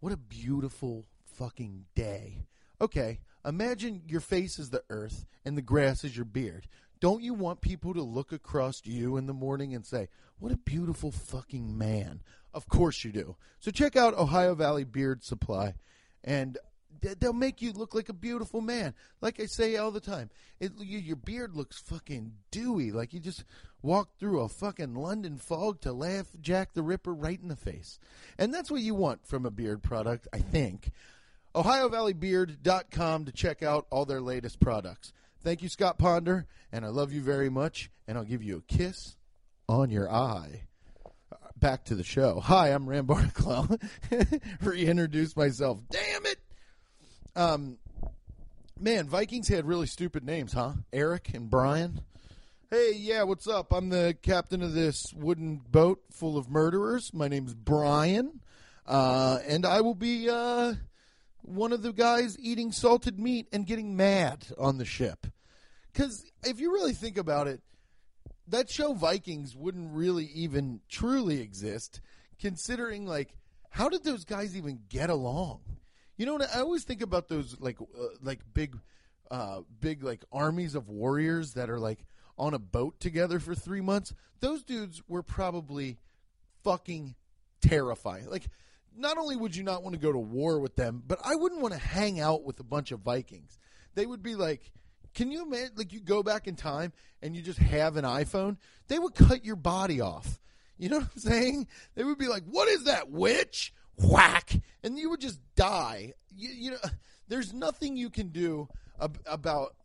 what 0.02 0.12
a 0.12 0.18
beautiful 0.18 1.06
fucking 1.24 1.86
day. 1.96 2.44
Okay, 2.82 3.20
imagine 3.46 4.02
your 4.08 4.22
face 4.22 4.60
is 4.60 4.70
the 4.70 4.84
earth 4.90 5.26
and 5.46 5.58
the 5.58 5.62
grass 5.62 6.04
is 6.04 6.16
your 6.16 6.26
beard. 6.26 6.68
Don't 7.00 7.24
you 7.24 7.34
want 7.34 7.62
people 7.62 7.94
to 7.94 8.02
look 8.02 8.32
across 8.32 8.82
you 8.84 9.18
in 9.18 9.26
the 9.26 9.34
morning 9.34 9.74
and 9.74 9.86
say, 9.86 10.10
what 10.40 10.52
a 10.52 10.58
beautiful 10.58 11.12
fucking 11.12 11.78
man? 11.78 12.22
Of 12.54 12.68
course 12.68 13.04
you 13.04 13.12
do. 13.12 13.36
So 13.60 13.72
check 13.72 13.96
out 13.96 14.14
Ohio 14.16 14.56
Valley 14.56 14.84
Beard 14.84 15.24
Supply, 15.24 15.76
and 16.24 16.58
they'll 17.20 17.34
make 17.34 17.62
you 17.62 17.72
look 17.72 17.94
like 17.94 18.10
a 18.10 18.14
beautiful 18.14 18.62
man. 18.62 18.94
Like 19.22 19.40
I 19.40 19.46
say 19.46 19.78
all 19.78 19.92
the 19.92 20.00
time, 20.00 20.30
it, 20.60 20.72
your 20.80 21.16
beard 21.16 21.56
looks 21.56 21.80
fucking 21.80 22.34
dewy, 22.52 22.92
like 22.92 23.14
you 23.14 23.20
just 23.20 23.44
walked 23.82 24.20
through 24.20 24.42
a 24.42 24.50
fucking 24.50 24.96
London 24.96 25.38
fog 25.38 25.80
to 25.82 25.94
laugh 25.94 26.28
Jack 26.42 26.74
the 26.74 26.82
Ripper 26.82 27.14
right 27.14 27.40
in 27.42 27.48
the 27.48 27.56
face. 27.56 28.00
And 28.38 28.54
that's 28.54 28.72
what 28.72 28.82
you 28.82 28.96
want 28.96 29.26
from 29.26 29.46
a 29.46 29.52
beard 29.52 29.84
product, 29.84 30.28
I 30.34 30.40
think. 30.40 30.92
OhioValleyBeard.com 31.56 33.26
to 33.26 33.32
check 33.32 33.64
out 33.64 33.88
all 33.90 34.06
their 34.06 34.22
latest 34.22 34.60
products. 34.60 35.14
Thank 35.42 35.64
you, 35.64 35.70
Scott 35.70 35.98
Ponder, 35.98 36.48
and 36.72 36.84
I 36.84 36.90
love 36.90 37.14
you 37.14 37.22
very 37.22 37.50
much, 37.50 37.90
and 38.08 38.18
I'll 38.18 38.26
give 38.26 38.44
you 38.44 38.58
a 38.58 38.74
kiss 38.74 39.16
on 39.70 39.90
your 39.90 40.12
eye. 40.12 40.64
Back 41.56 41.86
to 41.86 41.96
the 41.96 42.04
show. 42.04 42.42
Hi, 42.42 42.70
I'm 42.70 42.90
Ram 42.90 43.06
Barclow. 43.06 43.78
Reintroduce 44.62 45.38
myself. 45.38 45.80
Damn 45.90 46.26
it! 46.26 46.40
Um, 47.38 47.78
man, 48.78 49.08
Vikings 49.08 49.48
had 49.48 49.66
really 49.66 49.88
stupid 49.88 50.26
names, 50.26 50.52
huh? 50.52 50.74
Eric 50.92 51.34
and 51.34 51.50
Brian. 51.50 52.02
Hey, 52.70 52.94
yeah, 52.96 53.24
what's 53.24 53.48
up? 53.48 53.72
I'm 53.72 53.90
the 53.90 54.18
captain 54.22 54.62
of 54.62 54.74
this 54.74 55.14
wooden 55.16 55.62
boat 55.72 56.02
full 56.12 56.38
of 56.38 56.50
murderers. 56.50 57.14
My 57.14 57.30
name's 57.30 57.54
Brian, 57.54 58.42
uh, 58.86 59.40
and 59.48 59.66
I 59.66 59.82
will 59.82 59.96
be 59.96 60.30
uh, 60.30 60.74
one 61.50 61.74
of 61.74 61.82
the 61.82 61.92
guys 61.92 62.38
eating 62.40 62.72
salted 62.72 63.20
meat 63.20 63.48
and 63.52 63.66
getting 63.66 63.96
mad 63.96 64.46
on 64.58 64.78
the 64.78 64.86
ship. 64.86 65.28
Because 65.92 66.24
if 66.44 66.60
you 66.60 66.72
really 66.72 66.94
think 66.94 67.18
about 67.18 67.48
it, 67.48 67.62
that 68.48 68.70
show 68.70 68.94
Vikings 68.94 69.56
wouldn't 69.56 69.94
really 69.94 70.26
even 70.34 70.82
truly 70.90 71.42
exist, 71.42 72.02
considering 72.40 73.06
like 73.06 73.36
how 73.70 73.90
did 73.90 74.04
those 74.04 74.26
guys 74.26 74.56
even 74.56 74.80
get 74.90 75.10
along? 75.10 75.62
You 76.18 76.26
know? 76.26 76.40
I 76.54 76.60
always 76.60 76.84
think 76.84 77.02
about 77.02 77.30
those 77.30 77.60
like 77.60 77.80
uh, 77.82 78.08
like 78.22 78.40
big, 78.54 78.78
uh, 79.32 79.62
big 79.80 80.04
like 80.04 80.24
armies 80.32 80.76
of 80.76 80.90
warriors 80.90 81.54
that 81.54 81.70
are 81.70 81.80
like 81.80 82.06
on 82.38 82.54
a 82.54 82.60
boat 82.60 83.00
together 83.00 83.40
for 83.40 83.54
three 83.54 83.82
months. 83.82 84.14
Those 84.40 84.64
dudes 84.64 85.02
were 85.08 85.24
probably 85.24 85.98
fucking 86.64 87.16
terrifying. 87.62 88.30
Like, 88.30 88.48
not 88.98 89.18
only 89.18 89.36
would 89.36 89.56
you 89.56 89.64
not 89.64 89.84
want 89.84 89.94
to 89.94 90.00
go 90.00 90.12
to 90.12 90.20
war 90.20 90.60
with 90.60 90.76
them, 90.76 91.04
but 91.06 91.20
I 91.24 91.36
wouldn't 91.36 91.62
want 91.62 91.74
to 91.74 91.80
hang 91.80 92.20
out 92.20 92.44
with 92.44 92.60
a 92.60 92.64
bunch 92.64 92.92
of 92.92 93.00
Vikings. 93.02 93.58
They 93.96 94.06
would 94.06 94.22
be 94.24 94.36
like, 94.36 94.72
can 95.14 95.32
you 95.32 95.44
imagine? 95.44 95.72
Like, 95.76 95.94
you 95.94 96.00
go 96.00 96.24
back 96.24 96.48
in 96.48 96.56
time 96.56 96.94
and 97.22 97.36
you 97.36 97.42
just 97.42 97.60
have 97.60 97.98
an 97.98 98.06
iPhone, 98.06 98.58
they 98.88 99.00
would 99.00 99.16
cut 99.16 99.44
your 99.44 99.56
body 99.56 100.02
off. 100.02 100.40
You 100.78 100.90
know 100.90 100.98
what 101.00 101.10
I'm 101.14 101.20
saying? 101.20 101.68
They 101.96 102.04
would 102.04 102.18
be 102.18 102.28
like, 102.28 102.44
what 102.46 102.68
is 102.68 102.86
that, 102.86 103.10
witch? 103.10 103.74
Whack. 103.98 104.52
And 104.84 104.98
you 104.98 105.10
would 105.10 105.22
just 105.22 105.40
die. 105.56 106.14
You, 106.36 106.50
you 106.50 106.72
know, 106.72 106.78
there's 107.28 107.54
nothing 107.54 107.98
you 107.98 108.10
can 108.10 108.30
do 108.30 108.68
ab- 109.02 109.20
about 109.26 109.76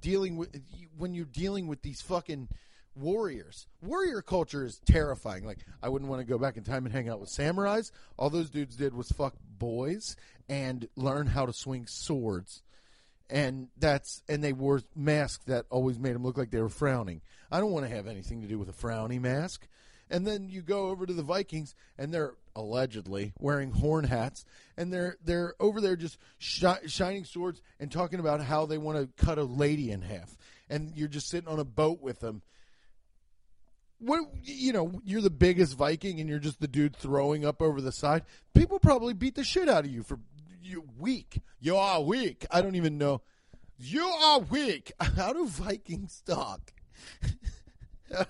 dealing 0.00 0.36
with 0.36 0.60
when 0.96 1.14
you're 1.14 1.24
dealing 1.24 1.68
with 1.68 1.82
these 1.82 2.00
fucking 2.02 2.48
warriors. 2.94 3.66
Warrior 3.80 4.22
culture 4.22 4.64
is 4.64 4.80
terrifying. 4.84 5.44
Like 5.44 5.58
I 5.82 5.88
wouldn't 5.88 6.10
want 6.10 6.20
to 6.20 6.26
go 6.26 6.38
back 6.38 6.56
in 6.56 6.64
time 6.64 6.84
and 6.84 6.94
hang 6.94 7.08
out 7.08 7.20
with 7.20 7.30
samurais. 7.30 7.90
All 8.18 8.30
those 8.30 8.50
dudes 8.50 8.76
did 8.76 8.94
was 8.94 9.10
fuck 9.10 9.34
boys 9.58 10.16
and 10.48 10.88
learn 10.96 11.26
how 11.26 11.46
to 11.46 11.52
swing 11.52 11.86
swords. 11.86 12.62
And 13.30 13.68
that's 13.78 14.22
and 14.28 14.44
they 14.44 14.52
wore 14.52 14.82
masks 14.94 15.44
that 15.46 15.66
always 15.70 15.98
made 15.98 16.14
them 16.14 16.24
look 16.24 16.36
like 16.36 16.50
they 16.50 16.60
were 16.60 16.68
frowning. 16.68 17.22
I 17.50 17.60
don't 17.60 17.72
want 17.72 17.86
to 17.86 17.94
have 17.94 18.06
anything 18.06 18.42
to 18.42 18.48
do 18.48 18.58
with 18.58 18.68
a 18.68 18.72
frowny 18.72 19.20
mask. 19.20 19.66
And 20.10 20.26
then 20.26 20.50
you 20.50 20.60
go 20.60 20.88
over 20.88 21.06
to 21.06 21.12
the 21.14 21.22
Vikings, 21.22 21.74
and 21.96 22.12
they're 22.12 22.34
allegedly 22.54 23.32
wearing 23.38 23.70
horn 23.70 24.04
hats, 24.04 24.44
and 24.76 24.92
they're 24.92 25.16
they're 25.24 25.54
over 25.58 25.80
there 25.80 25.96
just 25.96 26.18
shi- 26.36 26.86
shining 26.86 27.24
swords 27.24 27.62
and 27.80 27.90
talking 27.90 28.20
about 28.20 28.42
how 28.42 28.66
they 28.66 28.76
want 28.76 28.98
to 28.98 29.24
cut 29.24 29.38
a 29.38 29.44
lady 29.44 29.90
in 29.90 30.02
half. 30.02 30.36
And 30.68 30.92
you're 30.94 31.08
just 31.08 31.28
sitting 31.28 31.48
on 31.48 31.58
a 31.58 31.64
boat 31.64 32.02
with 32.02 32.20
them. 32.20 32.42
What 34.04 34.24
you 34.42 34.72
know, 34.72 35.00
you're 35.04 35.22
the 35.22 35.30
biggest 35.30 35.76
Viking, 35.76 36.18
and 36.18 36.28
you're 36.28 36.40
just 36.40 36.60
the 36.60 36.66
dude 36.66 36.96
throwing 36.96 37.44
up 37.44 37.62
over 37.62 37.80
the 37.80 37.92
side. 37.92 38.24
People 38.52 38.80
probably 38.80 39.14
beat 39.14 39.36
the 39.36 39.44
shit 39.44 39.68
out 39.68 39.84
of 39.84 39.90
you 39.90 40.02
for 40.02 40.18
you 40.60 40.84
weak. 40.98 41.40
You 41.60 41.76
are 41.76 42.02
weak. 42.02 42.44
I 42.50 42.62
don't 42.62 42.74
even 42.74 42.98
know. 42.98 43.20
You 43.78 44.02
are 44.02 44.40
weak. 44.40 44.92
How 45.16 45.32
do 45.32 45.46
Vikings 45.46 46.20
talk? 46.26 46.72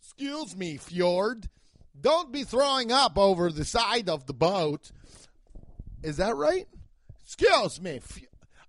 Excuse 0.00 0.56
me, 0.56 0.76
Fjord. 0.76 1.48
Don't 2.00 2.30
be 2.30 2.44
throwing 2.44 2.92
up 2.92 3.18
over 3.18 3.50
the 3.50 3.64
side 3.64 4.08
of 4.08 4.26
the 4.26 4.32
boat. 4.32 4.92
Is 6.02 6.16
that 6.18 6.36
right? 6.36 6.66
Excuse 7.24 7.80
me. 7.80 8.00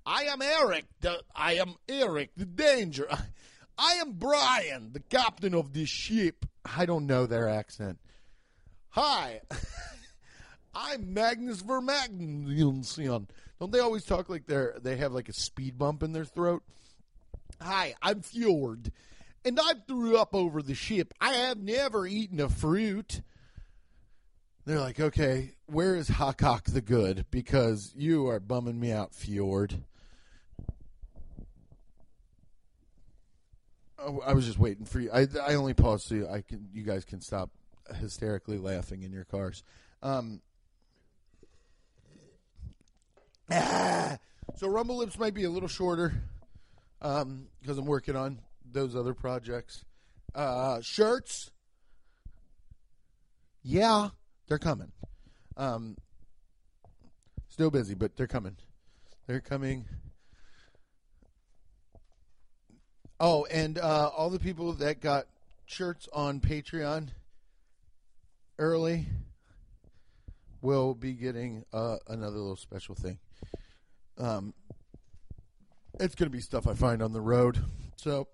I 0.05 0.23
am 0.23 0.41
Eric. 0.41 0.85
The, 1.01 1.21
I 1.35 1.53
am 1.53 1.75
Eric, 1.87 2.31
the 2.35 2.45
danger. 2.45 3.07
I, 3.09 3.17
I 3.77 3.93
am 3.93 4.13
Brian, 4.13 4.93
the 4.93 4.99
captain 4.99 5.53
of 5.53 5.73
this 5.73 5.89
ship. 5.89 6.45
I 6.63 6.85
don't 6.85 7.07
know 7.07 7.25
their 7.25 7.49
accent. 7.49 7.99
Hi. 8.89 9.41
I'm 10.75 11.13
Magnus 11.13 11.61
Vermagnuson. 11.61 13.27
Don't 13.59 13.71
they 13.71 13.79
always 13.79 14.05
talk 14.05 14.29
like 14.29 14.45
they're 14.47 14.75
they 14.81 14.97
have 14.97 15.11
like 15.11 15.29
a 15.29 15.33
speed 15.33 15.77
bump 15.77 16.03
in 16.03 16.13
their 16.13 16.25
throat? 16.25 16.63
Hi, 17.61 17.95
I'm 18.01 18.21
Fjord 18.21 18.91
and 19.45 19.59
I 19.59 19.73
threw 19.87 20.17
up 20.17 20.33
over 20.33 20.61
the 20.61 20.75
ship. 20.75 21.13
I 21.19 21.33
have 21.33 21.57
never 21.57 22.07
eaten 22.07 22.39
a 22.39 22.49
fruit. 22.49 23.21
They're 24.65 24.79
like, 24.79 24.99
okay, 24.99 25.51
where 25.65 25.95
is 25.95 26.07
Hakon 26.07 26.61
the 26.67 26.81
Good? 26.81 27.25
Because 27.29 27.93
you 27.95 28.27
are 28.27 28.39
bumming 28.39 28.79
me 28.79 28.91
out, 28.91 29.13
Fjord. 29.13 29.83
I 34.25 34.33
was 34.33 34.45
just 34.45 34.59
waiting 34.59 34.85
for 34.85 34.99
you. 34.99 35.09
I, 35.11 35.27
I 35.45 35.55
only 35.55 35.73
paused 35.73 36.07
so 36.07 36.27
I 36.29 36.41
can 36.41 36.67
you 36.73 36.83
guys 36.83 37.05
can 37.05 37.21
stop 37.21 37.49
hysterically 37.99 38.57
laughing 38.57 39.03
in 39.03 39.11
your 39.11 39.25
cars. 39.25 39.63
Um, 40.01 40.41
ah, 43.51 44.17
so 44.55 44.67
Rumble 44.67 44.97
Lips 44.97 45.17
might 45.17 45.33
be 45.33 45.43
a 45.43 45.49
little 45.49 45.69
shorter 45.69 46.13
because 46.99 47.21
um, 47.23 47.47
I'm 47.67 47.85
working 47.85 48.15
on 48.15 48.39
those 48.69 48.95
other 48.95 49.13
projects. 49.13 49.85
Uh, 50.33 50.81
shirts, 50.81 51.51
yeah, 53.61 54.09
they're 54.47 54.57
coming. 54.57 54.91
Um, 55.57 55.97
still 57.49 57.69
busy, 57.69 57.93
but 57.93 58.15
they're 58.15 58.27
coming. 58.27 58.57
They're 59.27 59.41
coming. 59.41 59.85
Oh, 63.25 63.45
and 63.45 63.77
uh, 63.77 64.09
all 64.17 64.29
the 64.29 64.37
people 64.37 64.73
that 64.73 64.99
got 64.99 65.27
shirts 65.65 66.09
on 66.11 66.41
Patreon 66.41 67.07
early 68.59 69.05
will 70.61 70.93
be 70.93 71.13
getting 71.13 71.63
uh, 71.71 71.99
another 72.09 72.35
little 72.35 72.57
special 72.57 72.95
thing. 72.95 73.19
Um, 74.17 74.53
it's 76.01 76.15
going 76.15 76.29
to 76.29 76.35
be 76.35 76.41
stuff 76.41 76.67
I 76.67 76.73
find 76.73 77.01
on 77.01 77.13
the 77.13 77.21
road. 77.21 77.59
So 77.95 78.27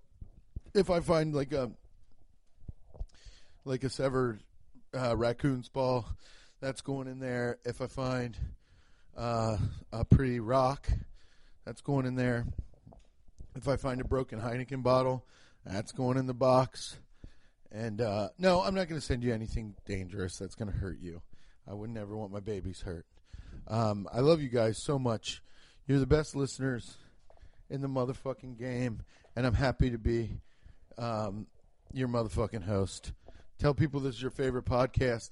if 0.74 0.90
I 0.90 1.02
find 1.02 1.36
like 1.36 1.54
a 1.54 1.70
like 3.66 3.84
a 3.84 3.92
severed 3.92 4.42
uh, 4.98 5.16
raccoon's 5.16 5.70
ball, 5.70 6.08
that's 6.62 6.82
going 6.82 7.08
in 7.08 7.20
there. 7.20 7.60
If 7.64 7.80
I 7.80 7.86
find 7.86 8.36
uh, 9.16 9.58
a 9.94 10.04
pretty 10.04 10.40
rock, 10.40 10.90
that's 11.64 11.82
going 11.82 12.08
in 12.08 12.16
there. 12.16 12.48
If 13.60 13.68
I 13.68 13.76
find 13.76 13.99
a 13.99 14.05
broken 14.05 14.39
Heineken 14.39 14.84
bottle, 14.84 15.26
that's 15.66 15.91
going 15.91 16.18
in 16.18 16.28
the 16.28 16.34
box. 16.34 16.97
And 17.74 17.99
uh, 17.99 18.30
no, 18.38 18.62
I'm 18.62 18.74
not 18.74 18.88
going 18.88 18.99
to 18.99 19.05
send 19.05 19.22
you 19.22 19.34
anything 19.34 19.76
dangerous 19.86 20.38
that's 20.38 20.55
going 20.55 20.72
to 20.72 20.78
hurt 20.78 20.99
you. 21.01 21.22
I 21.70 21.74
would 21.74 21.89
never 21.89 22.16
want 22.16 22.32
my 22.32 22.39
babies 22.39 22.80
hurt. 22.80 23.05
Um, 23.68 24.07
I 24.14 24.22
love 24.22 24.41
you 24.41 24.47
guys 24.47 24.82
so 24.82 24.97
much. 24.97 25.43
You're 25.88 25.99
the 25.99 26.07
best 26.07 26.38
listeners 26.38 26.95
in 27.70 27.82
the 27.82 27.89
motherfucking 27.89 28.57
game, 28.57 29.01
and 29.36 29.45
I'm 29.45 29.53
happy 29.53 29.89
to 29.89 29.97
be 29.97 30.38
um, 30.97 31.45
your 31.91 32.07
motherfucking 32.07 32.64
host. 32.64 33.12
Tell 33.57 33.74
people 33.74 33.99
this 33.99 34.16
is 34.16 34.22
your 34.22 34.32
favorite 34.32 34.66
podcast. 34.66 35.32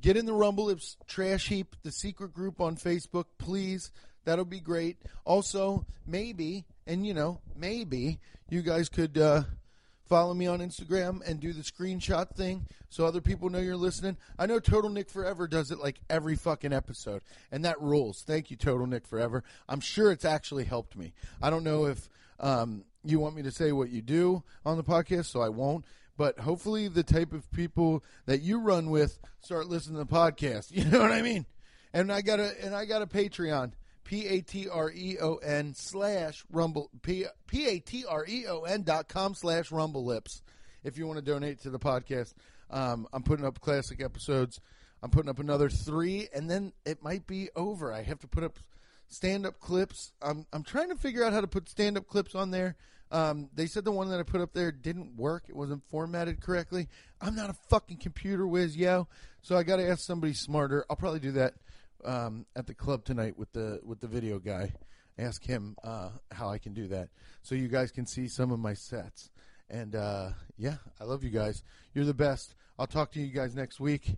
Get 0.00 0.16
in 0.16 0.24
the 0.24 0.32
Rumble 0.32 0.64
Lips 0.64 0.96
Trash 1.06 1.48
Heap, 1.48 1.76
the 1.82 1.92
secret 1.92 2.32
group 2.32 2.58
on 2.58 2.76
Facebook, 2.76 3.26
please. 3.36 3.92
That'll 4.26 4.44
be 4.44 4.60
great. 4.60 4.98
Also, 5.24 5.86
maybe, 6.06 6.66
and 6.86 7.06
you 7.06 7.14
know, 7.14 7.40
maybe 7.56 8.18
you 8.50 8.60
guys 8.60 8.88
could 8.88 9.16
uh, 9.16 9.44
follow 10.04 10.34
me 10.34 10.46
on 10.46 10.58
Instagram 10.58 11.20
and 11.26 11.40
do 11.40 11.52
the 11.52 11.62
screenshot 11.62 12.28
thing 12.34 12.66
so 12.88 13.06
other 13.06 13.20
people 13.20 13.50
know 13.50 13.60
you're 13.60 13.76
listening. 13.76 14.16
I 14.38 14.46
know 14.46 14.58
Total 14.58 14.90
Nick 14.90 15.10
Forever 15.10 15.46
does 15.46 15.70
it 15.70 15.78
like 15.78 16.00
every 16.10 16.34
fucking 16.34 16.72
episode, 16.72 17.22
and 17.52 17.64
that 17.64 17.80
rules. 17.80 18.22
Thank 18.22 18.50
you, 18.50 18.56
Total 18.56 18.86
Nick 18.86 19.06
Forever. 19.06 19.44
I'm 19.68 19.80
sure 19.80 20.10
it's 20.10 20.24
actually 20.24 20.64
helped 20.64 20.96
me. 20.96 21.12
I 21.40 21.48
don't 21.48 21.64
know 21.64 21.86
if 21.86 22.08
um, 22.40 22.84
you 23.04 23.20
want 23.20 23.36
me 23.36 23.42
to 23.42 23.52
say 23.52 23.70
what 23.70 23.90
you 23.90 24.02
do 24.02 24.42
on 24.64 24.76
the 24.76 24.84
podcast, 24.84 25.26
so 25.26 25.40
I 25.40 25.48
won't. 25.48 25.84
But 26.16 26.40
hopefully, 26.40 26.88
the 26.88 27.04
type 27.04 27.32
of 27.32 27.50
people 27.52 28.02
that 28.24 28.40
you 28.40 28.58
run 28.58 28.90
with 28.90 29.20
start 29.40 29.68
listening 29.68 29.98
to 29.98 30.04
the 30.04 30.12
podcast. 30.12 30.70
You 30.76 30.84
know 30.84 31.00
what 31.00 31.12
I 31.12 31.22
mean? 31.22 31.46
And 31.92 32.12
I 32.12 32.22
got 32.22 32.40
a 32.40 32.52
and 32.64 32.74
I 32.74 32.86
got 32.86 33.02
a 33.02 33.06
Patreon. 33.06 33.72
P 34.06 34.26
A 34.28 34.40
T 34.40 34.68
R 34.68 34.90
E 34.90 35.18
O 35.20 35.34
N 35.36 35.74
slash 35.74 36.44
rumble 36.50 36.90
P 37.02 37.26
A 37.52 37.80
T 37.80 38.04
R 38.08 38.24
E 38.26 38.46
O 38.46 38.62
N 38.62 38.84
dot 38.84 39.08
com 39.08 39.34
slash 39.34 39.72
rumble 39.72 40.04
lips. 40.04 40.42
If 40.84 40.96
you 40.96 41.08
want 41.08 41.18
to 41.18 41.24
donate 41.24 41.62
to 41.62 41.70
the 41.70 41.80
podcast, 41.80 42.32
um, 42.70 43.08
I'm 43.12 43.24
putting 43.24 43.44
up 43.44 43.60
classic 43.60 44.00
episodes. 44.00 44.60
I'm 45.02 45.10
putting 45.10 45.28
up 45.28 45.40
another 45.40 45.68
three, 45.68 46.28
and 46.32 46.48
then 46.48 46.72
it 46.84 47.02
might 47.02 47.26
be 47.26 47.50
over. 47.56 47.92
I 47.92 48.02
have 48.02 48.20
to 48.20 48.28
put 48.28 48.44
up 48.44 48.60
stand 49.08 49.44
up 49.44 49.58
clips. 49.58 50.12
I'm 50.22 50.46
I'm 50.52 50.62
trying 50.62 50.90
to 50.90 50.96
figure 50.96 51.24
out 51.24 51.32
how 51.32 51.40
to 51.40 51.48
put 51.48 51.68
stand 51.68 51.96
up 51.96 52.06
clips 52.06 52.36
on 52.36 52.52
there. 52.52 52.76
Um, 53.10 53.50
they 53.54 53.66
said 53.66 53.84
the 53.84 53.92
one 53.92 54.08
that 54.10 54.20
I 54.20 54.22
put 54.22 54.40
up 54.40 54.52
there 54.52 54.70
didn't 54.70 55.16
work. 55.16 55.46
It 55.48 55.56
wasn't 55.56 55.82
formatted 55.88 56.40
correctly. 56.40 56.88
I'm 57.20 57.34
not 57.34 57.50
a 57.50 57.56
fucking 57.70 57.98
computer 57.98 58.46
whiz, 58.46 58.76
yo. 58.76 59.08
So 59.42 59.56
I 59.56 59.64
got 59.64 59.76
to 59.76 59.88
ask 59.88 60.00
somebody 60.00 60.32
smarter. 60.32 60.84
I'll 60.88 60.96
probably 60.96 61.20
do 61.20 61.32
that 61.32 61.54
um, 62.04 62.46
at 62.54 62.66
the 62.66 62.74
club 62.74 63.04
tonight 63.04 63.38
with 63.38 63.52
the 63.52 63.80
with 63.84 64.00
the 64.00 64.06
video 64.06 64.38
guy. 64.38 64.72
Ask 65.18 65.44
him 65.44 65.76
uh, 65.82 66.10
how 66.30 66.50
I 66.50 66.58
can 66.58 66.74
do 66.74 66.88
that, 66.88 67.08
so 67.42 67.54
you 67.54 67.68
guys 67.68 67.90
can 67.90 68.06
see 68.06 68.28
some 68.28 68.52
of 68.52 68.58
my 68.58 68.74
sets. 68.74 69.30
And 69.70 69.96
uh, 69.96 70.30
yeah, 70.58 70.76
I 71.00 71.04
love 71.04 71.24
you 71.24 71.30
guys. 71.30 71.62
You're 71.94 72.04
the 72.04 72.14
best. 72.14 72.54
I'll 72.78 72.86
talk 72.86 73.12
to 73.12 73.20
you 73.20 73.32
guys 73.32 73.54
next 73.54 73.80
week. 73.80 74.16